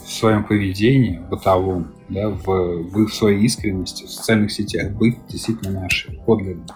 в 0.04 0.12
своем 0.12 0.44
поведении, 0.44 1.20
бытовом, 1.30 1.92
да, 2.08 2.30
в, 2.30 2.44
вы 2.44 3.06
в 3.06 3.14
своей 3.14 3.44
искренности, 3.44 4.04
в 4.04 4.10
социальных 4.10 4.50
сетях 4.50 4.92
быть 4.92 5.16
действительно 5.28 5.82
наши, 5.82 6.12
подлинные. 6.26 6.66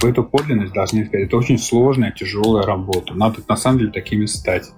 Вы 0.00 0.08
эту 0.08 0.24
подлинность 0.24 0.72
должны 0.72 1.04
сказать. 1.04 1.26
Это 1.26 1.36
очень 1.36 1.58
сложная, 1.58 2.12
тяжелая 2.12 2.64
работа. 2.64 3.14
Надо 3.14 3.40
на 3.46 3.56
самом 3.56 3.78
деле 3.78 3.92
такими 3.92 4.26
стать 4.26 4.72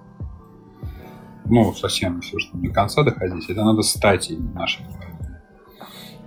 ну, 1.45 1.73
совсем 1.73 2.21
все, 2.21 2.39
что 2.39 2.57
до 2.57 2.69
конца 2.69 3.03
доходить, 3.03 3.49
это 3.49 3.63
надо 3.63 3.81
стать 3.81 4.31
нашим 4.53 4.85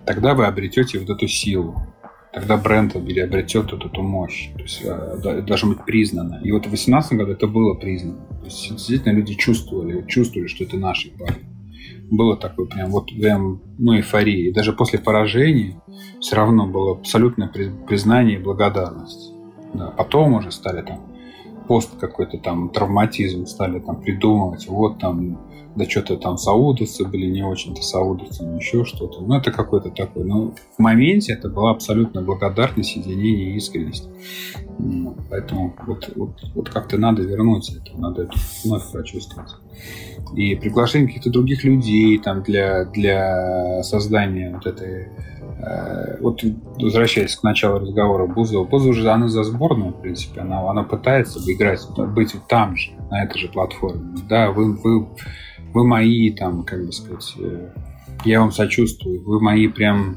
Тогда 0.09 0.35
вы 0.35 0.47
обретете 0.47 0.99
вот 0.99 1.11
эту 1.11 1.29
силу. 1.29 1.83
Тогда 2.33 2.57
бренд 2.57 2.97
обретет 2.97 3.73
вот 3.73 3.85
эту 3.85 4.03
мощь. 4.03 4.51
То 4.55 4.63
есть 4.63 4.81
э, 4.83 5.43
должно 5.43 5.71
быть 5.71 5.85
признано. 5.85 6.41
И 6.43 6.51
вот 6.51 6.61
в 6.61 6.71
2018 6.71 7.13
году 7.13 7.33
это 7.33 7.47
было 7.47 7.75
признано. 7.75 8.25
То 8.41 8.45
есть 8.47 8.71
действительно 8.71 9.13
люди 9.13 9.35
чувствовали, 9.35 10.07
чувствовали, 10.07 10.47
что 10.47 10.65
это 10.65 10.79
наши 10.79 11.11
парни. 11.11 11.45
Было 12.11 12.39
такое 12.39 12.67
прям 12.67 12.91
вот 12.91 13.09
прям, 13.09 13.61
ну, 13.79 13.97
эйфория. 13.97 14.49
И 14.49 14.53
даже 14.53 14.73
после 14.73 14.99
поражения 14.99 15.79
все 16.21 16.37
равно 16.37 16.67
было 16.67 16.93
абсолютное 16.93 17.49
признание 17.49 18.39
и 18.39 18.43
благодарность. 18.43 19.35
Да. 19.75 19.89
Потом 19.91 20.33
уже 20.35 20.51
стали 20.53 20.81
там 20.81 21.08
пост 21.69 21.91
какой-то 22.01 22.39
там 22.39 22.71
травматизм 22.71 23.47
стали 23.47 23.79
там 23.79 24.01
придумывать, 24.01 24.67
вот 24.67 24.99
там 24.99 25.39
да 25.79 25.89
что-то 25.89 26.17
там 26.17 26.37
саудовцы 26.39 27.05
были 27.05 27.27
не 27.27 27.43
очень-то 27.43 27.83
саудовцы, 27.83 28.43
еще 28.43 28.85
что-то. 28.85 29.21
Ну, 29.21 29.37
это 29.37 29.53
какой-то 29.53 29.91
такой. 29.91 30.25
Но 30.25 30.53
в 30.77 30.79
моменте 30.79 31.33
это 31.35 31.49
была 31.49 31.71
абсолютно 31.71 32.21
благодарность, 32.21 32.97
единение 32.97 33.53
и 33.53 33.57
искренность. 33.57 34.09
Поэтому 35.31 35.75
вот, 35.87 36.11
вот, 36.17 36.41
вот 36.55 36.69
как-то 36.69 36.99
надо 36.99 37.23
вернуть 37.23 37.71
это, 37.71 37.97
надо 37.97 38.23
это 38.23 38.33
вновь 38.65 38.91
прочувствовать. 38.91 39.51
И 40.35 40.57
приглашение 40.57 41.07
каких-то 41.07 41.31
других 41.31 41.63
людей 41.63 42.19
там 42.19 42.43
для, 42.43 42.85
для 42.87 43.83
создания 43.85 44.53
вот 44.53 44.67
этой 44.67 45.09
вот 46.21 46.43
возвращаясь 46.79 47.37
к 47.37 47.43
началу 47.43 47.81
разговора 47.81 48.27
Бузова, 48.27 48.65
Бузова 48.65 48.95
же 48.95 49.09
она 49.11 49.29
за 49.29 49.43
сборную, 49.43 49.93
в 49.93 50.01
принципе, 50.01 50.41
она, 50.41 50.71
она 50.71 50.83
пытается 50.83 51.41
играть, 51.51 51.81
быть 52.15 52.35
там 52.49 52.77
же, 52.77 52.93
на 53.11 53.25
этой 53.25 53.39
же 53.39 53.49
платформе. 53.49 54.15
Да, 54.29 54.51
вы, 54.51 54.77
вы 54.77 55.09
вы 55.73 55.87
мои, 55.87 56.31
там, 56.31 56.65
как 56.65 56.85
бы 56.85 56.93
сказать, 56.93 57.35
э, 57.39 57.71
я 58.25 58.41
вам 58.41 58.53
сочувствую, 58.53 59.23
вы 59.25 59.41
мои 59.41 59.69
прям 59.69 60.17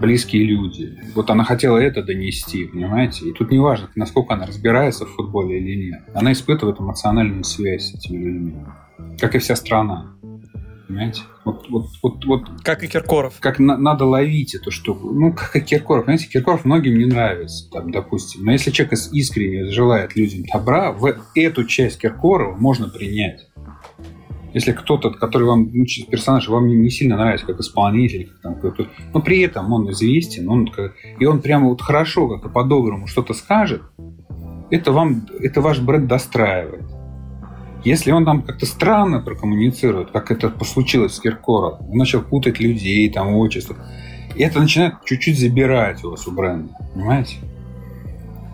близкие 0.00 0.44
люди. 0.44 0.98
Вот 1.14 1.30
она 1.30 1.44
хотела 1.44 1.78
это 1.78 2.02
донести, 2.02 2.64
понимаете? 2.64 3.28
И 3.28 3.32
тут 3.32 3.50
не 3.50 3.58
важно, 3.58 3.88
насколько 3.94 4.34
она 4.34 4.46
разбирается 4.46 5.06
в 5.06 5.10
футболе 5.10 5.58
или 5.58 5.90
нет. 5.90 6.02
Она 6.14 6.32
испытывает 6.32 6.80
эмоциональную 6.80 7.44
связь 7.44 7.90
с 7.90 7.94
этими 7.94 8.16
людьми. 8.18 8.54
Как 9.20 9.34
и 9.34 9.38
вся 9.38 9.54
страна. 9.54 10.16
Понимаете? 10.92 11.22
Вот, 11.46 11.70
вот, 11.70 11.86
вот, 12.02 12.24
вот, 12.26 12.42
как 12.62 12.84
и 12.84 12.86
Киркоров. 12.86 13.36
Как 13.40 13.58
на, 13.58 13.78
надо 13.78 14.04
ловить 14.04 14.54
эту 14.54 14.70
штуку. 14.70 15.10
Ну, 15.10 15.32
как 15.32 15.56
и 15.56 15.60
Киркоров. 15.60 16.04
Понимаете, 16.04 16.28
Киркоров 16.28 16.66
многим 16.66 16.98
не 16.98 17.06
нравится, 17.06 17.70
там, 17.70 17.90
допустим. 17.90 18.44
Но 18.44 18.52
если 18.52 18.70
человек 18.70 18.92
искренне 19.10 19.70
желает 19.70 20.14
людям 20.16 20.44
добра, 20.52 20.92
в 20.92 21.06
эту 21.34 21.64
часть 21.64 21.98
Киркорова 21.98 22.56
можно 22.56 22.88
принять. 22.88 23.48
Если 24.52 24.72
кто-то, 24.72 25.10
который 25.10 25.44
вам, 25.44 25.70
ну, 25.72 25.86
персонаж 26.10 26.46
вам 26.48 26.66
не, 26.66 26.76
не 26.76 26.90
сильно 26.90 27.16
нравится, 27.16 27.46
как 27.46 27.58
исполнитель, 27.60 28.26
как 28.26 28.40
там 28.42 28.54
какой-то, 28.56 28.90
но 29.14 29.22
при 29.22 29.40
этом 29.40 29.72
он 29.72 29.90
известен, 29.92 30.46
он, 30.50 30.70
и 31.18 31.24
он 31.24 31.40
прямо 31.40 31.70
вот 31.70 31.80
хорошо, 31.80 32.28
как-то 32.28 32.50
по-доброму 32.50 33.06
что-то 33.06 33.32
скажет, 33.32 33.80
это 34.70 34.92
вам, 34.92 35.26
это 35.40 35.62
ваш 35.62 35.80
бренд 35.80 36.06
достраивает. 36.06 36.84
Если 37.84 38.12
он 38.12 38.24
там 38.24 38.42
как-то 38.42 38.66
странно 38.66 39.20
прокоммуницирует, 39.20 40.10
как 40.10 40.30
это 40.30 40.52
случилось 40.64 41.14
с 41.14 41.20
Киркоровым, 41.20 41.90
он 41.90 41.98
начал 41.98 42.22
путать 42.22 42.60
людей, 42.60 43.10
там, 43.10 43.34
отчество, 43.34 43.76
и 44.36 44.42
это 44.42 44.60
начинает 44.60 44.94
чуть-чуть 45.04 45.38
забирать 45.38 46.04
у 46.04 46.10
вас 46.10 46.26
у 46.26 46.32
бренда, 46.32 46.74
понимаете? 46.94 47.36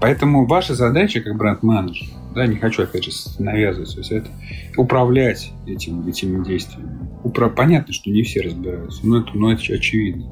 Поэтому 0.01 0.47
ваша 0.47 0.74
задача 0.74 1.20
как 1.20 1.37
бренд-менеджер 1.37 2.07
да, 2.35 2.47
не 2.47 2.57
хочу, 2.57 2.83
опять 2.83 3.05
же, 3.05 3.11
навязывать 3.39 3.89
все 3.89 4.18
это, 4.18 4.31
управлять 4.76 5.53
этим, 5.66 6.07
этими 6.07 6.45
действиями. 6.45 7.09
Упра... 7.24 7.49
Понятно, 7.49 7.93
что 7.93 8.11
не 8.11 8.22
все 8.22 8.43
разбираются, 8.43 9.07
но 9.07 9.18
это, 9.18 9.31
но 9.35 9.53
это 9.53 9.62
очевидно. 9.72 10.24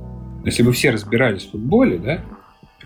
Если 0.44 0.62
бы 0.62 0.72
все 0.72 0.90
разбирались 0.90 1.44
в 1.44 1.51
футболе, 1.51 1.99
да, 1.99 2.20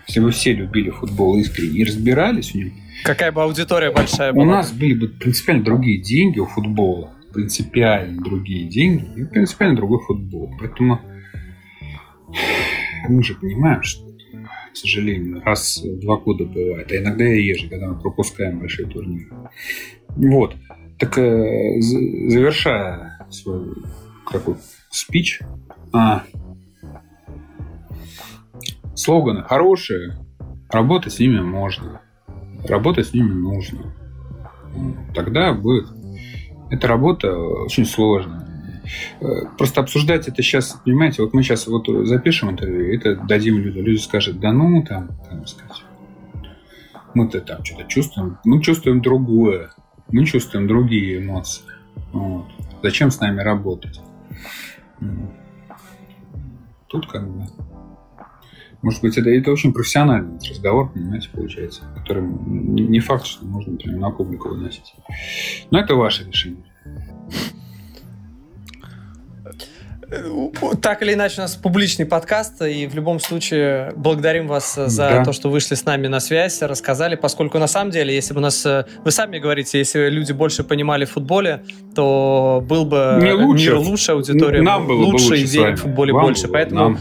если 0.07 0.21
бы 0.21 0.31
все 0.31 0.53
любили 0.53 0.89
футбол 0.89 1.37
искренне 1.37 1.79
и 1.79 1.83
разбирались 1.83 2.51
в 2.51 2.55
нем, 2.55 2.73
Какая 3.03 3.31
бы 3.31 3.43
аудитория 3.43 3.91
большая 3.91 4.33
была? 4.33 4.43
У 4.43 4.47
нас 4.47 4.71
были 4.71 4.93
бы 4.93 5.07
принципиально 5.07 5.63
другие 5.63 6.01
деньги 6.01 6.39
у 6.39 6.45
футбола, 6.45 7.13
принципиально 7.33 8.21
другие 8.21 8.67
деньги 8.67 9.21
и 9.21 9.25
принципиально 9.25 9.75
другой 9.75 9.99
футбол. 10.05 10.53
Поэтому 10.59 11.01
мы 13.07 13.23
же 13.23 13.35
понимаем, 13.35 13.81
что 13.83 14.11
к 14.71 14.77
сожалению, 14.77 15.41
раз 15.43 15.81
в 15.83 15.99
два 15.99 16.17
года 16.17 16.45
бывает, 16.45 16.91
а 16.91 16.97
иногда 16.97 17.27
и 17.27 17.35
реже, 17.35 17.69
когда 17.69 17.87
мы 17.87 17.99
пропускаем 17.99 18.59
большие 18.59 18.87
турниры. 18.87 19.29
Вот. 20.15 20.55
Так 20.97 21.17
э, 21.17 21.81
завершая 21.81 23.27
свой 23.29 23.75
такой 24.31 24.55
спич, 24.89 25.41
а, 25.91 26.23
слоганы 28.95 29.43
хорошие, 29.43 30.17
работать 30.69 31.13
с 31.13 31.19
ними 31.19 31.41
можно, 31.41 32.01
работать 32.65 33.07
с 33.07 33.13
ними 33.13 33.33
нужно. 33.33 33.93
Тогда 35.13 35.53
будет... 35.53 35.87
Эта 36.69 36.87
работа 36.87 37.35
очень 37.37 37.85
сложная 37.85 38.41
Э, 39.19 39.45
просто 39.57 39.81
обсуждать 39.81 40.27
это 40.27 40.41
сейчас, 40.41 40.79
понимаете, 40.83 41.21
вот 41.21 41.33
мы 41.33 41.43
сейчас 41.43 41.67
вот 41.67 41.87
запишем 42.07 42.51
интервью, 42.51 42.93
это 42.93 43.15
дадим 43.15 43.57
людям, 43.57 43.85
люди 43.85 43.99
скажут, 43.99 44.39
да 44.39 44.51
ну, 44.51 44.83
там, 44.83 45.09
как 45.29 45.47
сказать, 45.47 45.83
мы-то 47.13 47.41
там 47.41 47.63
что-то 47.63 47.83
чувствуем, 47.85 48.37
мы 48.43 48.61
чувствуем 48.61 49.01
другое, 49.01 49.71
мы 50.09 50.25
чувствуем 50.25 50.67
другие 50.67 51.23
эмоции. 51.23 51.63
Вот. 52.11 52.47
Зачем 52.81 53.11
с 53.11 53.19
нами 53.19 53.41
работать? 53.41 54.01
Тут 56.87 57.07
как 57.07 57.29
бы... 57.29 57.45
Может 58.81 59.01
быть, 59.01 59.17
это, 59.17 59.29
это 59.29 59.51
очень 59.51 59.73
профессиональный 59.73 60.39
разговор, 60.49 60.91
понимаете, 60.91 61.29
получается, 61.31 61.83
который 61.95 62.23
не 62.23 62.99
факт, 62.99 63.25
что 63.25 63.45
можно 63.45 63.77
прям 63.77 63.99
на 63.99 64.09
публику 64.09 64.49
выносить. 64.49 64.95
Но 65.69 65.79
это 65.79 65.95
ваше 65.95 66.25
решение. 66.25 66.63
Так 70.81 71.01
или 71.03 71.13
иначе, 71.13 71.35
у 71.37 71.41
нас 71.41 71.55
публичный 71.55 72.05
подкаст, 72.05 72.61
и 72.61 72.85
в 72.85 72.95
любом 72.95 73.19
случае 73.21 73.93
благодарим 73.95 74.47
вас 74.47 74.75
за 74.75 75.09
да. 75.09 75.23
то, 75.23 75.31
что 75.31 75.49
вышли 75.49 75.75
с 75.75 75.85
нами 75.85 76.07
на 76.07 76.19
связь, 76.19 76.61
рассказали, 76.61 77.15
поскольку 77.15 77.59
на 77.59 77.67
самом 77.67 77.91
деле, 77.91 78.13
если 78.13 78.33
бы 78.33 78.39
у 78.39 78.41
нас, 78.41 78.65
э, 78.65 78.85
вы 79.05 79.11
сами 79.11 79.39
говорите, 79.39 79.79
если 79.79 80.09
люди 80.09 80.33
больше 80.33 80.65
понимали 80.65 81.05
в 81.05 81.11
футболе, 81.11 81.63
то 81.95 82.61
был 82.67 82.83
бы 82.83 83.19
Не 83.21 83.31
лучше. 83.31 83.69
мир 83.69 83.77
лучше, 83.77 84.11
аудитория 84.11 84.61
Нам 84.61 84.85
было 84.85 84.97
лучше, 84.97 85.27
бы 85.27 85.31
лучше 85.31 85.45
идей 85.45 85.75
в 85.75 85.77
футболе 85.77 86.11
Вам 86.11 86.23
больше. 86.23 86.47
Было, 86.47 86.53
Поэтому 86.53 86.79
нам. 86.81 86.99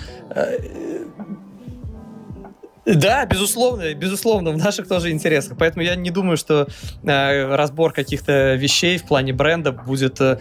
Да, 2.86 3.26
безусловно, 3.26 3.94
безусловно, 3.94 4.50
в 4.52 4.56
наших 4.56 4.88
тоже 4.88 5.10
интересах. 5.10 5.56
Поэтому 5.58 5.84
я 5.84 5.96
не 5.96 6.10
думаю, 6.10 6.36
что 6.36 6.66
э, 7.02 7.54
разбор 7.54 7.92
каких-то 7.92 8.54
вещей 8.54 8.98
в 8.98 9.04
плане 9.04 9.32
бренда 9.32 9.72
будет 9.72 10.20
э, 10.20 10.38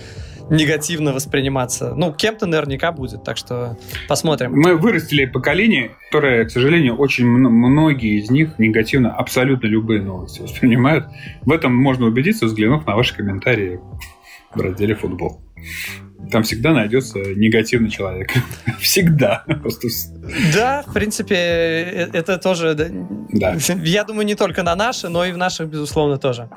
негативно 0.50 1.14
восприниматься. 1.14 1.94
Ну, 1.96 2.14
кем-то 2.14 2.46
наверняка 2.46 2.92
будет, 2.92 3.24
так 3.24 3.38
что 3.38 3.78
посмотрим. 4.08 4.54
Мы 4.54 4.76
вырастили 4.76 5.26
поколение, 5.26 5.92
которое, 6.08 6.46
к 6.46 6.52
сожалению, 6.52 6.96
очень 6.96 7.26
многие 7.26 8.20
из 8.20 8.30
них 8.30 8.58
негативно 8.58 9.14
абсолютно 9.14 9.68
любые 9.68 10.02
новости 10.02 10.42
воспринимают. 10.42 11.06
В 11.42 11.52
этом 11.52 11.76
можно 11.76 12.06
убедиться, 12.06 12.46
взглянув 12.46 12.86
на 12.86 12.96
ваши 12.96 13.16
комментарии 13.16 13.80
в 14.54 14.62
разделе 14.62 14.96
«Футбол» 14.96 15.42
там 16.32 16.44
всегда 16.44 16.74
найдется 16.74 17.20
негативный 17.20 17.90
человек. 17.90 18.32
всегда. 18.80 19.44
Просто... 19.62 19.88
Да, 20.54 20.84
в 20.86 20.94
принципе, 20.94 21.36
э, 21.36 22.10
это 22.14 22.38
тоже... 22.38 22.76
Да. 23.32 23.58
Я 23.84 24.04
думаю, 24.04 24.26
не 24.26 24.36
только 24.36 24.64
на 24.64 24.76
наши, 24.76 25.10
но 25.10 25.26
и 25.26 25.32
в 25.32 25.38
наших, 25.38 25.70
безусловно, 25.70 26.18
тоже. 26.18 26.50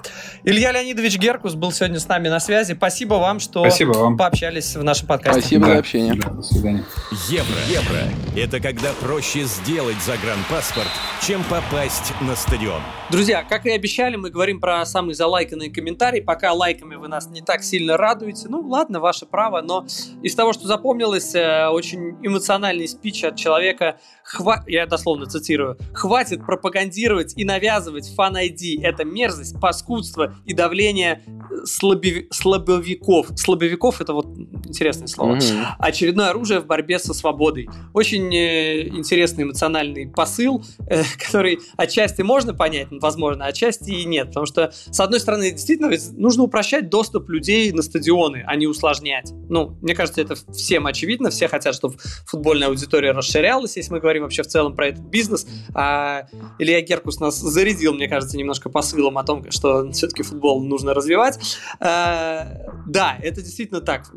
Илья 0.45 0.73
Леонидович 0.73 1.19
Геркус 1.19 1.55
был 1.55 1.73
сегодня 1.73 1.99
с 1.99 2.09
нами 2.09 2.29
на 2.29 2.41
связи. 2.41 2.75
Спасибо 2.75 3.15
вам, 3.15 3.41
что 3.41 3.61
Спасибо 3.61 3.93
вам. 3.93 4.17
пообщались 4.17 4.77
в 4.77 4.85
нашем 4.85 5.09
подкасте. 5.09 5.41
Спасибо 5.41 5.67
да. 5.67 5.73
за 5.73 5.79
общение. 5.79 6.15
Да, 6.15 6.31
до 6.31 6.43
свидания. 6.43 6.85
Евро. 7.29 7.57
Евро. 7.69 8.41
Это 8.41 8.61
когда 8.61 8.93
проще 9.01 9.45
сделать 9.45 10.01
загранпаспорт, 10.05 10.89
чем 11.21 11.43
попасть 11.45 12.13
на 12.21 12.37
стадион. 12.37 12.83
Друзья, 13.13 13.45
как 13.45 13.67
и 13.67 13.71
обещали, 13.71 14.17
мы 14.17 14.31
говорим 14.31 14.59
про 14.59 14.87
самые 14.87 15.15
залайканные 15.15 15.71
комментарии. 15.71 16.21
Пока 16.21 16.55
лайками 16.55 16.95
вы 16.95 17.09
нас 17.09 17.29
не 17.29 17.43
так 17.43 17.63
сильно 17.63 17.99
радуете. 17.99 18.47
Ну, 18.49 18.63
ладно, 18.63 19.01
ваше 19.01 19.27
право 19.27 19.61
но 19.61 19.85
из 20.23 20.35
того, 20.35 20.55
что 20.55 20.67
запомнилось, 20.67 21.35
э, 21.35 21.69
очень 21.69 22.17
эмоциональный 22.23 22.89
спич 22.89 23.23
от 23.25 23.37
человека, 23.37 23.99
хва... 24.25 24.65
я 24.67 24.87
дословно 24.87 25.27
цитирую, 25.27 25.77
«Хватит 25.93 26.47
пропагандировать 26.47 27.35
и 27.37 27.45
навязывать 27.45 28.09
фан-айди. 28.15 28.81
Это 28.83 29.05
мерзость, 29.05 29.61
паскудство 29.61 30.35
и 30.47 30.55
давление 30.55 31.23
э, 31.27 31.67
слабев... 31.67 32.29
слабовиков». 32.31 33.29
Слабовиков— 33.37 34.01
это 34.01 34.15
вот 34.15 34.27
интересное 34.65 35.07
слово. 35.07 35.37
Mm-hmm. 35.37 35.65
Очередное 35.79 36.31
оружие 36.31 36.61
в 36.61 36.67
борьбе 36.67 36.99
со 36.99 37.13
свободой. 37.13 37.69
Очень 37.93 38.35
э, 38.35 38.89
интересный 38.89 39.45
эмоциональный 39.45 40.09
посыл, 40.09 40.65
э, 40.89 41.03
который 41.19 41.61
отчасти 41.77 42.23
можно 42.23 42.55
понять, 42.55 42.91
возможно, 43.03 43.47
отчасти 43.47 43.91
и 43.91 44.05
нет. 44.05 44.29
Потому 44.29 44.47
что, 44.47 44.73
с 44.73 45.01
одной 45.01 45.21
стороны, 45.21 45.51
действительно, 45.51 45.91
нужно 46.17 46.45
упрощать 46.45 46.89
доступ 46.89 47.29
людей 47.29 47.71
на 47.73 47.83
стадионы, 47.83 48.45
а 48.47 48.57
не 48.57 48.67
усложнять. 48.67 49.33
Ну, 49.49 49.77
мне 49.83 49.95
кажется, 49.95 50.21
это 50.21 50.37
всем 50.53 50.87
очевидно. 50.87 51.31
Все 51.31 51.49
хотят, 51.49 51.75
чтобы 51.75 51.97
футбольная 52.27 52.69
аудитория 52.69 53.13
расширялась, 53.13 53.77
если 53.77 53.93
мы 53.93 54.01
говорим 54.01 54.23
вообще 54.23 54.43
в 54.43 54.47
целом 54.47 54.75
про 54.75 54.89
этот 54.89 55.05
бизнес. 55.05 55.47
А 55.75 56.27
Илья 56.59 56.81
Геркус 56.81 57.21
нас 57.21 57.39
зарядил, 57.39 57.95
мне 57.95 58.09
кажется, 58.09 58.37
немножко 58.37 58.71
посылом 58.71 59.19
о 59.19 59.25
том, 59.25 59.51
что 59.51 59.91
все-таки 59.93 60.23
футбол 60.23 60.63
нужно 60.63 60.95
развивать. 60.95 61.39
А, 61.81 62.47
да, 62.87 63.19
это 63.21 63.43
действительно 63.43 63.81
так. 63.81 64.11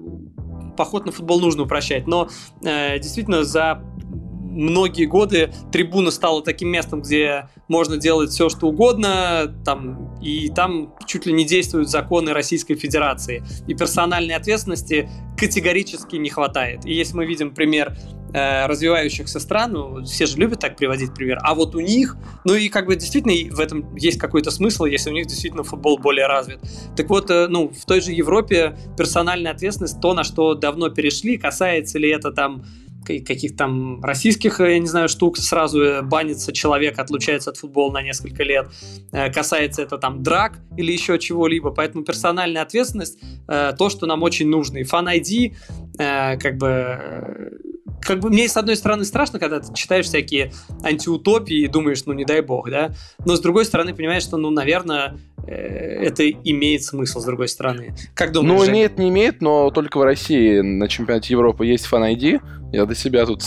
Поход 0.77 1.05
на 1.05 1.11
футбол 1.11 1.39
нужно 1.39 1.63
упрощать, 1.63 2.05
но 2.05 2.29
э, 2.61 2.99
действительно 2.99 3.43
за 3.43 3.81
многие 4.55 5.05
годы 5.05 5.53
трибуна 5.71 6.11
стала 6.11 6.41
таким 6.41 6.69
местом, 6.69 7.01
где 7.01 7.49
можно 7.67 7.97
делать 7.97 8.31
все, 8.31 8.49
что 8.49 8.67
угодно, 8.67 9.53
там, 9.65 10.17
и 10.21 10.49
там 10.49 10.93
чуть 11.05 11.25
ли 11.25 11.33
не 11.33 11.45
действуют 11.45 11.89
законы 11.89 12.33
Российской 12.33 12.75
Федерации. 12.75 13.43
И 13.67 13.73
персональной 13.73 14.35
ответственности 14.35 15.09
категорически 15.37 16.15
не 16.15 16.29
хватает. 16.29 16.85
И 16.85 16.93
если 16.93 17.15
мы 17.15 17.25
видим 17.25 17.53
пример 17.53 17.97
э, 18.33 18.65
развивающихся 18.67 19.39
стран, 19.39 19.73
ну, 19.73 20.03
все 20.05 20.25
же 20.25 20.37
любят 20.37 20.59
так 20.59 20.77
приводить 20.77 21.13
пример, 21.13 21.39
а 21.41 21.53
вот 21.55 21.75
у 21.75 21.79
них, 21.79 22.15
ну 22.45 22.55
и 22.55 22.69
как 22.69 22.85
бы 22.85 22.95
действительно 22.95 23.53
в 23.53 23.59
этом 23.59 23.95
есть 23.95 24.19
какой-то 24.19 24.51
смысл, 24.51 24.85
если 24.85 25.09
у 25.09 25.13
них 25.13 25.27
действительно 25.27 25.63
футбол 25.63 25.97
более 25.97 26.27
развит. 26.27 26.59
Так 26.95 27.09
вот, 27.09 27.29
э, 27.29 27.47
ну, 27.47 27.69
в 27.69 27.85
той 27.85 28.01
же 28.01 28.11
Европе 28.11 28.77
персональная 28.97 29.51
ответственность, 29.51 29.99
то, 29.99 30.13
на 30.13 30.23
что 30.23 30.53
давно 30.53 30.89
перешли, 30.89 31.37
касается 31.37 31.99
ли 31.99 32.09
это 32.09 32.31
там 32.31 32.63
каких 33.05 33.55
там 33.55 34.03
российских, 34.03 34.59
я 34.59 34.79
не 34.79 34.87
знаю, 34.87 35.09
штук, 35.09 35.37
сразу 35.37 35.81
э, 35.81 36.01
банится 36.01 36.53
человек, 36.53 36.99
отлучается 36.99 37.51
от 37.51 37.57
футбола 37.57 37.93
на 37.93 38.01
несколько 38.01 38.43
лет. 38.43 38.67
Э, 39.11 39.31
касается 39.31 39.81
это 39.81 39.97
там 39.97 40.23
драк 40.23 40.59
или 40.77 40.91
еще 40.91 41.19
чего-либо. 41.19 41.71
Поэтому 41.71 42.03
персональная 42.03 42.61
ответственность 42.61 43.19
э, 43.47 43.73
то, 43.77 43.89
что 43.89 44.05
нам 44.05 44.23
очень 44.23 44.47
нужно. 44.47 44.79
И 44.79 44.83
Fan 44.83 45.05
ID, 45.05 45.55
как 45.97 46.57
бы 46.57 47.51
как 48.01 48.19
бы 48.19 48.29
мне 48.29 48.47
с 48.47 48.55
одной 48.55 48.75
стороны 48.75 49.03
страшно, 49.03 49.39
когда 49.39 49.59
ты 49.59 49.73
читаешь 49.73 50.05
всякие 50.05 50.51
антиутопии 50.83 51.63
и 51.63 51.67
думаешь, 51.67 52.05
ну 52.05 52.13
не 52.13 52.23
дай 52.23 52.41
бог, 52.41 52.69
да, 52.69 52.93
но 53.25 53.35
с 53.35 53.39
другой 53.39 53.65
стороны 53.65 53.95
понимаешь, 53.95 54.23
что, 54.23 54.37
ну, 54.37 54.51
наверное, 54.51 55.17
это 55.47 56.29
имеет 56.29 56.83
смысл, 56.83 57.19
с 57.19 57.25
другой 57.25 57.47
стороны. 57.47 57.95
Как 58.13 58.31
думаешь? 58.31 58.59
Ну, 58.59 58.71
имеет, 58.71 58.97
не 58.97 59.09
имеет, 59.09 59.41
но 59.41 59.71
только 59.71 59.97
в 59.97 60.03
России 60.03 60.59
на 60.59 60.87
чемпионате 60.87 61.33
Европы 61.33 61.65
есть 61.65 61.87
Fan 61.91 62.15
ID, 62.15 62.41
я 62.75 62.85
до 62.85 62.95
себя 62.95 63.25
тут 63.25 63.43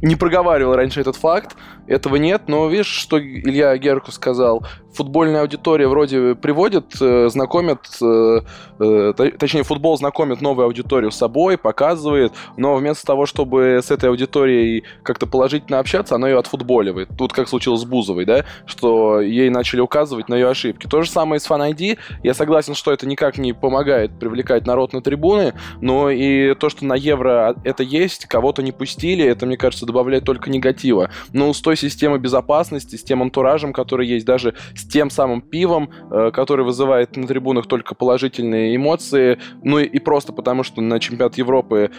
не 0.00 0.16
проговаривал 0.16 0.74
раньше 0.74 1.00
этот 1.00 1.16
факт, 1.16 1.56
этого 1.86 2.16
нет, 2.16 2.42
но 2.46 2.68
видишь, 2.68 2.86
что 2.86 3.20
Илья 3.20 3.76
Герку 3.76 4.12
сказал, 4.12 4.66
футбольная 4.94 5.42
аудитория 5.42 5.88
вроде 5.88 6.34
приводит, 6.34 6.96
э, 7.00 7.28
знакомит, 7.28 7.78
э, 8.00 8.40
э, 8.78 9.12
точнее, 9.38 9.62
футбол 9.62 9.96
знакомит 9.96 10.40
новую 10.40 10.66
аудиторию 10.66 11.10
с 11.10 11.16
собой, 11.16 11.56
показывает, 11.56 12.32
но 12.56 12.76
вместо 12.76 13.06
того, 13.06 13.26
чтобы 13.26 13.80
с 13.82 13.90
этой 13.90 14.10
аудиторией 14.10 14.84
как-то 15.02 15.26
положительно 15.26 15.78
общаться, 15.78 16.14
она 16.14 16.28
ее 16.28 16.38
отфутболивает. 16.38 17.08
Тут 17.16 17.32
как 17.32 17.48
случилось 17.48 17.80
с 17.80 17.84
Бузовой, 17.84 18.24
да, 18.24 18.44
что 18.66 19.20
ей 19.20 19.50
начали 19.50 19.80
указывать 19.80 20.28
на 20.28 20.34
ее 20.34 20.48
ошибки. 20.48 20.86
То 20.86 21.02
же 21.02 21.10
самое 21.10 21.40
с 21.40 21.48
Fan 21.48 21.72
ID. 21.72 21.98
Я 22.22 22.34
согласен, 22.34 22.74
что 22.74 22.92
это 22.92 23.06
никак 23.06 23.38
не 23.38 23.52
помогает 23.52 24.18
привлекать 24.18 24.66
народ 24.66 24.92
на 24.92 25.02
трибуны, 25.02 25.54
но 25.80 26.10
и 26.10 26.54
то, 26.54 26.68
что 26.68 26.84
на 26.84 26.94
Евро 26.94 27.56
это 27.64 27.82
есть, 27.82 28.26
кого-то 28.26 28.62
не 28.62 28.72
пустили, 28.72 29.24
это, 29.24 29.46
мне 29.46 29.56
кажется, 29.56 29.86
добавляет 29.86 30.24
только 30.24 30.50
негатива. 30.50 31.10
Но 31.32 31.52
с 31.52 31.60
той 31.60 31.76
системой 31.76 32.18
безопасности, 32.18 32.96
с 32.96 33.02
тем 33.02 33.22
антуражем, 33.22 33.72
который 33.72 34.06
есть, 34.06 34.26
даже 34.26 34.54
тем 34.88 35.10
самым 35.10 35.40
пивом, 35.40 35.90
э, 36.10 36.30
который 36.32 36.64
вызывает 36.64 37.16
на 37.16 37.26
трибунах 37.26 37.66
только 37.66 37.94
положительные 37.94 38.76
эмоции, 38.76 39.38
ну 39.62 39.78
и, 39.78 39.84
и 39.84 39.98
просто 39.98 40.32
потому, 40.32 40.62
что 40.62 40.80
на 40.80 40.98
чемпионат 41.00 41.36
Европы 41.38 41.90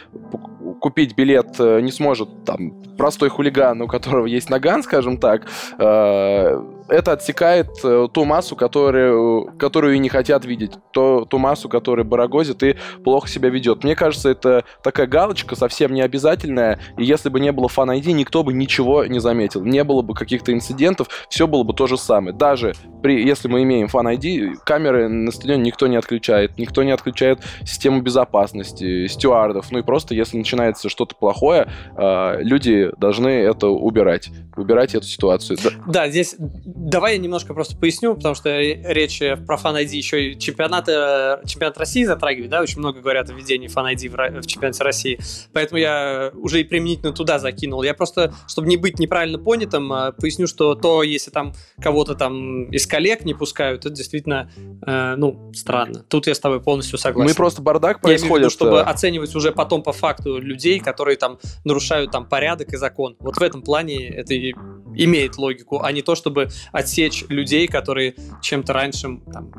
купить 0.80 1.16
билет 1.16 1.56
э, 1.60 1.80
не 1.82 1.92
сможет 1.92 2.46
там 2.46 2.82
простой 2.98 3.30
хулиган, 3.30 3.82
у 3.82 3.88
которого 3.88 4.26
есть 4.26 4.50
наган, 4.50 4.84
скажем 4.84 5.18
так, 5.18 5.48
э, 5.78 6.73
это 6.94 7.14
отсекает 7.14 7.70
э, 7.84 8.08
ту 8.14 8.24
массу, 8.24 8.56
которую, 8.56 9.52
которую 9.58 9.96
и 9.96 9.98
не 9.98 10.10
хотят 10.10 10.46
видеть, 10.46 10.74
то, 10.92 11.26
ту 11.26 11.40
массу, 11.40 11.68
которая 11.68 12.06
барагозит 12.06 12.62
и 12.62 12.76
плохо 13.04 13.28
себя 13.28 13.50
ведет. 13.50 13.84
Мне 13.84 13.96
кажется, 13.96 14.30
это 14.30 14.64
такая 14.84 15.08
галочка 15.08 15.56
совсем 15.56 15.94
не 15.96 16.02
обязательная, 16.02 16.80
и 16.98 17.04
если 17.04 17.30
бы 17.30 17.40
не 17.40 17.52
было 17.52 17.68
фан 17.68 17.90
ID, 17.90 18.12
никто 18.12 18.44
бы 18.44 18.54
ничего 18.54 19.06
не 19.06 19.18
заметил. 19.20 19.64
Не 19.66 19.84
было 19.84 20.04
бы 20.04 20.14
каких-то 20.14 20.54
инцидентов, 20.54 21.08
все 21.30 21.48
было 21.48 21.64
бы 21.64 21.74
то 21.74 21.88
же 21.88 21.98
самое. 21.98 22.36
Даже 22.36 22.74
при, 23.02 23.26
если 23.26 23.48
мы 23.48 23.64
имеем 23.64 23.88
фан 23.88 24.08
ID, 24.08 24.58
камеры 24.64 25.10
на 25.10 25.32
стадионе 25.32 25.64
никто 25.64 25.88
не 25.88 25.96
отключает, 25.96 26.60
никто 26.60 26.84
не 26.84 26.92
отключает 26.92 27.40
систему 27.66 28.02
безопасности, 28.02 29.08
стюардов, 29.08 29.72
ну 29.72 29.80
и 29.80 29.82
просто 29.82 30.14
если 30.14 30.38
начинается 30.38 30.90
что-то 30.90 31.16
плохое, 31.16 31.68
э, 31.98 32.38
люди 32.44 32.92
должны 32.98 33.30
это 33.30 33.70
убирать, 33.70 34.30
убирать 34.56 34.94
эту 34.94 35.08
ситуацию. 35.08 35.58
Да, 35.88 36.08
здесь 36.08 36.36
Давай 36.84 37.14
я 37.14 37.18
немножко 37.18 37.54
просто 37.54 37.78
поясню, 37.78 38.14
потому 38.14 38.36
что 38.36 38.50
речь 38.60 39.20
про 39.20 39.56
Fan 39.56 39.82
ID 39.82 39.96
еще 39.96 40.32
и 40.32 40.40
чемпионат, 40.40 40.90
э, 40.90 41.42
чемпионат 41.46 41.78
России 41.78 42.04
затрагивает, 42.04 42.52
да, 42.52 42.62
очень 42.62 42.80
много 42.80 43.00
говорят 43.00 43.30
о 43.30 43.34
введении 43.34 43.70
Fan 43.70 43.96
ID 43.96 44.10
в, 44.10 44.42
в 44.42 44.48
чемпионате 44.48 44.84
России, 44.84 45.18
поэтому 45.54 45.80
я 45.80 46.32
уже 46.34 46.60
и 46.60 46.66
применительно 46.66 47.14
туда 47.14 47.40
закинул. 47.40 47.84
Я 47.84 47.94
просто, 47.94 48.34
чтобы 48.50 48.68
не 48.68 48.76
быть 48.76 49.00
неправильно 49.00 49.40
понятым, 49.40 49.94
э, 49.94 50.12
поясню, 50.12 50.46
что 50.46 50.76
то, 50.76 51.04
если 51.04 51.32
там 51.32 51.54
кого-то 51.82 52.16
там 52.16 52.70
из 52.70 52.86
коллег 52.86 53.24
не 53.24 53.34
пускают, 53.34 53.86
это 53.86 53.96
действительно, 53.96 54.52
э, 54.86 55.16
ну, 55.16 55.54
странно. 55.54 56.04
Тут 56.10 56.28
я 56.28 56.36
с 56.36 56.40
тобой 56.42 56.62
полностью 56.62 56.98
согласен. 56.98 57.30
Мы 57.30 57.34
просто 57.34 57.62
бардак 57.62 58.02
происходит. 58.02 58.48
Я 58.48 58.50
чтобы 58.50 58.82
оценивать 58.82 59.34
уже 59.36 59.54
потом 59.54 59.84
по 59.84 59.94
факту 59.94 60.38
людей, 60.38 60.82
которые 60.82 61.16
там 61.16 61.40
нарушают 61.64 62.12
там 62.12 62.28
порядок 62.28 62.74
и 62.74 62.76
закон. 62.76 63.16
Вот 63.20 63.38
в 63.38 63.42
этом 63.42 63.62
плане 63.62 64.10
это 64.10 64.34
и 64.34 64.54
имеет 64.96 65.38
логику, 65.38 65.82
а 65.82 65.92
не 65.92 66.02
то, 66.02 66.16
чтобы 66.16 66.50
отсечь 66.72 67.26
людей, 67.30 67.68
которые 67.68 68.16
чем-то 68.42 68.74
раньше 68.74 69.20
там... 69.32 69.52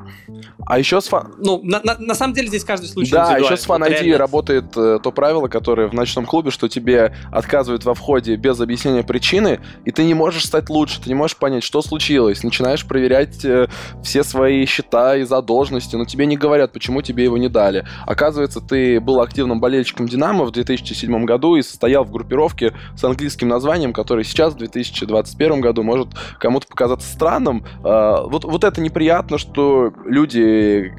А 0.67 0.79
еще 0.79 1.01
с 1.01 1.09
фан... 1.09 1.35
Ну, 1.39 1.61
на, 1.63 1.81
на, 1.83 1.97
на 1.99 2.15
самом 2.15 2.35
деле 2.35 2.49
здесь 2.49 2.65
каждый 2.65 2.87
случай 2.87 3.11
Да, 3.13 3.37
еще 3.37 3.57
с 3.57 3.65
фан 3.65 3.83
вот 3.83 3.91
реально... 3.91 4.19
работает 4.19 4.77
э, 4.77 4.99
то 5.03 5.13
правило, 5.13 5.49
которое 5.49 5.89
в 5.89 5.95
ночном 5.95 6.27
клубе, 6.27 6.51
что 6.51 6.69
тебе 6.69 7.15
отказывают 7.31 7.85
во 7.85 7.95
входе 7.95 8.37
без 8.37 8.61
объяснения 8.61 9.03
причины, 9.03 9.61
и 9.85 9.91
ты 9.91 10.05
не 10.05 10.15
можешь 10.15 10.47
стать 10.47 10.71
лучше, 10.71 11.01
ты 11.03 11.09
не 11.09 11.15
можешь 11.15 11.37
понять, 11.37 11.63
что 11.63 11.83
случилось. 11.83 12.43
Начинаешь 12.43 12.87
проверять 12.87 13.45
э, 13.45 13.69
все 14.03 14.25
свои 14.25 14.65
счета 14.67 15.17
и 15.17 15.25
задолженности, 15.25 15.97
но 15.97 16.05
тебе 16.05 16.27
не 16.27 16.37
говорят, 16.37 16.73
почему 16.73 17.03
тебе 17.03 17.25
его 17.25 17.39
не 17.39 17.49
дали. 17.49 17.87
Оказывается, 18.07 18.61
ты 18.61 19.01
был 19.01 19.21
активным 19.21 19.61
болельщиком 19.61 20.09
«Динамо» 20.09 20.45
в 20.45 20.53
2007 20.53 21.25
году 21.25 21.57
и 21.57 21.63
состоял 21.63 22.05
в 22.05 22.11
группировке 22.11 22.73
с 22.97 23.05
английским 23.05 23.49
названием, 23.49 23.93
который 23.93 24.25
сейчас 24.25 24.55
в 24.55 24.59
2021 24.59 25.61
году 25.61 25.83
может 25.83 26.09
кому-то 26.39 26.67
показаться 26.67 26.94
странным. 27.03 27.65
А, 27.83 28.23
вот, 28.23 28.45
вот 28.45 28.65
это 28.65 28.81
неприятно, 28.81 29.39
что 29.39 29.93
люди 30.05 30.93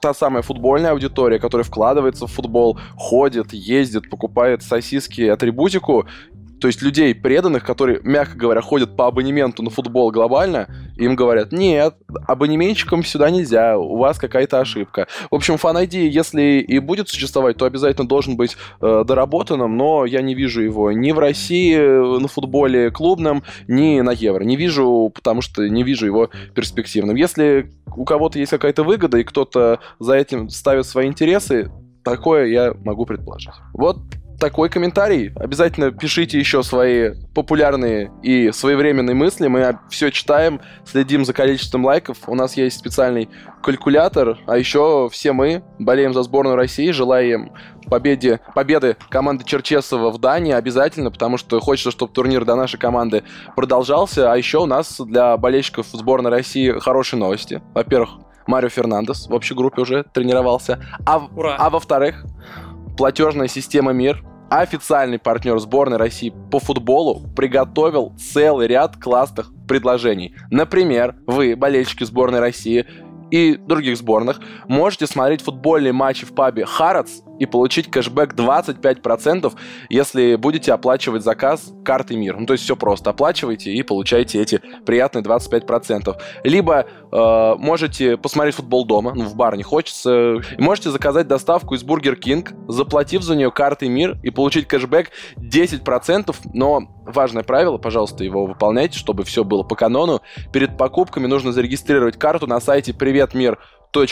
та 0.00 0.14
самая 0.14 0.42
футбольная 0.42 0.92
аудитория, 0.92 1.38
которая 1.38 1.64
вкладывается 1.64 2.26
в 2.26 2.32
футбол, 2.32 2.78
ходит, 2.96 3.52
ездит, 3.52 4.10
покупает 4.10 4.62
сосиски, 4.62 5.22
атрибутику, 5.22 6.06
то 6.60 6.68
есть 6.68 6.82
людей 6.82 7.14
преданных, 7.14 7.64
которые, 7.64 8.00
мягко 8.02 8.36
говоря, 8.36 8.60
ходят 8.60 8.96
по 8.96 9.06
абонементу 9.06 9.62
на 9.62 9.70
футбол 9.70 10.10
глобально, 10.10 10.68
им 10.96 11.14
говорят, 11.14 11.52
нет, 11.52 11.96
абонементчикам 12.26 13.04
сюда 13.04 13.30
нельзя, 13.30 13.78
у 13.78 13.96
вас 13.96 14.18
какая-то 14.18 14.60
ошибка. 14.60 15.06
В 15.30 15.34
общем, 15.34 15.54
Fan 15.54 15.86
ID, 15.86 16.06
если 16.08 16.60
и 16.60 16.78
будет 16.78 17.08
существовать, 17.08 17.56
то 17.56 17.66
обязательно 17.66 18.08
должен 18.08 18.36
быть 18.36 18.56
э, 18.80 19.04
доработанным, 19.06 19.76
но 19.76 20.06
я 20.06 20.22
не 20.22 20.34
вижу 20.34 20.62
его 20.62 20.92
ни 20.92 21.12
в 21.12 21.18
России 21.18 21.76
э, 21.76 22.18
на 22.18 22.28
футболе 22.28 22.90
клубном, 22.90 23.42
ни 23.68 24.00
на 24.00 24.10
Евро. 24.10 24.42
Не 24.42 24.56
вижу, 24.56 25.10
потому 25.14 25.42
что 25.42 25.68
не 25.68 25.82
вижу 25.82 26.06
его 26.06 26.30
перспективным. 26.54 27.16
Если 27.16 27.70
у 27.94 28.04
кого-то 28.04 28.38
есть 28.38 28.50
какая-то 28.50 28.82
выгода, 28.82 29.18
и 29.18 29.24
кто-то 29.24 29.80
за 29.98 30.14
этим 30.14 30.48
ставит 30.48 30.86
свои 30.86 31.06
интересы, 31.06 31.70
такое 32.02 32.46
я 32.46 32.74
могу 32.82 33.04
предположить. 33.04 33.54
Вот 33.74 33.98
такой 34.38 34.68
комментарий. 34.68 35.32
Обязательно 35.36 35.90
пишите 35.90 36.38
еще 36.38 36.62
свои 36.62 37.12
популярные 37.34 38.10
и 38.22 38.50
своевременные 38.52 39.14
мысли. 39.14 39.46
Мы 39.46 39.78
все 39.90 40.10
читаем, 40.10 40.60
следим 40.84 41.24
за 41.24 41.32
количеством 41.32 41.84
лайков. 41.84 42.18
У 42.26 42.34
нас 42.34 42.56
есть 42.56 42.78
специальный 42.78 43.28
калькулятор. 43.62 44.38
А 44.46 44.56
еще 44.56 45.08
все 45.10 45.32
мы 45.32 45.62
болеем 45.78 46.14
за 46.14 46.22
сборную 46.22 46.56
России, 46.56 46.90
желаем 46.90 47.52
победе, 47.88 48.40
победы 48.54 48.96
команды 49.08 49.44
Черчесова 49.44 50.10
в 50.10 50.18
Дании 50.18 50.52
обязательно, 50.52 51.10
потому 51.10 51.36
что 51.36 51.60
хочется, 51.60 51.90
чтобы 51.90 52.12
турнир 52.12 52.44
до 52.44 52.56
нашей 52.56 52.78
команды 52.78 53.24
продолжался. 53.54 54.32
А 54.32 54.36
еще 54.36 54.58
у 54.58 54.66
нас 54.66 55.00
для 55.00 55.36
болельщиков 55.36 55.86
сборной 55.92 56.30
России 56.30 56.78
хорошие 56.78 57.20
новости. 57.20 57.62
Во-первых, 57.74 58.10
Марио 58.46 58.68
Фернандес 58.68 59.26
в 59.26 59.34
общей 59.34 59.54
группе 59.54 59.82
уже 59.82 60.04
тренировался. 60.12 60.80
А, 61.04 61.18
Ура. 61.34 61.56
а 61.58 61.70
во-вторых, 61.70 62.24
платежная 62.96 63.48
система 63.48 63.92
МИР, 63.92 64.24
официальный 64.50 65.18
партнер 65.18 65.58
сборной 65.58 65.96
России 65.96 66.32
по 66.50 66.58
футболу, 66.58 67.22
приготовил 67.34 68.14
целый 68.16 68.66
ряд 68.68 68.96
классных 68.96 69.52
предложений. 69.66 70.34
Например, 70.50 71.16
вы, 71.26 71.56
болельщики 71.56 72.04
сборной 72.04 72.40
России, 72.40 72.86
и 73.30 73.56
других 73.56 73.96
сборных, 73.96 74.40
можете 74.68 75.06
смотреть 75.06 75.42
футбольные 75.42 75.92
матчи 75.92 76.24
в 76.24 76.34
пабе 76.34 76.64
Harat's 76.64 77.22
и 77.38 77.46
получить 77.46 77.90
кэшбэк 77.90 78.34
25%, 78.34 79.52
если 79.90 80.36
будете 80.36 80.72
оплачивать 80.72 81.22
заказ 81.22 81.72
карты 81.84 82.16
МИР. 82.16 82.38
Ну, 82.38 82.46
то 82.46 82.54
есть 82.54 82.64
все 82.64 82.76
просто. 82.76 83.10
Оплачивайте 83.10 83.72
и 83.72 83.82
получаете 83.82 84.40
эти 84.40 84.60
приятные 84.86 85.22
25%. 85.22 86.16
Либо 86.44 86.86
э, 87.12 87.54
можете 87.58 88.16
посмотреть 88.16 88.54
футбол 88.54 88.86
дома, 88.86 89.12
ну, 89.14 89.24
в 89.24 89.36
бар 89.36 89.56
не 89.56 89.62
хочется, 89.62 90.36
можете 90.58 90.90
заказать 90.90 91.28
доставку 91.28 91.74
из 91.74 91.82
Бургер 91.82 92.16
Кинг, 92.16 92.52
заплатив 92.68 93.22
за 93.22 93.36
нее 93.36 93.50
картой 93.50 93.88
МИР 93.88 94.18
и 94.22 94.30
получить 94.30 94.66
кэшбэк 94.66 95.10
10%, 95.36 96.34
но 96.54 96.88
важное 97.04 97.42
правило, 97.42 97.76
пожалуйста, 97.76 98.24
его 98.24 98.46
выполняйте, 98.46 98.98
чтобы 98.98 99.24
все 99.24 99.44
было 99.44 99.62
по 99.62 99.74
канону. 99.74 100.22
Перед 100.52 100.76
покупками 100.78 101.26
нужно 101.26 101.52
зарегистрировать 101.52 102.18
карту 102.18 102.46
на 102.46 102.60
сайте 102.60 102.94
Привет 102.94 103.15
Мир 103.34 103.58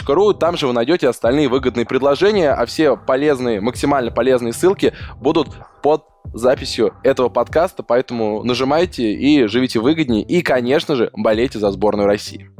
ру. 0.08 0.32
Там 0.32 0.56
же 0.56 0.66
вы 0.66 0.72
найдете 0.72 1.08
остальные 1.08 1.48
выгодные 1.48 1.84
предложения, 1.84 2.50
а 2.52 2.64
все 2.66 2.96
полезные, 2.96 3.60
максимально 3.60 4.10
полезные 4.10 4.52
ссылки 4.52 4.94
будут 5.16 5.48
под 5.82 6.04
записью 6.32 6.94
этого 7.02 7.28
подкаста, 7.28 7.82
поэтому 7.82 8.42
нажимайте 8.44 9.12
и 9.12 9.46
живите 9.46 9.80
выгоднее, 9.80 10.22
и, 10.22 10.42
конечно 10.42 10.96
же, 10.96 11.10
болейте 11.14 11.58
за 11.58 11.70
сборную 11.70 12.06
России. 12.06 12.50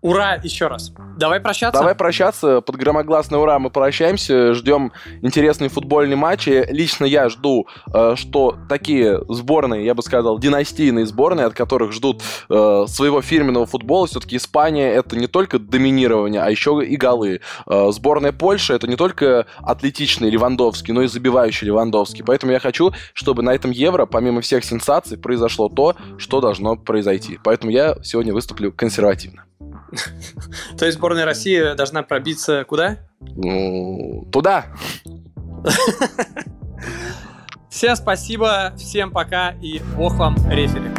Ура 0.00 0.34
еще 0.34 0.68
раз. 0.68 0.92
Давай 1.16 1.40
прощаться. 1.40 1.80
Давай 1.80 1.96
прощаться. 1.96 2.60
Под 2.60 2.76
громогласное 2.76 3.40
ура 3.40 3.58
мы 3.58 3.68
прощаемся. 3.70 4.54
Ждем 4.54 4.92
интересные 5.22 5.68
футбольные 5.68 6.16
матчи. 6.16 6.64
Лично 6.70 7.04
я 7.04 7.28
жду, 7.28 7.66
э, 7.92 8.14
что 8.14 8.56
такие 8.68 9.20
сборные, 9.28 9.84
я 9.84 9.94
бы 9.96 10.02
сказал, 10.02 10.38
династийные 10.38 11.04
сборные, 11.04 11.46
от 11.46 11.54
которых 11.54 11.92
ждут 11.92 12.22
э, 12.48 12.84
своего 12.86 13.20
фирменного 13.22 13.66
футбола. 13.66 14.06
Все-таки 14.06 14.36
Испания 14.36 14.92
это 14.92 15.16
не 15.16 15.26
только 15.26 15.58
доминирование, 15.58 16.42
а 16.42 16.50
еще 16.50 16.80
и 16.84 16.96
голы. 16.96 17.40
Э, 17.66 17.90
сборная 17.90 18.30
Польши 18.30 18.74
это 18.74 18.86
не 18.86 18.94
только 18.94 19.46
атлетичный 19.58 20.30
Левандовский, 20.30 20.94
но 20.94 21.02
и 21.02 21.08
забивающий 21.08 21.66
Левандовский. 21.66 22.22
Поэтому 22.24 22.52
я 22.52 22.60
хочу, 22.60 22.92
чтобы 23.14 23.42
на 23.42 23.52
этом 23.52 23.72
Евро, 23.72 24.06
помимо 24.06 24.42
всех 24.42 24.64
сенсаций, 24.64 25.18
произошло 25.18 25.68
то, 25.68 25.96
что 26.18 26.40
должно 26.40 26.76
произойти. 26.76 27.40
Поэтому 27.42 27.72
я 27.72 27.96
сегодня 28.04 28.32
выступлю 28.32 28.70
консервативно. 28.70 29.47
То 30.78 30.86
есть 30.86 30.98
сборная 30.98 31.24
России 31.24 31.74
должна 31.74 32.02
пробиться 32.02 32.64
куда? 32.64 32.98
Ну, 33.20 34.26
туда. 34.32 34.66
Всем 37.70 37.96
спасибо, 37.96 38.72
всем 38.76 39.10
пока 39.10 39.50
и 39.62 39.80
бог 39.96 40.14
вам 40.14 40.36
рефери. 40.50 40.90